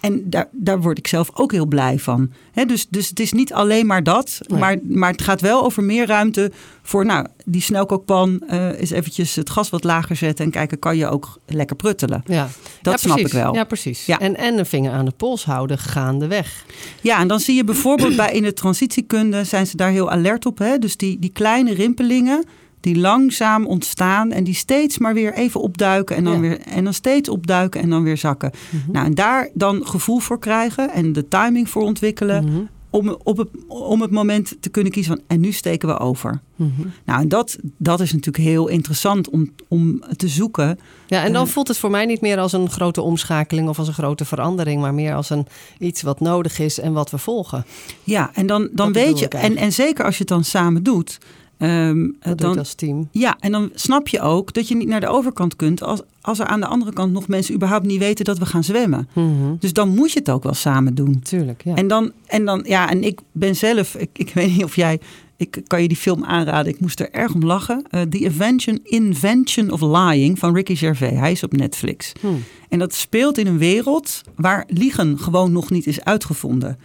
En 0.00 0.30
daar, 0.30 0.48
daar 0.52 0.80
word 0.80 0.98
ik 0.98 1.06
zelf 1.06 1.30
ook 1.34 1.52
heel 1.52 1.66
blij 1.66 1.98
van. 1.98 2.30
dus, 2.66 2.88
dus 2.88 3.08
het 3.08 3.20
is 3.20 3.32
niet 3.32 3.52
alleen 3.52 3.86
maar 3.86 4.02
dat, 4.02 4.40
maar, 4.58 4.76
maar 4.82 5.10
het 5.10 5.22
gaat 5.22 5.40
wel 5.40 5.64
over 5.64 5.82
meer 5.82 6.06
ruimte 6.06 6.52
voor, 6.82 7.04
nou, 7.04 7.26
die 7.44 7.62
snelkookpan 7.62 8.42
uh, 8.50 8.80
is 8.80 8.90
eventjes 8.90 9.34
het 9.34 9.50
gas 9.50 9.70
wat 9.70 9.84
lager 9.84 10.16
zetten 10.16 10.44
en 10.44 10.50
kijken, 10.50 10.78
kan 10.78 10.96
je 10.96 11.06
ook 11.06 11.38
lekker 11.46 11.76
pruttelen. 11.76 12.22
Ja, 12.26 12.48
dat 12.82 13.00
snap 13.00 13.18
ik 13.18 13.32
wel. 13.32 13.54
Ja, 13.54 13.64
precies. 13.64 14.06
Ja. 14.06 14.18
En, 14.18 14.36
en 14.36 14.58
een 14.58 14.66
vinger 14.66 14.92
aan 14.92 15.04
de 15.04 15.12
pols 15.16 15.44
houden 15.44 15.78
gaandeweg. 15.78 16.64
Ja, 17.00 17.18
en 17.20 17.28
dan 17.28 17.40
zie 17.40 17.54
je 17.54 17.64
bijvoorbeeld 17.64 18.16
bij 18.16 18.32
in 18.32 18.42
de 18.42 18.52
transitiekunde 18.52 19.44
zijn 19.44 19.66
ze 19.66 19.76
daar 19.76 19.90
heel 19.90 20.10
alert 20.10 20.46
op. 20.46 20.58
Hè? 20.58 20.78
Dus 20.78 20.96
die, 20.96 21.18
die 21.18 21.30
kleine 21.32 21.74
rimpelingen, 21.74 22.44
die 22.80 22.98
langzaam 22.98 23.66
ontstaan 23.66 24.30
en 24.30 24.44
die 24.44 24.54
steeds 24.54 24.98
maar 24.98 25.14
weer 25.14 25.34
even 25.34 25.60
opduiken 25.60 26.16
en 26.16 26.24
dan, 26.24 26.40
weer, 26.40 26.60
en 26.60 26.84
dan 26.84 26.94
steeds 26.94 27.28
opduiken 27.28 27.80
en 27.80 27.90
dan 27.90 28.02
weer 28.02 28.16
zakken. 28.16 28.50
Mhm. 28.70 28.92
Nou, 28.92 29.06
en 29.06 29.14
daar 29.14 29.48
dan 29.54 29.86
gevoel 29.86 30.18
voor 30.18 30.38
krijgen 30.38 30.90
en 30.90 31.12
de 31.12 31.28
timing 31.28 31.68
voor 31.68 31.82
ontwikkelen. 31.82 32.44
Mhm. 32.44 32.60
Om, 32.92 33.16
op 33.22 33.36
het, 33.36 33.48
om 33.68 34.00
het 34.00 34.10
moment 34.10 34.56
te 34.60 34.68
kunnen 34.68 34.92
kiezen 34.92 35.16
van 35.16 35.24
en 35.26 35.40
nu 35.40 35.52
steken 35.52 35.88
we 35.88 35.98
over. 35.98 36.40
Mhm. 36.56 36.70
Nou, 37.04 37.20
en 37.20 37.28
dat, 37.28 37.56
dat 37.76 38.00
is 38.00 38.12
natuurlijk 38.12 38.44
heel 38.44 38.68
interessant 38.68 39.28
om, 39.28 39.50
om 39.68 40.02
te 40.16 40.28
zoeken. 40.28 40.78
Ja, 41.06 41.24
en 41.24 41.32
dan 41.32 41.48
voelt 41.48 41.68
het 41.68 41.78
voor 41.78 41.90
mij 41.90 42.06
niet 42.06 42.20
meer 42.20 42.38
als 42.38 42.52
een 42.52 42.70
grote 42.70 43.02
omschakeling 43.02 43.68
of 43.68 43.78
als 43.78 43.88
een 43.88 43.94
grote 43.94 44.24
verandering, 44.24 44.80
maar 44.80 44.94
meer 44.94 45.14
als 45.14 45.30
een 45.30 45.46
iets 45.78 46.02
wat 46.02 46.20
nodig 46.20 46.58
is 46.58 46.80
en 46.80 46.92
wat 46.92 47.10
we 47.10 47.18
volgen. 47.18 47.64
Ja, 48.04 48.30
en 48.34 48.46
dan, 48.46 48.68
dan 48.72 48.92
weet 48.92 49.18
je, 49.18 49.28
en, 49.28 49.56
en 49.56 49.72
zeker 49.72 50.04
als 50.04 50.14
je 50.14 50.20
het 50.20 50.28
dan 50.28 50.44
samen 50.44 50.82
doet, 50.82 51.18
Um, 51.62 52.16
dan, 52.36 52.58
als 52.58 52.74
team. 52.74 53.08
Ja, 53.10 53.36
en 53.40 53.52
dan 53.52 53.70
snap 53.74 54.08
je 54.08 54.20
ook 54.20 54.52
dat 54.52 54.68
je 54.68 54.76
niet 54.76 54.88
naar 54.88 55.00
de 55.00 55.08
overkant 55.08 55.56
kunt 55.56 55.82
als, 55.82 56.00
als 56.20 56.38
er 56.38 56.46
aan 56.46 56.60
de 56.60 56.66
andere 56.66 56.92
kant 56.92 57.12
nog 57.12 57.28
mensen 57.28 57.54
überhaupt 57.54 57.86
niet 57.86 57.98
weten 57.98 58.24
dat 58.24 58.38
we 58.38 58.46
gaan 58.46 58.64
zwemmen. 58.64 59.08
Mhm. 59.12 59.54
Dus 59.58 59.72
dan 59.72 59.88
moet 59.88 60.12
je 60.12 60.18
het 60.18 60.30
ook 60.30 60.42
wel 60.42 60.54
samen 60.54 60.94
doen. 60.94 61.20
Tuurlijk, 61.22 61.62
ja. 61.64 61.74
En 61.74 61.88
dan, 61.88 62.12
en 62.26 62.44
dan 62.44 62.62
ja, 62.66 62.90
en 62.90 63.02
ik 63.02 63.20
ben 63.32 63.56
zelf, 63.56 63.94
ik, 63.94 64.10
ik 64.12 64.30
weet 64.34 64.50
niet 64.50 64.64
of 64.64 64.76
jij, 64.76 65.00
ik 65.36 65.62
kan 65.66 65.82
je 65.82 65.88
die 65.88 65.96
film 65.96 66.24
aanraden, 66.24 66.72
ik 66.72 66.80
moest 66.80 67.00
er 67.00 67.10
erg 67.10 67.34
om 67.34 67.44
lachen. 67.44 67.84
Uh, 67.90 68.00
The 68.00 68.18
Invention, 68.18 68.80
Invention 68.82 69.70
of 69.70 69.80
Lying 69.80 70.38
van 70.38 70.54
Ricky 70.54 70.74
Gervais. 70.74 71.18
Hij 71.18 71.32
is 71.32 71.42
op 71.42 71.52
Netflix. 71.52 72.12
Hmm. 72.20 72.42
En 72.68 72.78
dat 72.78 72.94
speelt 72.94 73.38
in 73.38 73.46
een 73.46 73.58
wereld 73.58 74.22
waar 74.36 74.64
liegen 74.68 75.18
gewoon 75.18 75.52
nog 75.52 75.70
niet 75.70 75.86
is 75.86 76.04
uitgevonden. 76.04 76.78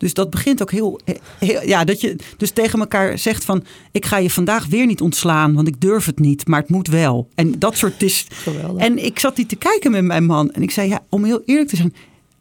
Dus 0.00 0.14
dat 0.14 0.30
begint 0.30 0.62
ook 0.62 0.70
heel, 0.70 1.00
heel, 1.38 1.66
Ja, 1.66 1.84
dat 1.84 2.00
je 2.00 2.16
dus 2.36 2.50
tegen 2.50 2.80
elkaar 2.80 3.18
zegt 3.18 3.44
van... 3.44 3.64
ik 3.92 4.06
ga 4.06 4.18
je 4.18 4.30
vandaag 4.30 4.66
weer 4.66 4.86
niet 4.86 5.00
ontslaan, 5.00 5.54
want 5.54 5.68
ik 5.68 5.80
durf 5.80 6.06
het 6.06 6.18
niet. 6.18 6.46
Maar 6.46 6.60
het 6.60 6.70
moet 6.70 6.88
wel. 6.88 7.28
En 7.34 7.58
dat 7.58 7.76
soort 7.76 8.02
is... 8.02 8.26
Geweldig. 8.30 8.82
En 8.82 9.04
ik 9.04 9.18
zat 9.18 9.36
die 9.36 9.46
te 9.46 9.56
kijken 9.56 9.90
met 9.90 10.04
mijn 10.04 10.24
man. 10.24 10.50
En 10.50 10.62
ik 10.62 10.70
zei, 10.70 10.88
ja, 10.88 11.00
om 11.08 11.24
heel 11.24 11.42
eerlijk 11.44 11.68
te 11.68 11.76
zijn... 11.76 11.94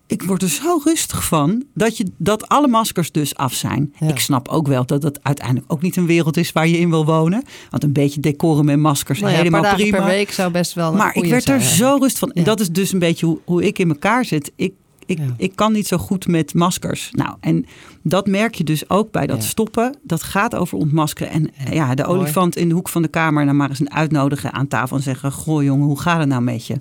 ik 0.07 0.23
word 0.23 0.41
er 0.41 0.49
zo 0.49 0.81
rustig 0.83 1.23
van 1.23 1.63
dat, 1.73 1.97
je, 1.97 2.05
dat 2.17 2.47
alle 2.47 2.67
maskers 2.67 3.11
dus 3.11 3.35
af 3.35 3.53
zijn. 3.53 3.93
Ik 4.07 4.19
snap 4.19 4.47
ook 4.47 4.67
wel 4.67 4.85
dat 4.85 5.01
dat 5.01 5.19
uiteindelijk 5.23 5.71
ook 5.71 5.81
niet 5.81 5.95
een 5.95 6.05
wereld 6.05 6.37
is 6.37 6.51
waar 6.51 6.67
je 6.67 6.77
in 6.77 6.89
wil 6.89 7.05
wonen. 7.05 7.43
Want 7.69 7.83
een 7.83 7.93
beetje 7.93 8.19
decoren 8.19 8.65
met 8.65 8.77
maskers, 8.77 9.19
nou 9.19 9.31
ja, 9.31 9.37
helemaal 9.37 9.73
prima. 9.73 9.97
per 9.97 10.05
week 10.05 10.31
zou 10.31 10.51
best 10.51 10.73
wel 10.73 10.93
Maar 10.93 11.15
ik 11.15 11.29
werd 11.29 11.49
er 11.49 11.61
zo 11.61 11.97
rustig 11.99 12.19
van. 12.19 12.31
En 12.31 12.43
dat 12.43 12.59
is 12.59 12.69
dus 12.69 12.91
een 12.93 12.99
beetje 12.99 13.25
hoe, 13.25 13.39
hoe 13.45 13.65
ik 13.65 13.79
in 13.79 13.89
elkaar 13.89 14.25
zit. 14.25 14.51
Ik 14.55 14.73
ik, 15.09 15.19
ik 15.37 15.55
kan 15.55 15.71
niet 15.71 15.87
zo 15.87 15.97
goed 15.97 16.27
met 16.27 16.53
maskers. 16.53 17.09
Nou, 17.11 17.35
en 17.39 17.65
dat 18.01 18.27
merk 18.27 18.55
je 18.55 18.63
dus 18.63 18.89
ook 18.89 19.11
bij 19.11 19.27
dat 19.27 19.43
stoppen. 19.43 19.97
Dat 20.03 20.23
gaat 20.23 20.55
over 20.55 20.77
ontmaskeren. 20.77 21.31
En 21.31 21.73
ja, 21.73 21.95
de 21.95 22.05
olifant 22.05 22.55
in 22.55 22.67
de 22.67 22.73
hoek 22.73 22.89
van 22.89 23.01
de 23.01 23.07
kamer... 23.07 23.45
dan 23.45 23.55
maar 23.55 23.69
eens 23.69 23.79
een 23.79 23.93
uitnodigen 23.93 24.53
aan 24.53 24.67
tafel 24.67 24.95
en 24.97 25.03
zeggen... 25.03 25.31
goh 25.31 25.63
jongen, 25.63 25.85
hoe 25.85 25.99
gaat 25.99 26.19
het 26.19 26.27
nou 26.27 26.41
met 26.41 26.65
je? 26.65 26.75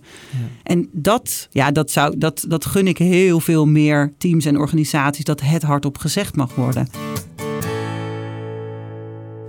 En 0.62 0.88
dat, 0.92 1.48
ja, 1.50 1.70
dat, 1.70 1.90
zou, 1.90 2.18
dat, 2.18 2.44
dat 2.48 2.66
gun 2.66 2.86
ik 2.86 2.98
heel 2.98 3.40
veel 3.40 3.66
meer 3.66 4.12
teams 4.18 4.44
en 4.44 4.58
organisaties... 4.58 5.24
dat 5.24 5.40
het 5.40 5.62
hardop 5.62 5.98
gezegd 5.98 6.36
mag 6.36 6.54
worden. 6.54 6.88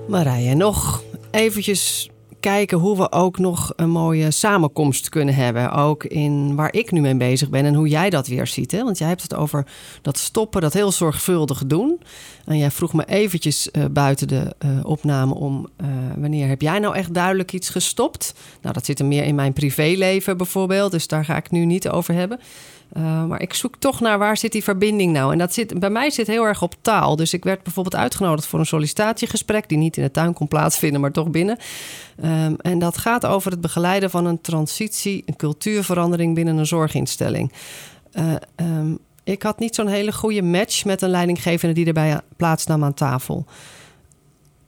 Marije, 0.08 0.56
nog 0.56 1.04
eventjes 1.32 2.10
kijken 2.40 2.78
hoe 2.78 2.98
we 2.98 3.12
ook 3.12 3.40
nog 3.40 3.74
een 3.76 3.90
mooie 3.90 4.32
samenkomst 4.32 5.10
kunnen 5.10 5.36
hebben. 5.36 5.72
Ook 5.72 6.04
in 6.04 6.56
waar 6.56 6.74
ik 6.74 6.92
nu 6.92 7.02
mee 7.02 7.16
bezig 7.16 7.50
ben 7.50 7.66
en 7.66 7.74
hoe 7.74 7.88
jij 7.88 8.10
dat 8.10 8.28
weer 8.28 8.48
ziet. 8.48 8.72
Hè? 8.72 8.84
Want 8.84 8.98
jij 8.98 9.08
hebt 9.08 9.22
het 9.22 9.36
over 9.36 9.66
dat 10.02 10.18
stoppen, 10.18 10.62
dat 10.62 10.74
heel 10.74 10.92
zorgvuldig 10.92 11.66
doen. 11.66 12.02
En 12.46 12.58
jij 12.58 12.72
vroeg 12.72 12.94
me 12.94 13.06
eventjes 13.06 13.70
uh, 13.72 13.86
buiten 13.92 14.28
de 14.28 14.56
uh, 14.66 14.86
opname 14.86 15.34
om 15.34 15.68
uh, 15.82 15.88
wanneer 16.18 16.48
heb 16.48 16.62
jij 16.62 16.80
nou 16.80 16.96
echt 16.96 17.14
duidelijk 17.14 17.54
iets 17.54 17.70
gestopt? 17.70 18.34
Nou, 18.62 18.74
dat 18.74 18.86
zit 18.86 19.00
er 19.00 19.06
meer 19.06 19.24
in 19.24 19.36
mijn 19.36 19.54
privéleven 19.54 20.38
bijvoorbeeld, 20.38 20.92
dus 20.92 21.08
daar 21.08 21.26
ga 21.26 21.36
ik 21.36 21.52
nu 21.52 21.66
niet 21.66 21.90
over 21.90 22.14
hebben. 22.14 22.40
Maar 23.28 23.42
ik 23.42 23.54
zoek 23.54 23.76
toch 23.80 24.00
naar 24.00 24.18
waar 24.18 24.38
zit 24.38 24.52
die 24.52 24.64
verbinding 24.64 25.14
nou? 25.14 25.32
En 25.32 25.38
dat 25.38 25.54
zit, 25.54 25.80
bij 25.80 25.90
mij 25.90 26.10
zit 26.10 26.28
heel 26.28 26.44
erg 26.44 26.62
op 26.62 26.76
taal. 26.82 27.16
Dus 27.16 27.34
ik 27.34 27.44
werd 27.44 27.64
bijvoorbeeld 27.64 27.96
uitgenodigd 27.96 28.48
voor 28.48 28.60
een 28.60 28.66
sollicitatiegesprek... 28.66 29.70
die 29.70 29.78
niet 29.78 29.98
in 29.98 30.04
de 30.04 30.12
tuin 30.12 30.34
kon 30.34 30.48
plaatsvinden, 30.48 31.02
maar 31.02 31.12
toch 31.12 31.30
binnen. 31.30 31.58
Um, 32.30 32.56
en 32.62 32.80
dat 32.80 32.98
gaat 32.98 33.26
over 33.26 33.52
het 33.52 33.62
begeleiden 33.62 34.10
van 34.10 34.26
een 34.26 34.42
transitie... 34.42 35.24
een 35.26 35.36
cultuurverandering 35.36 36.36
binnen 36.36 36.58
een 36.58 36.66
zorginstelling. 36.66 37.52
Uh, 38.14 38.34
um, 38.56 38.98
ik 39.24 39.44
had 39.44 39.60
niet 39.60 39.76
zo'n 39.76 39.88
hele 39.88 40.12
goede 40.12 40.42
match 40.42 40.86
met 40.86 41.02
een 41.02 41.10
leidinggevende... 41.10 41.76
die 41.76 41.86
erbij 41.86 42.20
plaatsnam 42.38 42.84
aan 42.84 42.94
tafel. 42.94 43.46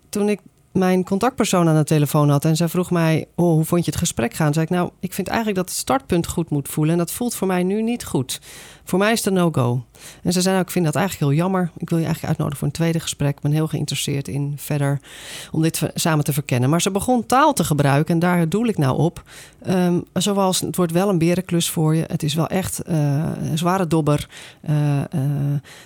Toen 0.09 0.29
ik 0.29 0.39
mijn 0.71 1.03
contactpersoon 1.03 1.67
aan 1.67 1.75
de 1.75 1.83
telefoon 1.83 2.29
had 2.29 2.45
en 2.45 2.55
zij 2.55 2.67
vroeg 2.67 2.91
mij: 2.91 3.27
oh, 3.35 3.53
hoe 3.53 3.65
vond 3.65 3.85
je 3.85 3.91
het 3.91 3.99
gesprek 3.99 4.33
gaan? 4.33 4.53
Zei 4.53 4.65
ik: 4.65 4.71
Nou, 4.71 4.89
ik 4.99 5.13
vind 5.13 5.27
eigenlijk 5.27 5.57
dat 5.57 5.69
het 5.69 5.77
startpunt 5.77 6.27
goed 6.27 6.49
moet 6.49 6.67
voelen 6.67 6.93
en 6.93 6.99
dat 6.99 7.11
voelt 7.11 7.35
voor 7.35 7.47
mij 7.47 7.63
nu 7.63 7.81
niet 7.81 8.05
goed. 8.05 8.41
Voor 8.91 8.99
mij 8.99 9.11
is 9.11 9.17
het 9.17 9.27
een 9.27 9.33
no-go. 9.33 9.83
En 10.23 10.33
ze 10.33 10.41
zei: 10.41 10.53
nou, 10.53 10.65
Ik 10.65 10.71
vind 10.71 10.85
dat 10.85 10.95
eigenlijk 10.95 11.31
heel 11.31 11.41
jammer. 11.41 11.71
Ik 11.77 11.89
wil 11.89 11.97
je 11.97 12.05
eigenlijk 12.05 12.27
uitnodigen 12.27 12.59
voor 12.59 12.67
een 12.67 12.73
tweede 12.73 12.99
gesprek. 12.99 13.35
Ik 13.35 13.41
ben 13.41 13.51
heel 13.51 13.67
geïnteresseerd 13.67 14.27
in 14.27 14.53
verder 14.57 14.99
om 15.51 15.61
dit 15.61 15.81
samen 15.93 16.23
te 16.23 16.33
verkennen. 16.33 16.69
Maar 16.69 16.81
ze 16.81 16.91
begon 16.91 17.25
taal 17.25 17.53
te 17.53 17.63
gebruiken 17.63 18.13
en 18.13 18.19
daar 18.19 18.49
doel 18.49 18.65
ik 18.65 18.77
nou 18.77 18.97
op. 18.97 19.23
Um, 19.67 20.03
zoals 20.13 20.59
het 20.59 20.75
wordt 20.75 20.91
wel 20.91 21.09
een 21.09 21.17
berenklus 21.17 21.69
voor 21.69 21.95
je. 21.95 22.03
Het 22.07 22.23
is 22.23 22.33
wel 22.33 22.47
echt 22.47 22.81
uh, 22.89 22.95
een 23.49 23.57
zware 23.57 23.87
dobber. 23.87 24.27
Uh, 24.69 24.75
uh, 24.75 25.01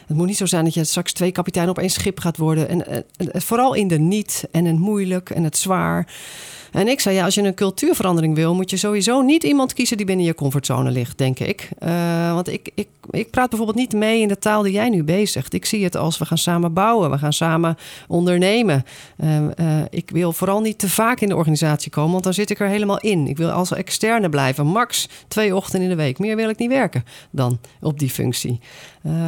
het 0.08 0.18
moet 0.18 0.28
niet 0.28 0.38
zo 0.38 0.46
zijn 0.46 0.64
dat 0.64 0.74
je 0.74 0.84
straks 0.84 1.14
twee 1.14 1.32
kapiteinen 1.32 1.74
op 1.74 1.80
één 1.80 1.90
schip 1.90 2.20
gaat 2.20 2.38
worden. 2.38 2.70
En 2.70 3.06
vooral 3.42 3.74
in 3.74 3.88
de 3.88 4.00
niet 4.00 4.48
en 4.52 4.66
het 4.66 4.80
moeilijk 4.80 5.30
en 5.30 5.44
het 5.44 5.58
zwaar. 5.58 6.08
En 6.76 6.88
ik 6.88 7.00
zei, 7.00 7.16
ja, 7.16 7.26
als 7.26 7.36
je 7.36 7.42
een 7.42 7.54
cultuurverandering 7.54 8.36
wil, 8.36 8.56
moet 8.56 8.70
je 8.70 8.78
sowieso 8.78 9.22
niet 9.22 9.44
iemand 9.44 9.74
kiezen 9.74 9.98
die 9.98 10.06
binnen 10.06 10.26
je 10.26 10.36
comfortzone 10.36 10.92
ligt, 10.92 11.18
denk 11.18 11.40
ik. 11.40 11.70
Uh, 11.84 12.34
want 12.34 12.48
ik, 12.48 12.70
ik 12.74 12.88
ik 13.10 13.30
praat 13.30 13.50
bijvoorbeeld 13.50 13.78
niet 13.78 13.94
mee 13.94 14.22
in 14.22 14.28
de 14.28 14.40
taal 14.40 14.62
die 14.62 14.72
jij 14.72 14.90
nu 14.90 15.04
bezigt. 15.04 15.54
Ik 15.54 15.66
zie 15.66 15.84
het 15.84 15.96
als 15.96 16.18
we 16.18 16.26
gaan 16.26 16.38
samen 16.38 16.74
bouwen, 16.74 17.12
we 17.12 17.18
gaan 17.18 17.34
samen 17.34 17.78
ondernemen. 18.08 18.86
Uh, 19.24 19.38
uh, 19.42 19.48
ik 19.90 20.10
wil 20.10 20.34
vooral 20.34 20.62
niet 20.62 20.80
te 20.80 20.90
vaak 20.90 21.20
in 21.20 21.28
de 21.28 21.36
organisatie 21.36 21.92
komen, 21.92 22.12
want 22.12 22.24
dan 22.24 22.34
zit 22.34 22.50
ik 22.50 22.60
er 22.60 22.68
helemaal 22.68 23.00
in. 23.00 23.28
Ik 23.28 23.38
wil 23.38 23.50
als 23.50 23.74
externe 23.74 24.30
blijven, 24.30 24.68
max 24.68 25.10
twee 25.28 25.56
ochtenden 25.56 25.90
in 25.90 25.98
de 25.98 26.04
week. 26.04 26.20
Meer 26.20 26.36
wil 26.36 26.50
ik 26.50 26.58
niet 26.58 26.70
werken 26.70 27.06
dan 27.30 27.60
op 27.82 28.00
die 28.00 28.10
functie. 28.10 28.60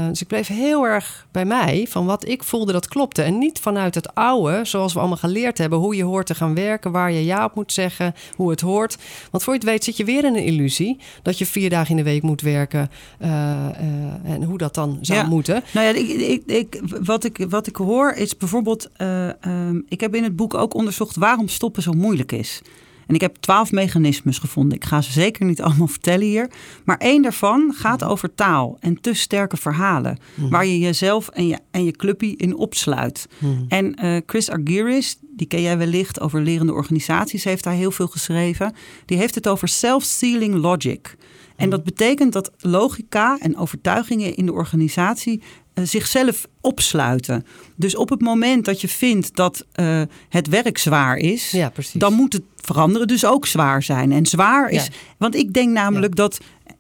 Dus 0.10 0.22
ik 0.22 0.28
bleef 0.28 0.48
heel 0.48 0.84
erg 0.84 1.28
bij 1.32 1.46
mij 1.46 1.86
van 1.90 2.06
wat 2.06 2.28
ik 2.28 2.44
voelde 2.44 2.72
dat 2.72 2.88
klopte. 2.88 3.22
En 3.22 3.38
niet 3.38 3.60
vanuit 3.60 3.96
het 3.96 4.16
oude, 4.16 4.66
zoals 4.66 4.94
we 4.94 5.00
allemaal 5.00 5.18
geleerd 5.18 5.58
hebben, 5.58 5.80
hoe 5.80 5.96
je 5.96 6.04
hoort 6.04 6.26
te 6.26 6.36
gaan 6.36 6.56
werken, 6.56 6.92
waar 6.92 7.12
je 7.12 7.26
ja 7.26 7.37
op 7.46 7.56
moet 7.56 7.74
zeggen, 7.74 8.14
hoe 8.36 8.50
het 8.50 8.62
hoort. 8.62 8.98
Want 9.32 9.44
voor 9.44 9.54
je 9.54 9.60
het 9.60 9.68
weet 9.70 9.84
zit 9.84 9.98
je 9.98 10.04
weer 10.04 10.24
in 10.26 10.36
een 10.36 10.44
illusie 10.44 10.98
dat 11.22 11.38
je 11.38 11.46
vier 11.46 11.70
dagen 11.70 11.90
in 11.90 11.96
de 12.04 12.10
week 12.10 12.22
moet 12.22 12.42
werken 12.42 12.90
uh, 13.22 13.30
uh, 13.30 14.32
en 14.34 14.44
hoe 14.44 14.58
dat 14.58 14.74
dan 14.74 14.98
zou 15.02 15.20
Ja. 15.20 15.26
moeten. 15.28 15.64
Nou 15.74 15.88
ja, 15.88 15.94
ik, 15.94 16.08
ik, 16.10 16.44
ik, 16.46 16.82
wat, 17.02 17.24
ik, 17.24 17.46
wat 17.50 17.68
ik 17.68 17.76
hoor 17.76 18.12
is 18.12 18.38
bijvoorbeeld... 18.38 18.90
eh, 18.96 19.44
ehm, 19.44 19.82
ik 19.90 20.00
heb 20.02 20.16
in 20.16 20.24
het 20.24 20.36
boek 20.36 20.54
ook 20.54 20.74
onderzocht 20.74 21.16
waarom 21.16 21.48
stoppen 21.48 21.84
zo 21.84 21.92
moeilijk 21.92 22.32
is. 22.32 22.62
En 23.08 23.16
ik 23.16 23.22
heb 23.22 23.36
twaalf 23.36 23.72
mechanismes 23.72 24.40
gevonden. 24.40 24.78
Ik 24.78 24.86
ga 24.86 25.02
ze 25.02 25.12
zeker 25.12 25.46
niet 25.46 25.62
allemaal 25.68 25.88
vertellen 25.88 26.26
hier. 26.26 26.52
Maar 26.86 26.98
één 26.98 27.22
daarvan 27.22 27.74
gaat 27.76 28.04
over 28.04 28.36
taal 28.36 28.78
en 28.80 29.02
te 29.02 29.14
sterke 29.14 29.58
verhalen. 29.58 30.18
Waar 30.36 30.66
je 30.66 30.80
jezelf 30.80 31.28
en 31.28 31.48
je, 31.48 31.60
en 31.72 31.86
je 31.86 31.92
clubje 31.92 32.36
in 32.36 32.56
opsluit. 32.56 33.28
En 33.68 33.96
eh, 33.96 34.22
Chris 34.26 34.50
Argyris, 34.50 35.18
die 35.22 35.48
ken 35.48 35.62
jij 35.62 35.78
wellicht 35.78 36.20
over 36.20 36.42
lerende 36.42 36.74
organisaties, 36.74 37.44
heeft 37.44 37.64
daar 37.64 37.74
heel 37.74 37.92
veel 37.92 38.08
geschreven. 38.08 38.74
Die 39.06 39.18
heeft 39.18 39.36
het 39.36 39.48
over 39.48 39.68
self-sealing 39.68 40.56
logic. 40.56 41.16
En 41.56 41.70
dat 41.70 41.84
betekent 41.84 42.34
dat 42.34 42.52
logica 42.58 43.38
en 43.40 43.58
overtuigingen 43.58 44.36
in 44.36 44.46
de 44.46 44.54
organisatie 44.54 45.42
zichzelf 45.84 46.48
opsluiten. 46.62 47.46
Dus 47.76 47.96
op 47.96 48.10
het 48.10 48.22
moment 48.22 48.66
dat 48.66 48.82
je 48.82 48.88
vindt 48.88 49.36
dat 49.36 49.66
eh, 49.72 50.02
het 50.30 50.48
werk 50.48 50.78
zwaar 50.78 51.18
is, 51.18 51.52
Ja, 51.52 51.72
dan 51.94 52.14
moet 52.14 52.34
het 52.34 52.42
veranderen 52.56 53.08
dus 53.08 53.26
ook 53.26 53.46
zwaar 53.48 53.84
zijn. 53.84 54.12
En 54.12 54.26
zwaar 54.26 54.70
is, 54.70 54.86
Ja. 54.86 54.92
want 55.18 55.36
ik 55.36 55.54
denk 55.54 55.72
namelijk 55.72 56.16
dat 56.16 56.38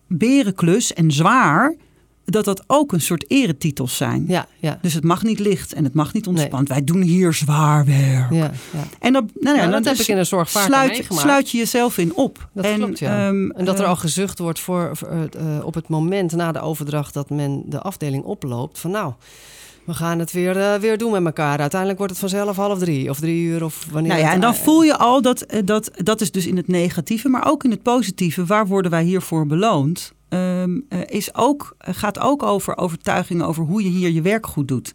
berenklus 0.07 0.93
en 0.93 1.12
zwaar, 1.12 1.75
dat 2.29 2.45
dat 2.45 2.63
ook 2.67 2.91
een 2.91 3.01
soort 3.01 3.25
eretitels 3.27 3.95
zijn. 3.95 4.25
Ja, 4.27 4.47
ja, 4.59 4.79
Dus 4.81 4.93
het 4.93 5.03
mag 5.03 5.23
niet 5.23 5.39
licht 5.39 5.73
en 5.73 5.83
het 5.83 5.93
mag 5.93 6.13
niet 6.13 6.27
ontspannen. 6.27 6.69
Wij 6.69 6.83
doen 6.83 7.01
hier 7.01 7.33
zwaar 7.33 7.85
werk. 7.85 8.31
ja, 8.31 8.51
ja. 8.71 8.83
En 8.99 9.13
dat, 9.13 9.23
nou 9.39 9.57
ja, 9.57 9.67
dat 9.67 9.85
heb 9.85 9.95
ik 9.95 10.07
in 10.07 10.15
de 10.15 10.23
zorg 10.23 10.49
sluit, 10.49 10.91
meegemaakt. 10.91 11.21
sluit 11.21 11.51
je 11.51 11.57
jezelf 11.57 11.97
in 11.97 12.15
op. 12.15 12.49
Dat 12.53 12.65
en, 12.65 12.75
klopt, 12.75 12.99
ja. 12.99 13.27
ehm, 13.27 13.49
En 13.51 13.65
dat 13.65 13.77
er 13.77 13.83
eh, 13.83 13.89
al 13.89 13.95
gezucht 13.95 14.39
wordt 14.39 14.59
voor, 14.59 14.97
voor, 14.97 15.07
eh, 15.07 15.65
op 15.65 15.73
het 15.73 15.87
moment 15.87 16.31
na 16.31 16.51
de 16.51 16.59
overdracht 16.59 17.13
dat 17.13 17.29
men 17.29 17.63
de 17.65 17.81
afdeling 17.81 18.23
oploopt. 18.23 18.79
Van 18.79 18.91
nou, 18.91 19.13
we 19.87 19.93
gaan 19.93 20.19
het 20.19 20.31
weer, 20.31 20.57
eh, 20.57 20.79
weer 20.79 20.97
doen 20.97 21.11
met 21.11 21.25
elkaar. 21.25 21.59
Uiteindelijk 21.59 21.99
wordt 21.99 22.13
het 22.19 22.29
vanzelf 22.29 22.55
half 22.55 22.79
drie 22.79 23.09
of 23.09 23.19
drie 23.19 23.43
uur 23.43 23.63
of 23.63 23.87
wanneer. 23.91 24.11
Nou 24.11 24.23
ja, 24.23 24.31
en 24.33 24.41
dan 24.41 24.53
eh, 24.53 24.59
voel 24.59 24.83
je 24.83 24.97
al 24.97 25.21
dat, 25.21 25.41
eh, 25.41 25.61
dat 25.65 25.91
dat 25.95 26.21
is 26.21 26.31
dus 26.31 26.47
in 26.47 26.57
het 26.57 26.67
negatieve, 26.67 27.29
maar 27.29 27.47
ook 27.47 27.63
in 27.63 27.71
het 27.71 27.81
positieve. 27.81 28.45
Waar 28.45 28.67
worden 28.67 28.91
wij 28.91 29.03
hiervoor 29.03 29.45
beloond? 29.45 30.13
Ehm, 30.29 30.79
eh, 30.89 30.99
is 31.05 31.35
ook, 31.35 31.75
gaat 31.77 32.19
ook 32.19 32.43
over 32.43 32.77
overtuigingen 32.77 33.45
over 33.45 33.63
hoe 33.63 33.83
je 33.83 33.89
hier 33.89 34.09
je 34.09 34.21
werk 34.21 34.45
goed 34.45 34.67
doet. 34.67 34.93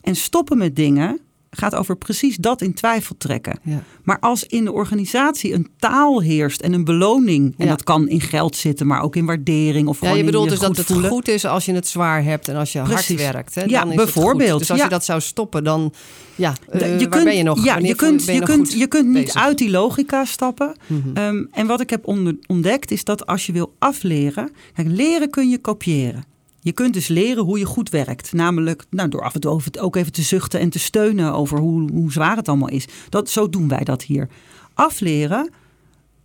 En 0.00 0.16
stoppen 0.16 0.58
met 0.58 0.76
dingen 0.76 1.20
gaat 1.56 1.74
over 1.74 1.96
precies 1.96 2.36
dat 2.36 2.60
in 2.62 2.74
twijfel 2.74 3.14
trekken. 3.18 3.58
Ja. 3.62 3.82
Maar 4.02 4.18
als 4.20 4.44
in 4.44 4.64
de 4.64 4.72
organisatie 4.72 5.52
een 5.54 5.68
taal 5.78 6.20
heerst 6.22 6.60
en 6.60 6.72
een 6.72 6.84
beloning, 6.84 7.54
en 7.58 7.64
Ja. 7.64 7.70
dat 7.70 7.82
kan 7.84 8.08
in 8.08 8.20
geld 8.20 8.56
zitten, 8.56 8.86
maar 8.86 9.02
ook 9.02 9.16
in 9.16 9.26
waardering 9.26 9.88
of 9.88 10.00
Ja, 10.00 10.12
je 10.12 10.24
bedoelt 10.24 10.44
je 10.44 10.50
dus 10.50 10.58
dat 10.60 10.76
het 10.76 10.86
voelen. 10.86 11.10
goed 11.10 11.28
is 11.28 11.44
als 11.44 11.64
je 11.64 11.72
het 11.74 11.86
zwaar 11.86 12.24
hebt 12.24 12.48
en 12.48 12.56
als 12.56 12.72
je 12.72 12.82
Precies. 12.82 13.20
hard 13.22 13.32
werkt. 13.32 13.54
Hè? 13.54 13.60
Ja, 13.62 13.68
dan 13.80 13.92
is 13.92 13.96
het 13.96 14.04
bijvoorbeeld. 14.04 14.58
Dus 14.58 14.70
als 14.70 14.78
ja. 14.78 14.84
je 14.84 14.90
dat 14.90 15.04
zou 15.04 15.20
stoppen, 15.20 15.64
dan 15.64 15.92
ja, 16.34 16.54
eh, 16.70 16.80
waar 16.80 17.08
kunt, 17.08 17.24
ben 17.24 17.36
je 17.36 17.42
nog? 17.42 17.64
Ja, 17.64 17.78
je 17.78 17.94
kunt, 17.94 18.24
je 18.24 18.40
kunt, 18.42 18.72
je 18.72 18.86
kunt 18.86 19.08
niet 19.08 19.24
bezig? 19.24 19.40
uit 19.42 19.58
die 19.58 19.70
logica 19.70 20.24
stappen. 20.24 20.76
Mhm. 20.86 21.00
Ehm, 21.14 21.44
en 21.50 21.66
wat 21.66 21.80
ik 21.80 21.90
heb 21.90 22.06
onder- 22.06 22.36
ontdekt 22.46 22.90
is 22.90 23.04
dat 23.04 23.26
als 23.26 23.46
je 23.46 23.52
wil 23.52 23.74
afleren, 23.78 24.50
kijk, 24.74 24.88
leren 24.90 25.30
kun 25.30 25.48
je 25.50 25.58
kopiëren. 25.58 26.24
Je 26.64 26.72
kunt 26.72 26.94
dus 26.94 27.08
leren 27.08 27.44
hoe 27.44 27.58
je 27.58 27.64
goed 27.64 27.90
werkt. 27.90 28.32
Namelijk 28.32 28.84
nou, 28.90 29.08
door 29.08 29.22
af 29.22 29.34
en 29.34 29.40
toe 29.40 29.60
ook 29.80 29.96
even 29.96 30.12
te 30.12 30.22
zuchten 30.22 30.60
en 30.60 30.70
te 30.70 30.78
steunen 30.78 31.32
over 31.32 31.58
hoe, 31.58 31.90
hoe 31.92 32.12
zwaar 32.12 32.36
het 32.36 32.48
allemaal 32.48 32.68
is. 32.68 32.86
Dat, 33.08 33.30
zo 33.30 33.48
doen 33.48 33.68
wij 33.68 33.84
dat 33.84 34.02
hier. 34.02 34.28
Afleren, 34.74 35.50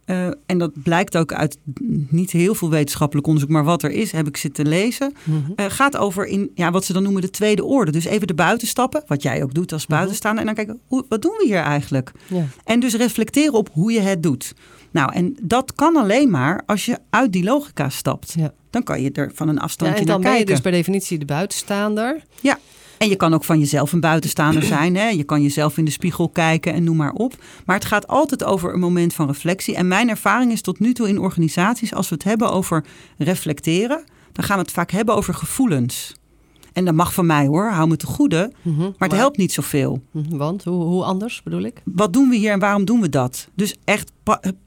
eh, 0.06 0.28
en 0.46 0.58
dat 0.58 0.72
blijkt 0.84 1.18
ook 1.18 1.34
uit 1.34 1.58
niet 2.10 2.32
heel 2.32 2.56
veel 2.56 2.70
wetenschappelijk 2.70 3.28
onderzoek, 3.28 3.52
maar 3.52 3.64
wat 3.64 3.84
er 3.84 3.92
is, 3.92 4.12
heb 4.12 4.28
ik 4.28 4.38
zitten 4.38 4.68
lezen. 4.68 5.14
Mhm. 5.24 5.52
eh, 5.56 5.66
gaat 5.70 5.98
over 5.98 6.26
in 6.26 6.52
ja, 6.56 6.72
wat 6.72 6.86
ze 6.86 6.94
dan 6.94 7.04
noemen 7.04 7.22
de 7.22 7.30
tweede 7.30 7.64
orde. 7.64 7.92
Dus 7.92 8.06
even 8.06 8.28
de 8.28 8.34
buitenstappen, 8.34 9.04
wat 9.08 9.22
jij 9.24 9.44
ook 9.44 9.54
doet 9.54 9.72
als 9.74 9.86
Mhm. 9.88 9.92
buitenstaander. 9.96 10.40
En 10.40 10.46
dan 10.46 10.66
kijken, 10.66 10.80
hoe, 10.88 11.06
wat 11.10 11.22
doen 11.22 11.36
we 11.38 11.46
hier 11.46 11.58
eigenlijk? 11.62 12.12
Ja. 12.28 12.46
En 12.64 12.80
dus 12.80 12.96
reflecteren 12.96 13.54
op 13.54 13.70
hoe 13.74 13.92
je 13.92 14.00
het 14.00 14.24
doet. 14.24 14.54
Nou, 14.92 15.14
en 15.14 15.38
dat 15.42 15.74
kan 15.76 15.96
alleen 15.96 16.30
maar 16.30 16.64
als 16.66 16.86
je 16.86 16.98
uit 17.10 17.32
die 17.34 17.44
logica 17.44 17.90
stapt. 17.90 18.34
Ja. 18.38 18.54
Dan 18.78 18.96
kan 18.96 19.02
je 19.02 19.12
er 19.12 19.32
van 19.34 19.48
een 19.48 19.56
Ja, 19.56 19.62
afstandje 19.62 20.00
en 20.00 20.06
dan 20.06 20.14
naar 20.14 20.20
ben 20.22 20.30
je 20.32 20.36
kijken. 20.38 20.54
dus 20.54 20.64
per 20.64 20.72
definitie 20.72 21.18
de 21.18 21.26
buitenstaander. 21.26 22.22
Ja. 22.42 22.60
En 22.98 23.10
je 23.10 23.16
kan 23.16 23.34
ook 23.34 23.44
van 23.44 23.60
jezelf 23.60 23.92
een 23.94 24.00
buitenstaander 24.00 24.64
zijn. 24.78 24.96
Hè? 24.96 25.08
Je 25.08 25.24
kan 25.24 25.42
jezelf 25.42 25.78
in 25.78 25.86
de 25.86 25.92
spiegel 25.92 26.30
kijken 26.30 26.74
en 26.74 26.84
noem 26.84 26.96
maar 26.98 27.12
op. 27.12 27.36
Maar 27.66 27.76
het 27.76 27.86
gaat 27.86 28.08
altijd 28.08 28.44
over 28.44 28.74
een 28.74 28.80
moment 28.80 29.14
van 29.14 29.28
reflectie. 29.28 29.76
En 29.76 29.88
mijn 29.88 30.10
ervaring 30.10 30.52
is 30.52 30.62
tot 30.62 30.80
nu 30.80 30.94
toe 30.94 31.08
in 31.08 31.20
organisaties, 31.20 31.94
als 31.94 32.10
we 32.10 32.16
het 32.16 32.24
hebben 32.24 32.52
over 32.52 32.86
reflecteren, 33.18 34.04
dan 34.32 34.46
gaan 34.46 34.58
we 34.58 34.62
het 34.64 34.72
vaak 34.72 34.92
hebben 34.92 35.16
over 35.16 35.34
gevoelens. 35.34 36.14
En 36.74 36.86
dat 36.86 36.94
mag 36.94 37.14
van 37.14 37.26
mij 37.26 37.48
hoor, 37.48 37.70
hou 37.72 37.88
me 37.88 37.96
te 37.98 38.06
goede. 38.06 38.52
Mhm. 38.62 38.80
Maar 38.82 39.10
het 39.10 39.18
helpt 39.18 39.38
niet 39.38 39.54
zoveel. 39.54 40.02
Mhm, 40.12 40.38
Want 40.38 40.64
hoe, 40.64 40.84
hoe 40.84 41.04
anders 41.04 41.44
bedoel 41.44 41.62
ik? 41.62 41.82
Wat 41.84 42.14
doen 42.14 42.30
we 42.30 42.36
hier 42.36 42.52
en 42.52 42.60
waarom 42.60 42.86
doen 42.86 43.02
we 43.02 43.10
dat? 43.10 43.48
Dus 43.56 43.76
echt 43.84 44.12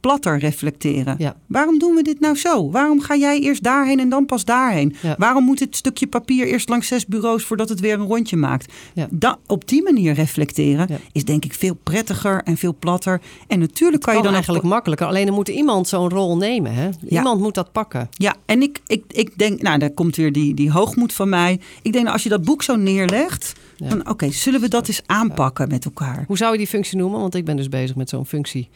platter 0.01 0.38
reflecteren. 0.38 1.14
Ja. 1.18 1.37
Waarom 1.46 1.79
doen 1.79 1.94
we 1.94 2.03
dit 2.03 2.20
nou 2.20 2.37
zo? 2.37 2.70
Waarom 2.70 3.01
ga 3.01 3.16
jij 3.16 3.40
eerst 3.40 3.62
daarheen 3.62 4.01
en 4.01 4.09
dan 4.09 4.27
pas 4.27 4.44
daarheen? 4.44 4.94
Ja. 5.03 5.14
Waarom 5.18 5.44
moet 5.44 5.59
dit 5.59 5.77
stukje 5.77 6.07
papier 6.07 6.46
eerst 6.46 6.68
langs 6.68 6.87
zes 6.88 7.07
bureaus 7.07 7.44
voordat 7.44 7.68
het 7.68 7.81
weer 7.81 7.94
een 8.01 8.07
rondje 8.07 8.37
maakt? 8.37 8.73
Ja. 8.94 9.07
Da- 9.11 9.38
op 9.46 9.68
die 9.68 9.83
manier 9.83 10.12
reflecteren 10.14 10.88
is 11.12 11.25
denk 11.25 11.44
ik 11.44 11.55
veel 11.55 11.75
prettiger 11.83 12.42
en 12.42 12.57
veel 12.57 12.77
platter. 12.79 13.20
En 13.46 13.59
natuurlijk 13.59 14.03
kan 14.03 14.16
je 14.16 14.23
dan 14.23 14.33
eigenlijk 14.33 14.64
makkelijker. 14.64 15.07
Alleen 15.07 15.27
er 15.27 15.33
moet 15.33 15.49
iemand 15.49 15.88
zo'n 15.88 16.09
rol 16.09 16.37
nemen. 16.37 16.75
Hè? 16.75 16.88
Iemand 17.09 17.40
moet 17.40 17.55
dat 17.55 17.73
pakken. 17.73 18.09
Ja, 18.11 18.35
en 18.46 18.62
ik, 18.62 18.81
ik, 18.87 19.05
ik 19.09 19.38
denk, 19.38 19.62
nou, 19.62 19.79
daar 19.79 19.90
komt 19.90 20.16
weer 20.16 20.33
die, 20.33 20.55
die 20.55 20.70
hoogmoed 20.70 21.12
van 21.12 21.29
mij. 21.29 21.61
Ik 21.83 21.92
denk, 21.92 21.94
nou, 22.05 22.12
als 22.12 22.23
je 22.23 22.29
dat 22.29 22.44
boek 22.44 22.62
zo 22.62 22.77
neerlegt, 22.77 23.53
dan 23.77 24.09
oké, 24.09 24.31
zullen 24.31 24.61
we 24.61 24.68
dat 24.68 24.88
eens 24.88 25.03
aanpakken 25.07 25.68
met 25.68 25.85
elkaar? 25.85 26.25
Hoe 26.27 26.37
zou 26.37 26.53
je 26.53 26.59
die 26.59 26.66
functie 26.66 26.99
noemen? 26.99 27.20
Want 27.20 27.35
ik 27.35 27.44
ben 27.44 27.57
dus 27.57 27.68
bezig 27.68 27.96
met 27.96 28.09
zo'n 28.09 28.27
functie 28.27 28.68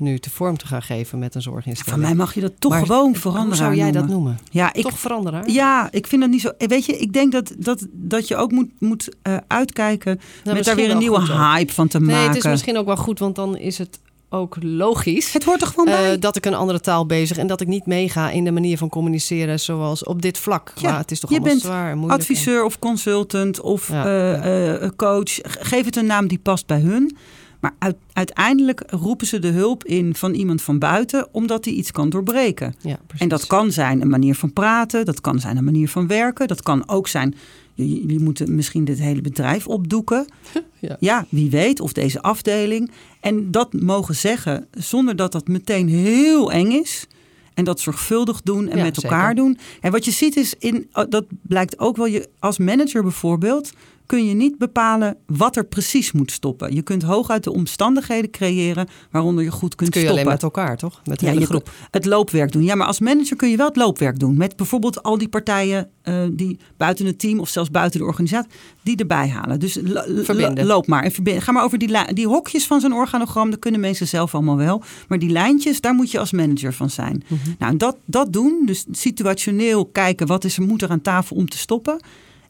nu 0.00 0.18
te 0.18 0.30
vorm 0.30 0.56
te 0.56 0.66
gaan 0.66 0.82
geven 0.82 1.18
met 1.18 1.34
een 1.34 1.42
Van 1.42 1.52
zorginstelling. 1.52 2.02
mij 2.02 2.14
mag 2.14 2.34
je 2.34 2.40
dat 2.40 2.52
toch 2.58 2.70
Maar 2.72 2.86
gewoon 2.86 3.14
veranderen. 3.14 3.46
Hoe 3.48 3.56
zou 3.56 3.74
jij 3.74 3.90
dat 3.92 4.08
noemen? 4.08 4.38
Ja, 4.50 4.72
ik, 4.72 4.82
Toch 4.82 4.98
veranderen? 4.98 5.52
Ja, 5.52 5.88
ik 5.90 6.06
vind 6.06 6.20
dat 6.20 6.30
niet 6.30 6.40
zo. 6.40 6.50
Weet 6.58 6.84
je, 6.86 6.98
ik 6.98 7.12
denk 7.12 7.32
dat, 7.32 7.52
dat, 7.58 7.86
dat 7.92 8.28
je 8.28 8.36
ook 8.36 8.52
moet, 8.52 8.68
moet 8.78 9.08
eh, 9.22 9.36
uitkijken 9.46 10.20
met 10.44 10.64
daar 10.64 10.76
weer 10.76 10.90
een 10.90 10.98
nieuwe 10.98 11.20
ook. 11.20 11.26
hype 11.26 11.72
van 11.72 11.88
te 11.88 11.98
Nee, 12.00 12.08
maken. 12.16 12.28
het 12.28 12.36
is 12.44 12.50
misschien 12.50 12.76
ook 12.78 12.86
wel 12.86 12.96
goed, 12.96 13.18
want 13.18 13.34
dan 13.36 13.56
is 13.56 13.78
het 13.78 13.98
ook 14.32 14.56
logisch. 14.60 15.32
Het 15.32 15.44
hoort 15.44 15.60
er 15.62 15.66
gewoon 15.66 15.84
bij. 15.84 16.12
eh, 16.14 16.20
dat 16.20 16.36
ik 16.36 16.46
een 16.46 16.54
andere 16.54 16.80
taal 16.80 17.06
bezig 17.06 17.36
en 17.36 17.46
dat 17.46 17.60
ik 17.60 17.66
niet 17.68 17.86
meega 17.86 18.30
in 18.30 18.44
de 18.44 18.50
manier 18.50 18.78
van 18.78 18.88
communiceren 18.88 19.60
zoals 19.60 20.04
op 20.04 20.22
dit 20.22 20.38
vlak. 20.38 20.72
Ja, 20.76 20.90
maar 20.90 20.98
het 20.98 21.10
is 21.10 21.20
toch 21.20 21.30
je 21.30 21.36
allemaal 21.36 21.54
bent 21.54 21.66
zwaar 21.66 21.90
en 21.90 21.98
moeilijk. 21.98 22.20
Adviseur 22.20 22.64
of 22.64 22.78
consultant 22.78 23.60
of 23.60 23.88
Ja, 23.88 24.04
eh, 24.04 24.82
eh, 24.84 24.90
coach. 24.96 25.30
Ge- 25.34 25.42
Geef 25.60 25.84
het 25.84 25.96
een 25.96 26.06
naam 26.06 26.28
die 26.28 26.38
past 26.38 26.66
bij 26.66 26.80
hun. 26.80 27.16
Maar 27.60 27.74
uit- 27.78 27.96
uiteindelijk 28.12 28.82
roepen 28.86 29.26
ze 29.26 29.38
de 29.38 29.48
hulp 29.48 29.84
in 29.84 30.14
van 30.14 30.34
iemand 30.34 30.62
van 30.62 30.78
buiten, 30.78 31.28
omdat 31.32 31.64
die 31.64 31.74
iets 31.74 31.90
kan 31.92 32.08
doorbreken. 32.10 32.66
En, 32.66 32.88
ja, 32.90 32.98
precies. 33.06 33.20
En 33.22 33.28
dat 33.28 33.46
kan 33.46 33.72
zijn 33.72 34.00
een 34.00 34.08
manier 34.08 34.34
van 34.34 34.52
praten, 34.52 35.04
dat 35.04 35.20
kan 35.20 35.38
zijn 35.38 35.56
een 35.56 35.64
manier 35.64 35.88
van 35.88 36.06
werken, 36.06 36.48
dat 36.48 36.62
kan 36.62 36.88
ook 36.88 37.08
zijn. 37.08 37.34
Jullie 37.74 38.00
jullie 38.00 38.20
moeten 38.20 38.54
misschien 38.54 38.84
dit 38.84 38.98
hele 38.98 39.20
bedrijf 39.20 39.66
opdoeken. 39.66 40.24
Ja. 41.00 41.26
wie 41.28 41.50
weet, 41.50 41.80
of 41.80 41.92
deze 41.92 42.22
afdeling. 42.22 42.90
En 43.20 43.50
dat 43.50 43.72
mogen 43.72 44.14
zeggen 44.14 44.66
zonder 44.70 45.16
dat 45.16 45.32
dat 45.32 45.48
meteen 45.48 45.88
heel 45.88 46.52
eng 46.52 46.70
is. 46.70 47.06
En 47.54 47.64
dat 47.64 47.80
zorgvuldig 47.80 48.40
doen 48.42 48.68
en 48.68 48.76
Ja, 48.76 48.82
met 48.82 49.02
elkaar 49.02 49.28
zeker. 49.28 49.34
doen. 49.44 49.58
En 49.80 49.92
wat 49.92 50.04
je 50.04 50.10
ziet 50.10 50.36
is, 50.36 50.54
in, 50.58 50.88
oh, 50.92 51.04
dat 51.08 51.24
blijkt 51.42 51.78
ook 51.78 51.96
wel, 51.96 52.06
je 52.06 52.28
als 52.38 52.58
manager 52.58 53.02
bijvoorbeeld, 53.02 53.72
kun 54.10 54.26
je 54.26 54.34
niet 54.34 54.58
bepalen 54.58 55.16
wat 55.26 55.56
er 55.56 55.64
precies 55.64 56.12
moet 56.12 56.30
stoppen. 56.32 56.74
Je 56.74 56.82
kunt 56.82 57.02
hooguit 57.02 57.44
de 57.44 57.52
omstandigheden 57.52 58.30
creëren 58.30 58.88
waaronder 59.10 59.44
je 59.44 59.50
goed 59.50 59.74
kunt 59.74 59.90
kun 59.90 60.00
je 60.00 60.06
stoppen. 60.06 60.26
alleen 60.26 60.40
met 60.42 60.42
elkaar, 60.42 60.76
toch? 60.76 61.00
Met 61.04 61.18
de 61.20 61.26
Ja, 61.26 61.32
hele 61.32 61.46
groep. 61.46 61.70
het 61.90 62.04
loopwerk 62.04 62.52
doen. 62.52 62.62
Ja, 62.62 62.74
maar 62.74 62.86
als 62.86 63.00
manager 63.00 63.36
kun 63.36 63.50
je 63.50 63.56
wel 63.56 63.66
het 63.66 63.76
loopwerk 63.76 64.18
doen. 64.18 64.36
Met 64.36 64.56
bijvoorbeeld 64.56 65.02
al 65.02 65.18
die 65.18 65.28
partijen 65.28 65.88
eh, 66.02 66.22
die 66.32 66.58
buiten 66.76 67.06
het 67.06 67.18
team 67.18 67.40
of 67.40 67.48
zelfs 67.48 67.70
buiten 67.70 68.00
de 68.00 68.06
organisatie, 68.06 68.50
die 68.82 68.96
erbij 68.96 69.28
halen. 69.28 69.60
Dus 69.60 69.78
Verbinden. 70.22 70.66
loop 70.66 70.86
maar 70.86 71.02
en 71.02 71.12
verbinden. 71.12 71.42
Ga 71.42 71.52
maar 71.52 71.64
over 71.64 71.78
die, 71.78 72.12
die 72.12 72.26
hokjes 72.26 72.66
van 72.66 72.80
zo'n 72.80 72.94
organogram, 72.94 73.50
dat 73.50 73.58
kunnen 73.58 73.80
mensen 73.80 74.08
zelf 74.08 74.34
allemaal 74.34 74.56
wel. 74.56 74.82
Maar 75.08 75.18
die 75.18 75.30
lijntjes, 75.30 75.80
daar 75.80 75.94
moet 75.94 76.10
je 76.10 76.18
als 76.18 76.32
manager 76.32 76.72
van 76.72 76.90
zijn. 76.90 77.22
Mhm. 77.26 77.50
Nou, 77.58 77.76
dat, 77.76 77.96
dat 78.04 78.32
doen, 78.32 78.62
dus 78.66 78.86
situationeel 78.90 79.86
kijken 79.86 80.26
wat 80.26 80.44
is 80.44 80.56
er 80.56 80.62
moet 80.62 80.82
er 80.82 80.90
aan 80.90 81.00
tafel 81.02 81.36
om 81.36 81.48
te 81.48 81.58
stoppen. 81.58 82.00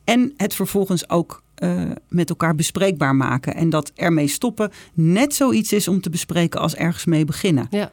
En 0.05 0.32
het 0.37 0.55
vervolgens 0.55 1.09
ook 1.11 1.43
eh, 1.61 1.83
met 2.09 2.29
elkaar 2.29 2.55
bespreekbaar 2.55 3.17
maken. 3.17 3.55
En 3.55 3.71
dat 3.71 3.93
ermee 3.95 4.29
stoppen 4.29 4.71
net 4.95 5.35
zoiets 5.35 5.73
is 5.73 5.89
om 5.89 6.01
te 6.01 6.11
bespreken 6.11 6.61
als 6.61 6.75
ergens 6.75 7.05
mee 7.05 7.25
beginnen. 7.25 7.67
Ja. 7.71 7.91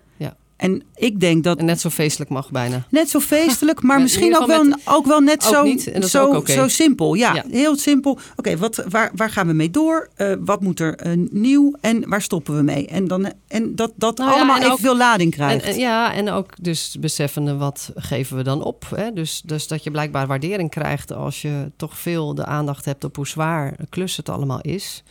En 0.58 0.84
ik 0.96 1.20
denk 1.20 1.44
dat 1.44 1.58
En 1.58 1.66
net 1.66 1.80
zo 1.80 1.90
feestelijk 1.90 2.30
mag 2.32 2.52
bijna. 2.52 2.84
net 2.90 3.10
zo 3.10 3.20
feestelijk, 3.20 3.82
maar 3.84 4.02
misschien 4.08 4.38
ook 4.38 4.48
wel, 4.48 4.64
met- 4.64 4.80
ook 4.86 5.06
wel 5.06 5.20
net 5.20 5.46
ook 5.46 5.54
zo, 5.54 5.64
niet, 5.64 5.88
en 5.92 6.02
dat 6.02 6.10
zo, 6.10 6.44
zo 6.46 6.68
simpel. 6.68 7.14
Ja, 7.14 7.34
Ja. 7.34 7.44
heel 7.50 7.78
simpel. 7.78 8.18
Oké, 8.36 8.58
wat 8.58 8.84
waar, 8.90 9.12
waar 9.16 9.30
gaan 9.30 9.48
we 9.48 9.54
mee 9.54 9.70
door? 9.72 10.10
Eh, 10.16 10.34
wat 10.40 10.62
moet 10.62 10.80
er 10.80 10.96
eh, 10.96 11.12
nieuw 11.32 11.74
en 11.82 12.10
waar 12.10 12.22
stoppen 12.22 12.56
we 12.56 12.62
mee? 12.62 12.88
En, 12.88 13.08
dan, 13.08 13.32
en 13.48 13.76
dat 13.76 13.92
dat 13.96 14.18
Nou 14.18 14.30
ja, 14.30 14.36
allemaal 14.36 14.56
en 14.58 14.62
ook- 14.64 14.68
evenveel 14.72 14.98
lading 14.98 15.32
krijgt. 15.32 15.66
en, 15.66 15.78
ja, 15.78 16.14
en 16.14 16.30
ook 16.30 16.54
dus 16.62 16.96
beseffende 17.00 17.56
wat 17.58 17.92
geven 17.96 18.38
we 18.38 18.44
dan 18.44 18.64
op. 18.64 18.86
Hè? 18.96 19.12
Dus, 19.14 19.42
dus 19.46 19.68
dat 19.68 19.84
je 19.84 19.92
blijkbaar 19.92 20.28
waardering 20.28 20.70
krijgt 20.70 21.14
als 21.14 21.42
je 21.42 21.72
toch 21.76 21.98
veel 21.98 22.36
de 22.36 22.46
aandacht 22.46 22.86
hebt 22.86 23.04
op 23.04 23.16
hoe 23.16 23.28
zwaar 23.28 23.74
een 23.78 23.90
klus 23.90 24.18
het 24.18 24.30
allemaal 24.30 24.62
is. 24.62 25.04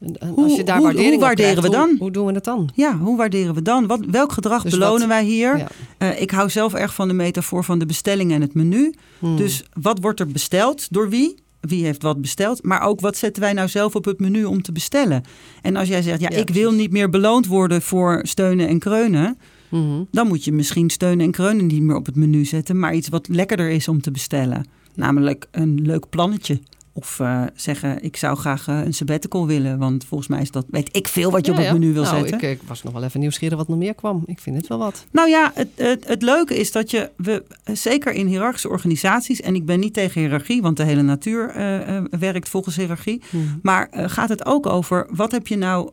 En, 0.00 0.16
Hoe- 0.34 0.44
als 0.44 0.56
je 0.56 0.64
daar 0.64 0.74
hoe- 0.76 0.84
waardering 0.84 1.08
hoe 1.12 1.20
op 1.20 1.26
waarderen 1.26 1.50
krijgt, 1.56 1.68
we 1.72 1.76
dan? 1.78 1.96
Hoe, 1.98 2.10
doen 2.10 2.26
we 2.26 2.32
het 2.32 2.44
dan? 2.44 2.70
ja, 2.74 2.98
hoe 2.98 3.16
waarderen 3.16 3.54
we 3.54 3.62
dan? 3.62 3.86
Wat, 3.86 4.00
welk 4.10 4.32
gedrag 4.32 4.62
Dus 4.62 4.72
belonen 4.72 4.98
wat- 4.98 5.08
wij 5.08 5.24
hier? 5.24 5.56
Ja. 5.58 5.68
Eh, 5.98 6.20
ik 6.20 6.30
hou 6.30 6.50
zelf 6.50 6.74
erg 6.74 6.94
van 6.94 7.08
de 7.08 7.14
metafoor 7.14 7.64
van 7.64 7.78
de 7.78 7.86
bestelling 7.86 8.32
en 8.32 8.40
het 8.40 8.54
menu. 8.54 8.94
Hmm. 9.18 9.36
Dus 9.36 9.64
wat 9.80 9.98
wordt 10.00 10.20
er 10.20 10.26
besteld? 10.26 10.86
Door 10.92 11.08
wie? 11.08 11.34
Wie 11.60 11.84
heeft 11.84 12.02
wat 12.02 12.20
besteld? 12.20 12.62
Maar 12.64 12.80
ook 12.82 13.00
wat 13.00 13.16
zetten 13.16 13.42
wij 13.42 13.52
nou 13.52 13.68
zelf 13.68 13.94
op 13.94 14.04
het 14.04 14.20
menu 14.20 14.44
om 14.44 14.62
te 14.62 14.72
bestellen? 14.72 15.22
En 15.62 15.76
als 15.76 15.88
jij 15.88 16.02
zegt, 16.02 16.20
ja, 16.20 16.28
Ja, 16.30 16.36
ik 16.36 16.50
wil 16.50 16.72
niet 16.72 16.90
meer 16.92 17.10
beloond 17.10 17.46
worden 17.46 17.82
voor 17.82 18.20
steunen 18.22 18.68
en 18.68 18.78
kreunen. 18.78 19.38
Mhm. 19.70 20.02
Dan 20.10 20.26
moet 20.28 20.44
je 20.44 20.52
misschien 20.52 20.90
steunen 20.90 21.26
en 21.26 21.32
kreunen 21.32 21.66
niet 21.66 21.82
meer 21.82 21.96
op 21.96 22.06
het 22.06 22.16
menu 22.16 22.44
zetten. 22.44 22.78
Maar 22.78 22.94
iets 22.94 23.08
wat 23.08 23.28
lekkerder 23.28 23.70
is 23.70 23.88
om 23.88 24.00
te 24.02 24.10
bestellen. 24.10 24.66
Namelijk 24.94 25.46
een 25.50 25.80
leuk 25.82 26.08
plannetje. 26.08 26.60
Of 26.98 27.20
eh, 27.20 27.42
zeggen, 27.54 28.02
ik 28.02 28.16
zou 28.16 28.36
graag 28.36 28.68
eh, 28.68 28.84
een 28.84 28.94
sabbatical 28.94 29.46
willen. 29.46 29.78
Want 29.78 30.04
volgens 30.04 30.28
mij 30.28 30.40
is 30.40 30.50
dat, 30.50 30.66
weet 30.70 30.96
ik 30.96 31.08
veel 31.08 31.30
wat 31.30 31.46
je 31.46 31.52
Ja, 31.52 31.58
op 31.58 31.64
het 31.64 31.72
ja. 31.72 31.78
menu 31.78 31.92
wil 31.92 32.02
nou, 32.02 32.18
zetten. 32.18 32.50
Ik, 32.50 32.60
ik 32.60 32.68
was 32.68 32.82
nog 32.82 32.92
wel 32.92 33.02
even 33.02 33.20
nieuwsgierig 33.20 33.58
wat 33.58 33.68
nog 33.68 33.78
meer 33.78 33.94
kwam. 33.94 34.22
Ik 34.26 34.40
vind 34.40 34.56
het 34.56 34.66
wel 34.66 34.78
wat. 34.78 35.06
Nou 35.10 35.28
ja, 35.28 35.50
het, 35.54 35.68
het, 35.74 36.08
het 36.08 36.22
leuke 36.22 36.56
is 36.56 36.72
dat 36.72 36.90
je, 36.90 37.10
we, 37.16 37.44
zeker 37.64 38.12
in 38.12 38.26
hiërarchische 38.26 38.68
organisaties, 38.68 39.40
en 39.40 39.54
ik 39.54 39.66
ben 39.66 39.80
niet 39.80 39.94
tegen 39.94 40.20
hiërarchie, 40.20 40.62
want 40.62 40.76
de 40.76 40.82
hele 40.82 41.02
natuur 41.02 41.48
eh, 41.48 42.02
werkt 42.18 42.48
volgens 42.48 42.76
hiërarchie. 42.76 43.22
Mhm. 43.30 43.44
Maar 43.62 43.88
gaat 43.92 44.28
het 44.28 44.46
ook 44.46 44.66
over 44.66 45.06
wat 45.10 45.32
heb 45.32 45.46
je 45.46 45.56
nou 45.56 45.90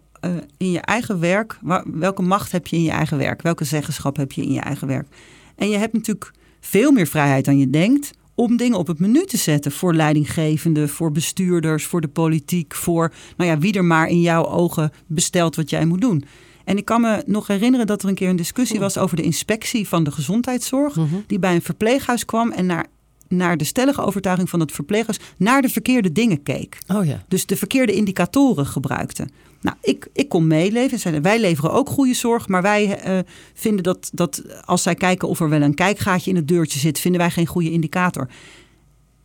in 0.57 0.71
je 0.71 0.79
eigen 0.79 1.19
werk, 1.19 1.59
welke 1.85 2.21
macht 2.21 2.51
heb 2.51 2.67
je 2.67 2.75
in 2.75 2.83
je 2.83 2.91
eigen 2.91 3.17
werk, 3.17 3.41
welke 3.41 3.63
zeggenschap 3.63 4.15
heb 4.15 4.31
je 4.31 4.41
in 4.41 4.51
je 4.51 4.59
eigen 4.59 4.87
werk? 4.87 5.07
En 5.55 5.69
je 5.69 5.77
hebt 5.77 5.93
natuurlijk 5.93 6.31
veel 6.59 6.91
meer 6.91 7.07
vrijheid 7.07 7.45
dan 7.45 7.57
je 7.57 7.69
denkt 7.69 8.11
om 8.35 8.57
dingen 8.57 8.77
op 8.77 8.87
het 8.87 8.99
menu 8.99 9.25
te 9.25 9.37
zetten 9.37 9.71
voor 9.71 9.93
leidinggevenden, 9.95 10.89
voor 10.89 11.11
bestuurders, 11.11 11.85
voor 11.85 12.01
de 12.01 12.07
politiek, 12.07 12.75
voor 12.75 13.13
nou 13.37 13.49
ja, 13.49 13.57
wie 13.57 13.73
er 13.73 13.85
maar 13.85 14.07
in 14.07 14.21
jouw 14.21 14.45
ogen 14.45 14.91
bestelt 15.07 15.55
wat 15.55 15.69
jij 15.69 15.85
moet 15.85 16.01
doen. 16.01 16.23
En 16.65 16.77
ik 16.77 16.85
kan 16.85 17.01
me 17.01 17.23
nog 17.25 17.47
herinneren 17.47 17.87
dat 17.87 18.03
er 18.03 18.09
een 18.09 18.15
keer 18.15 18.29
een 18.29 18.35
discussie 18.35 18.79
was 18.79 18.97
over 18.97 19.15
de 19.15 19.23
inspectie 19.23 19.87
van 19.87 20.03
de 20.03 20.11
gezondheidszorg 20.11 20.95
Mhm. 20.95 21.15
die 21.27 21.39
bij 21.39 21.55
een 21.55 21.61
verpleeghuis 21.61 22.25
kwam 22.25 22.51
en 22.51 22.65
naar, 22.65 22.85
naar 23.27 23.57
de 23.57 23.63
stellige 23.63 24.01
overtuiging 24.01 24.49
van 24.49 24.59
het 24.59 24.71
verpleeghuis 24.71 25.19
naar 25.37 25.61
de 25.61 25.69
verkeerde 25.69 26.11
dingen 26.11 26.43
keek. 26.43 26.77
Oh 26.87 27.05
ja. 27.05 27.23
Dus 27.27 27.45
de 27.45 27.55
verkeerde 27.55 27.93
indicatoren 27.93 28.65
gebruikte. 28.65 29.27
Nou, 29.63 29.77
ik, 29.81 30.07
ik 30.13 30.29
kon 30.29 30.47
meeleven. 30.47 31.21
wij 31.21 31.39
leveren 31.39 31.71
ook 31.71 31.89
goede 31.89 32.13
zorg, 32.13 32.47
maar 32.47 32.61
wij 32.61 32.99
eh, 32.99 33.19
vinden 33.53 33.83
dat, 33.83 34.09
dat 34.13 34.43
als 34.65 34.83
zij 34.83 34.95
kijken 34.95 35.27
of 35.27 35.39
er 35.39 35.49
wel 35.49 35.61
een 35.61 35.73
kijkgaatje 35.73 36.29
in 36.29 36.35
het 36.35 36.47
deurtje 36.47 36.79
zit, 36.79 36.99
vinden 36.99 37.21
wij 37.21 37.29
geen 37.29 37.45
goede 37.45 37.71
indicator. 37.71 38.27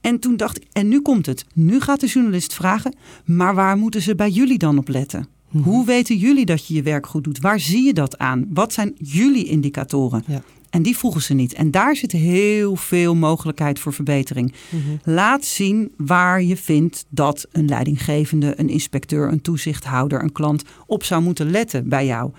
En 0.00 0.18
toen 0.18 0.36
dacht 0.36 0.56
ik, 0.56 0.66
en 0.72 0.88
nu 0.88 1.00
komt 1.00 1.26
het. 1.26 1.44
Nu 1.54 1.80
gaat 1.80 2.00
de 2.00 2.06
journalist 2.06 2.54
vragen, 2.54 2.94
maar 3.24 3.54
waar 3.54 3.76
moeten 3.76 4.02
ze 4.02 4.14
bij 4.14 4.30
jullie 4.30 4.58
dan 4.58 4.78
op 4.78 4.88
letten? 4.88 5.28
Mhm. 5.50 5.64
Hoe 5.64 5.86
weten 5.86 6.16
jullie 6.16 6.46
dat 6.46 6.66
je 6.66 6.74
je 6.74 6.82
werk 6.82 7.06
goed 7.06 7.24
doet? 7.24 7.40
Waar 7.40 7.60
zie 7.60 7.84
je 7.84 7.92
dat 7.92 8.18
aan? 8.18 8.46
Wat 8.48 8.72
zijn 8.72 8.94
jullie 8.98 9.44
indicatoren? 9.44 10.24
Ja. 10.26 10.42
En 10.70 10.82
die 10.82 10.96
vroegen 10.96 11.22
ze 11.22 11.34
niet. 11.34 11.52
En 11.52 11.70
daar 11.70 11.96
zit 11.96 12.12
heel 12.12 12.76
veel 12.76 13.14
mogelijkheid 13.14 13.78
voor 13.78 13.92
verbetering. 13.92 14.52
Mhm. 14.68 15.12
Laat 15.14 15.44
zien 15.44 15.92
waar 15.96 16.42
je 16.42 16.56
vindt 16.56 17.04
dat 17.08 17.46
een 17.52 17.68
leidinggevende, 17.68 18.52
een 18.56 18.68
inspecteur, 18.68 19.32
een 19.32 19.42
toezichthouder, 19.42 20.22
een 20.22 20.32
klant 20.32 20.62
op 20.86 21.04
zou 21.04 21.22
moeten 21.22 21.50
letten 21.50 21.88
bij 21.88 22.06
jou. 22.06 22.30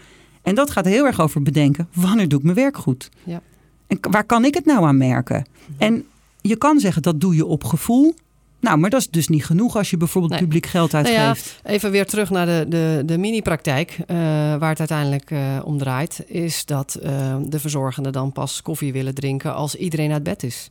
En 0.41 0.55
dat 0.55 0.71
gaat 0.71 0.85
heel 0.85 1.05
erg 1.05 1.19
over 1.21 1.41
bedenken: 1.41 1.89
wanneer 1.93 2.27
doe 2.27 2.39
ik 2.39 2.45
mijn 2.45 2.55
werk 2.55 2.77
goed? 2.77 3.09
Ja. 3.23 3.41
En 3.87 3.97
waar 4.09 4.23
kan 4.23 4.45
ik 4.45 4.53
het 4.53 4.65
nou 4.65 4.85
aan 4.85 4.97
merken? 4.97 5.45
En 5.77 6.05
je 6.41 6.55
kan 6.55 6.79
zeggen 6.79 7.01
dat 7.01 7.21
doe 7.21 7.35
je 7.35 7.45
op 7.45 7.63
gevoel. 7.63 8.13
Nou, 8.59 8.77
maar 8.77 8.89
dat 8.89 8.99
is 8.99 9.09
dus 9.09 9.27
niet 9.27 9.45
genoeg 9.45 9.75
als 9.75 9.89
je 9.89 9.97
bijvoorbeeld 9.97 10.31
Nee. 10.33 10.41
publiek 10.41 10.65
geld 10.65 10.91
Nou 10.91 11.07
ja, 11.09 11.27
uitgeeft. 11.27 11.59
Even 11.63 11.91
weer 11.91 12.05
terug 12.05 12.29
naar 12.29 12.45
de, 12.45 12.65
de, 12.67 13.01
de 13.05 13.17
mini-praktijk. 13.17 13.97
eh, 14.07 14.15
waar 14.55 14.69
het 14.69 14.79
uiteindelijk 14.79 15.31
eh, 15.31 15.59
om 15.63 15.77
draait. 15.77 16.23
Is 16.27 16.65
dat 16.65 16.95
eh, 16.95 17.35
de 17.45 17.59
verzorgenden 17.59 18.11
dan 18.11 18.31
pas 18.31 18.61
koffie 18.61 18.93
willen 18.93 19.13
drinken 19.13 19.53
als 19.55 19.75
iedereen 19.75 20.11
uit 20.11 20.23
bed 20.23 20.43
is 20.43 20.69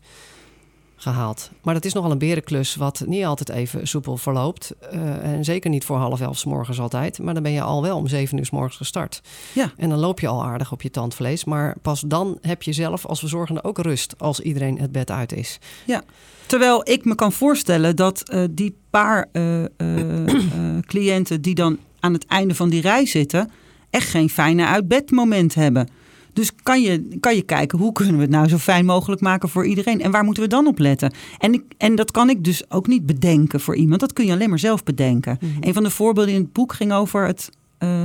gehaald. 0.98 1.50
Maar 1.62 1.74
dat 1.74 1.84
is 1.84 1.92
nogal 1.92 2.10
een 2.10 2.18
berenklus 2.18 2.74
wat 2.74 3.02
niet 3.06 3.24
altijd 3.24 3.48
even 3.48 3.88
soepel 3.88 4.16
verloopt. 4.16 4.74
Eh, 4.90 5.32
en 5.32 5.44
zeker 5.44 5.70
niet 5.70 5.84
voor 5.84 5.96
half 5.96 6.20
elf 6.20 6.38
's 6.38 6.44
morgens 6.44 6.80
altijd. 6.80 7.18
Maar 7.18 7.34
dan 7.34 7.42
ben 7.42 7.52
je 7.52 7.62
al 7.62 7.82
wel 7.82 7.96
om 7.96 8.08
zeven 8.08 8.38
uur 8.38 8.46
's 8.46 8.50
morgens 8.50 8.76
gestart. 8.76 9.20
Ja. 9.52 9.72
En 9.76 9.88
dan 9.88 9.98
loop 9.98 10.20
je 10.20 10.28
al 10.28 10.44
aardig 10.44 10.72
op 10.72 10.82
je 10.82 10.90
tandvlees. 10.90 11.44
Maar 11.44 11.76
pas 11.82 12.00
dan 12.06 12.38
heb 12.40 12.62
je 12.62 12.72
zelf 12.72 13.06
als 13.06 13.18
verzorgende 13.18 13.64
ook 13.64 13.78
rust 13.78 14.14
als 14.18 14.40
iedereen 14.40 14.78
het 14.78 14.92
bed 14.92 15.10
uit 15.10 15.32
is. 15.32 15.58
Terwijl 16.46 16.90
ik 16.90 17.04
me 17.04 17.14
kan 17.14 17.32
voorstellen 17.32 17.96
dat 17.96 18.28
eh, 18.28 18.44
die 18.50 18.76
paar 18.90 19.28
eh, 19.32 19.64
cliënten 20.86 21.40
die 21.40 21.54
dan 21.54 21.78
aan 22.00 22.12
het 22.12 22.26
einde 22.26 22.54
van 22.54 22.68
die 22.68 22.80
rij 22.80 23.06
zitten, 23.06 23.50
echt 23.90 24.08
geen 24.08 24.30
fijne 24.30 24.66
uitbedmoment 24.66 25.54
hebben. 25.54 25.88
Dus 26.38 26.50
kan 26.62 26.82
je, 26.82 27.18
kan 27.20 27.34
je 27.34 27.42
kijken 27.42 27.78
hoe 27.78 27.92
kunnen 27.92 28.14
we 28.16 28.20
het 28.20 28.30
nou 28.30 28.48
zo 28.48 28.56
fijn 28.56 28.84
mogelijk 28.84 29.20
maken 29.20 29.48
voor 29.48 29.66
iedereen 29.66 30.00
en 30.00 30.10
waar 30.10 30.24
moeten 30.24 30.42
we 30.42 30.48
dan 30.48 30.66
op 30.66 30.78
letten? 30.78 31.12
En, 31.38 31.52
ik, 31.52 31.62
en 31.78 31.94
dat 31.94 32.10
kan 32.10 32.30
ik 32.30 32.44
dus 32.44 32.70
ook 32.70 32.86
niet 32.86 33.06
bedenken 33.06 33.60
voor 33.60 33.76
iemand, 33.76 34.00
dat 34.00 34.12
kun 34.12 34.26
je 34.26 34.32
alleen 34.32 34.48
maar 34.48 34.58
zelf 34.58 34.82
bedenken. 34.82 35.38
Mhm. 35.40 35.52
Een 35.60 35.74
van 35.74 35.82
de 35.82 35.90
voorbeelden 35.90 36.34
in 36.34 36.40
het 36.40 36.52
boek 36.52 36.72
ging 36.72 36.92
over 36.92 37.26
het 37.26 37.50
eh, 37.78 38.04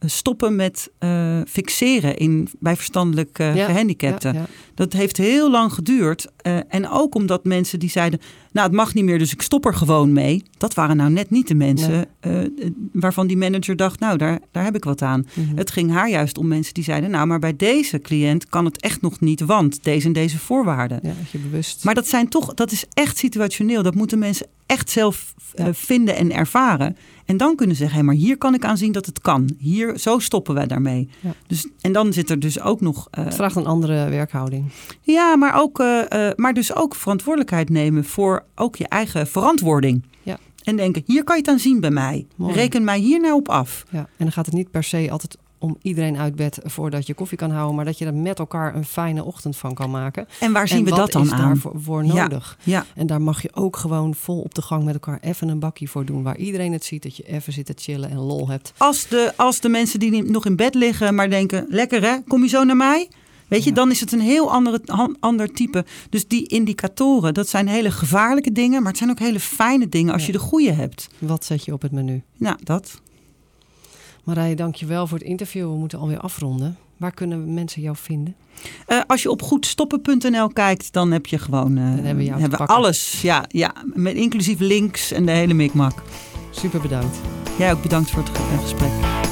stoppen 0.00 0.56
met 0.56 0.90
eh, 0.98 1.40
fixeren 1.46 2.16
in, 2.16 2.48
bij 2.58 2.76
verstandelijk 2.76 3.38
eh, 3.38 3.56
Ja, 3.56 3.66
gehandicapten. 3.66 4.34
Ja, 4.34 4.40
ja. 4.40 4.46
Dat 4.78 4.92
heeft 4.92 5.16
heel 5.16 5.50
lang 5.50 5.72
geduurd. 5.72 6.26
eh, 6.36 6.58
en 6.68 6.88
ook 6.88 7.14
omdat 7.14 7.44
mensen 7.44 7.78
die 7.78 7.90
zeiden, 7.90 8.20
nou 8.52 8.66
het 8.66 8.76
mag 8.76 8.94
niet 8.94 9.04
meer, 9.04 9.18
dus 9.18 9.32
ik 9.32 9.42
stop 9.42 9.66
er 9.66 9.74
gewoon 9.74 10.12
mee. 10.12 10.42
Dat 10.58 10.74
waren 10.74 10.96
nou 10.96 11.10
net 11.10 11.30
niet 11.30 11.48
de 11.48 11.54
mensen 11.54 12.06
eh, 12.20 12.40
eh, 12.44 12.48
waarvan 12.92 13.26
die 13.26 13.36
manager 13.36 13.76
dacht, 13.76 14.00
nou 14.00 14.18
daar, 14.18 14.38
daar 14.50 14.64
heb 14.64 14.74
ik 14.76 14.84
wat 14.84 15.02
aan. 15.02 15.26
Mhm. 15.34 15.56
Het 15.56 15.70
ging 15.70 15.90
haar 15.90 16.10
juist 16.10 16.38
om 16.38 16.48
mensen 16.48 16.74
die 16.74 16.84
zeiden, 16.84 17.10
nou 17.10 17.26
maar 17.26 17.38
bij 17.38 17.56
deze 17.56 17.98
cliënt 18.00 18.48
kan 18.48 18.64
het 18.64 18.80
echt 18.82 19.00
nog 19.00 19.20
niet, 19.20 19.40
want 19.40 19.84
deze 19.84 20.06
en 20.06 20.12
deze 20.12 20.38
voorwaarden. 20.38 20.98
Ja, 21.02 21.12
dat 21.20 21.30
je 21.30 21.38
bewust. 21.38 21.84
Maar 21.84 21.94
dat 21.94 22.06
zijn 22.08 22.28
toch, 22.28 22.54
dat 22.54 22.72
is 22.72 22.84
echt 22.92 23.18
situationeel. 23.18 23.82
Dat 23.82 23.94
moeten 23.94 24.18
mensen 24.18 24.46
echt 24.66 24.90
zelf 24.90 25.34
Ja. 25.54 25.74
vinden 25.74 26.16
en 26.16 26.32
ervaren. 26.32 26.96
En 27.24 27.36
dan 27.36 27.56
kunnen 27.56 27.76
ze 27.76 27.82
zeggen, 27.82 28.00
hé, 28.00 28.04
maar 28.06 28.14
hier 28.14 28.38
kan 28.38 28.54
ik 28.54 28.64
aan 28.64 28.76
zien 28.76 28.92
dat 28.92 29.06
het 29.06 29.20
kan. 29.20 29.50
Hier, 29.58 29.98
zo 29.98 30.18
stoppen 30.18 30.54
wij 30.54 30.66
daarmee. 30.66 31.08
Ja. 31.20 31.34
Dus, 31.46 31.66
en 31.80 31.92
dan 31.92 32.12
zit 32.12 32.30
er 32.30 32.40
dus 32.40 32.60
ook 32.60 32.80
nog. 32.80 33.08
eh, 33.10 33.24
het 33.24 33.34
vraagt 33.34 33.56
een 33.56 33.66
andere 33.66 34.08
werkhouding. 34.08 34.67
Ja, 35.00 35.36
maar, 35.36 35.54
ook, 35.60 35.80
eh, 35.80 36.28
eh, 36.28 36.34
maar 36.36 36.54
dus 36.54 36.74
ook 36.74 36.94
verantwoordelijkheid 36.94 37.68
nemen 37.70 38.04
voor 38.04 38.44
ook 38.54 38.76
je 38.76 38.88
eigen 38.88 39.26
verantwoording. 39.26 40.02
Ja. 40.22 40.38
En 40.64 40.76
denken, 40.76 41.02
hier 41.06 41.24
kan 41.24 41.36
je 41.36 41.42
het 41.42 41.50
aan 41.50 41.58
zien 41.58 41.80
bij 41.80 41.90
mij. 41.90 42.26
Mooi. 42.36 42.54
Reken 42.54 42.84
mij 42.84 42.98
hier 42.98 43.20
nou 43.20 43.34
op 43.34 43.48
af. 43.48 43.84
Ja, 43.90 43.98
en 43.98 44.06
dan 44.16 44.32
gaat 44.32 44.46
het 44.46 44.54
niet 44.54 44.70
per 44.70 44.84
se 44.84 45.08
altijd 45.10 45.36
om 45.60 45.76
iedereen 45.82 46.16
uit 46.18 46.36
bed 46.36 46.58
voordat 46.64 47.06
je 47.06 47.14
koffie 47.14 47.38
kan 47.38 47.50
houden, 47.50 47.76
maar 47.76 47.84
dat 47.84 47.98
je 47.98 48.04
er 48.04 48.14
met 48.14 48.38
elkaar 48.38 48.74
een 48.74 48.84
fijne 48.84 49.24
ochtend 49.24 49.56
van 49.56 49.74
kan 49.74 49.90
maken. 49.90 50.26
En 50.40 50.52
waar 50.52 50.68
zien 50.68 50.78
en 50.78 50.84
we 50.84 50.90
dat 50.90 51.12
dan 51.12 51.22
is 51.22 51.30
aan? 51.32 51.38
daarvoor 51.38 51.72
voor 51.76 52.04
Ja. 52.04 52.12
nodig? 52.14 52.58
Ja, 52.62 52.84
En 52.94 53.06
daar 53.06 53.22
mag 53.22 53.42
je 53.42 53.50
ook 53.54 53.76
gewoon 53.76 54.14
vol 54.14 54.40
op 54.40 54.54
de 54.54 54.62
gang 54.62 54.84
met 54.84 54.94
elkaar 54.94 55.18
even 55.20 55.48
een 55.48 55.58
bakje 55.58 55.88
voor 55.88 56.04
doen, 56.04 56.22
waar 56.22 56.36
iedereen 56.36 56.72
het 56.72 56.84
ziet, 56.84 57.02
dat 57.02 57.16
je 57.16 57.22
even 57.22 57.52
zit 57.52 57.66
te 57.66 57.72
chillen 57.76 58.10
en 58.10 58.18
lol 58.18 58.48
hebt. 58.48 58.72
als 58.76 59.08
de, 59.08 59.32
als 59.36 59.60
de 59.60 59.68
mensen 59.68 59.98
die 59.98 60.22
nog 60.22 60.46
in 60.46 60.56
bed 60.56 60.74
liggen, 60.74 61.14
maar 61.14 61.30
denken, 61.30 61.66
lekker 61.68 62.02
hè, 62.02 62.16
kom 62.26 62.42
je 62.42 62.48
zo 62.48 62.64
naar 62.64 62.76
mij? 62.76 63.08
Weet 63.48 63.64
je, 63.64 63.72
dan 63.72 63.90
is 63.90 64.00
het 64.00 64.12
een 64.12 64.20
heel 64.20 64.52
andere, 64.52 64.80
ander 65.20 65.52
type. 65.52 65.84
Dus 66.10 66.28
die 66.28 66.46
indicatoren, 66.46 67.34
dat 67.34 67.48
zijn 67.48 67.68
hele 67.68 67.90
gevaarlijke 67.90 68.52
dingen, 68.52 68.78
maar 68.78 68.90
het 68.90 68.98
zijn 68.98 69.10
ook 69.10 69.18
hele 69.18 69.40
fijne 69.40 69.88
dingen 69.88 70.12
als 70.12 70.26
je 70.26 70.32
de 70.32 70.38
goede 70.38 70.72
hebt. 70.72 71.08
Wat 71.18 71.44
zet 71.44 71.64
je 71.64 71.72
op 71.72 71.82
het 71.82 71.92
menu? 71.92 72.22
Nou, 72.36 72.56
dat. 72.62 73.00
Marije, 74.24 74.54
dank 74.56 74.74
je 74.74 74.86
wel 74.86 75.06
voor 75.06 75.18
het 75.18 75.26
interview. 75.26 75.70
We 75.70 75.76
moeten 75.76 75.98
alweer 75.98 76.20
afronden. 76.20 76.76
Waar 76.96 77.12
kunnen 77.12 77.54
mensen 77.54 77.82
jou 77.82 77.96
vinden? 77.96 78.36
Eh, 78.86 79.00
als 79.06 79.22
je 79.22 79.30
op 79.30 79.42
goedstoppen.nl 79.42 80.48
kijkt, 80.48 80.92
dan 80.92 81.10
heb 81.10 81.26
je 81.26 81.38
gewoon 81.38 81.76
eh, 81.76 81.84
hebben 81.84 82.50
we 82.50 82.66
alles. 82.66 83.22
Ja, 83.22 83.44
ja, 83.48 83.72
met 83.94 84.14
inclusief 84.14 84.58
links 84.58 85.12
en 85.12 85.26
de 85.26 85.32
hele 85.32 85.54
mikmak. 85.54 86.02
Super 86.50 86.80
bedankt. 86.80 87.16
Jij 87.58 87.72
ook 87.72 87.82
bedankt 87.82 88.10
voor 88.10 88.22
het 88.22 88.32
eh, 88.32 88.60
gesprek. 88.60 89.27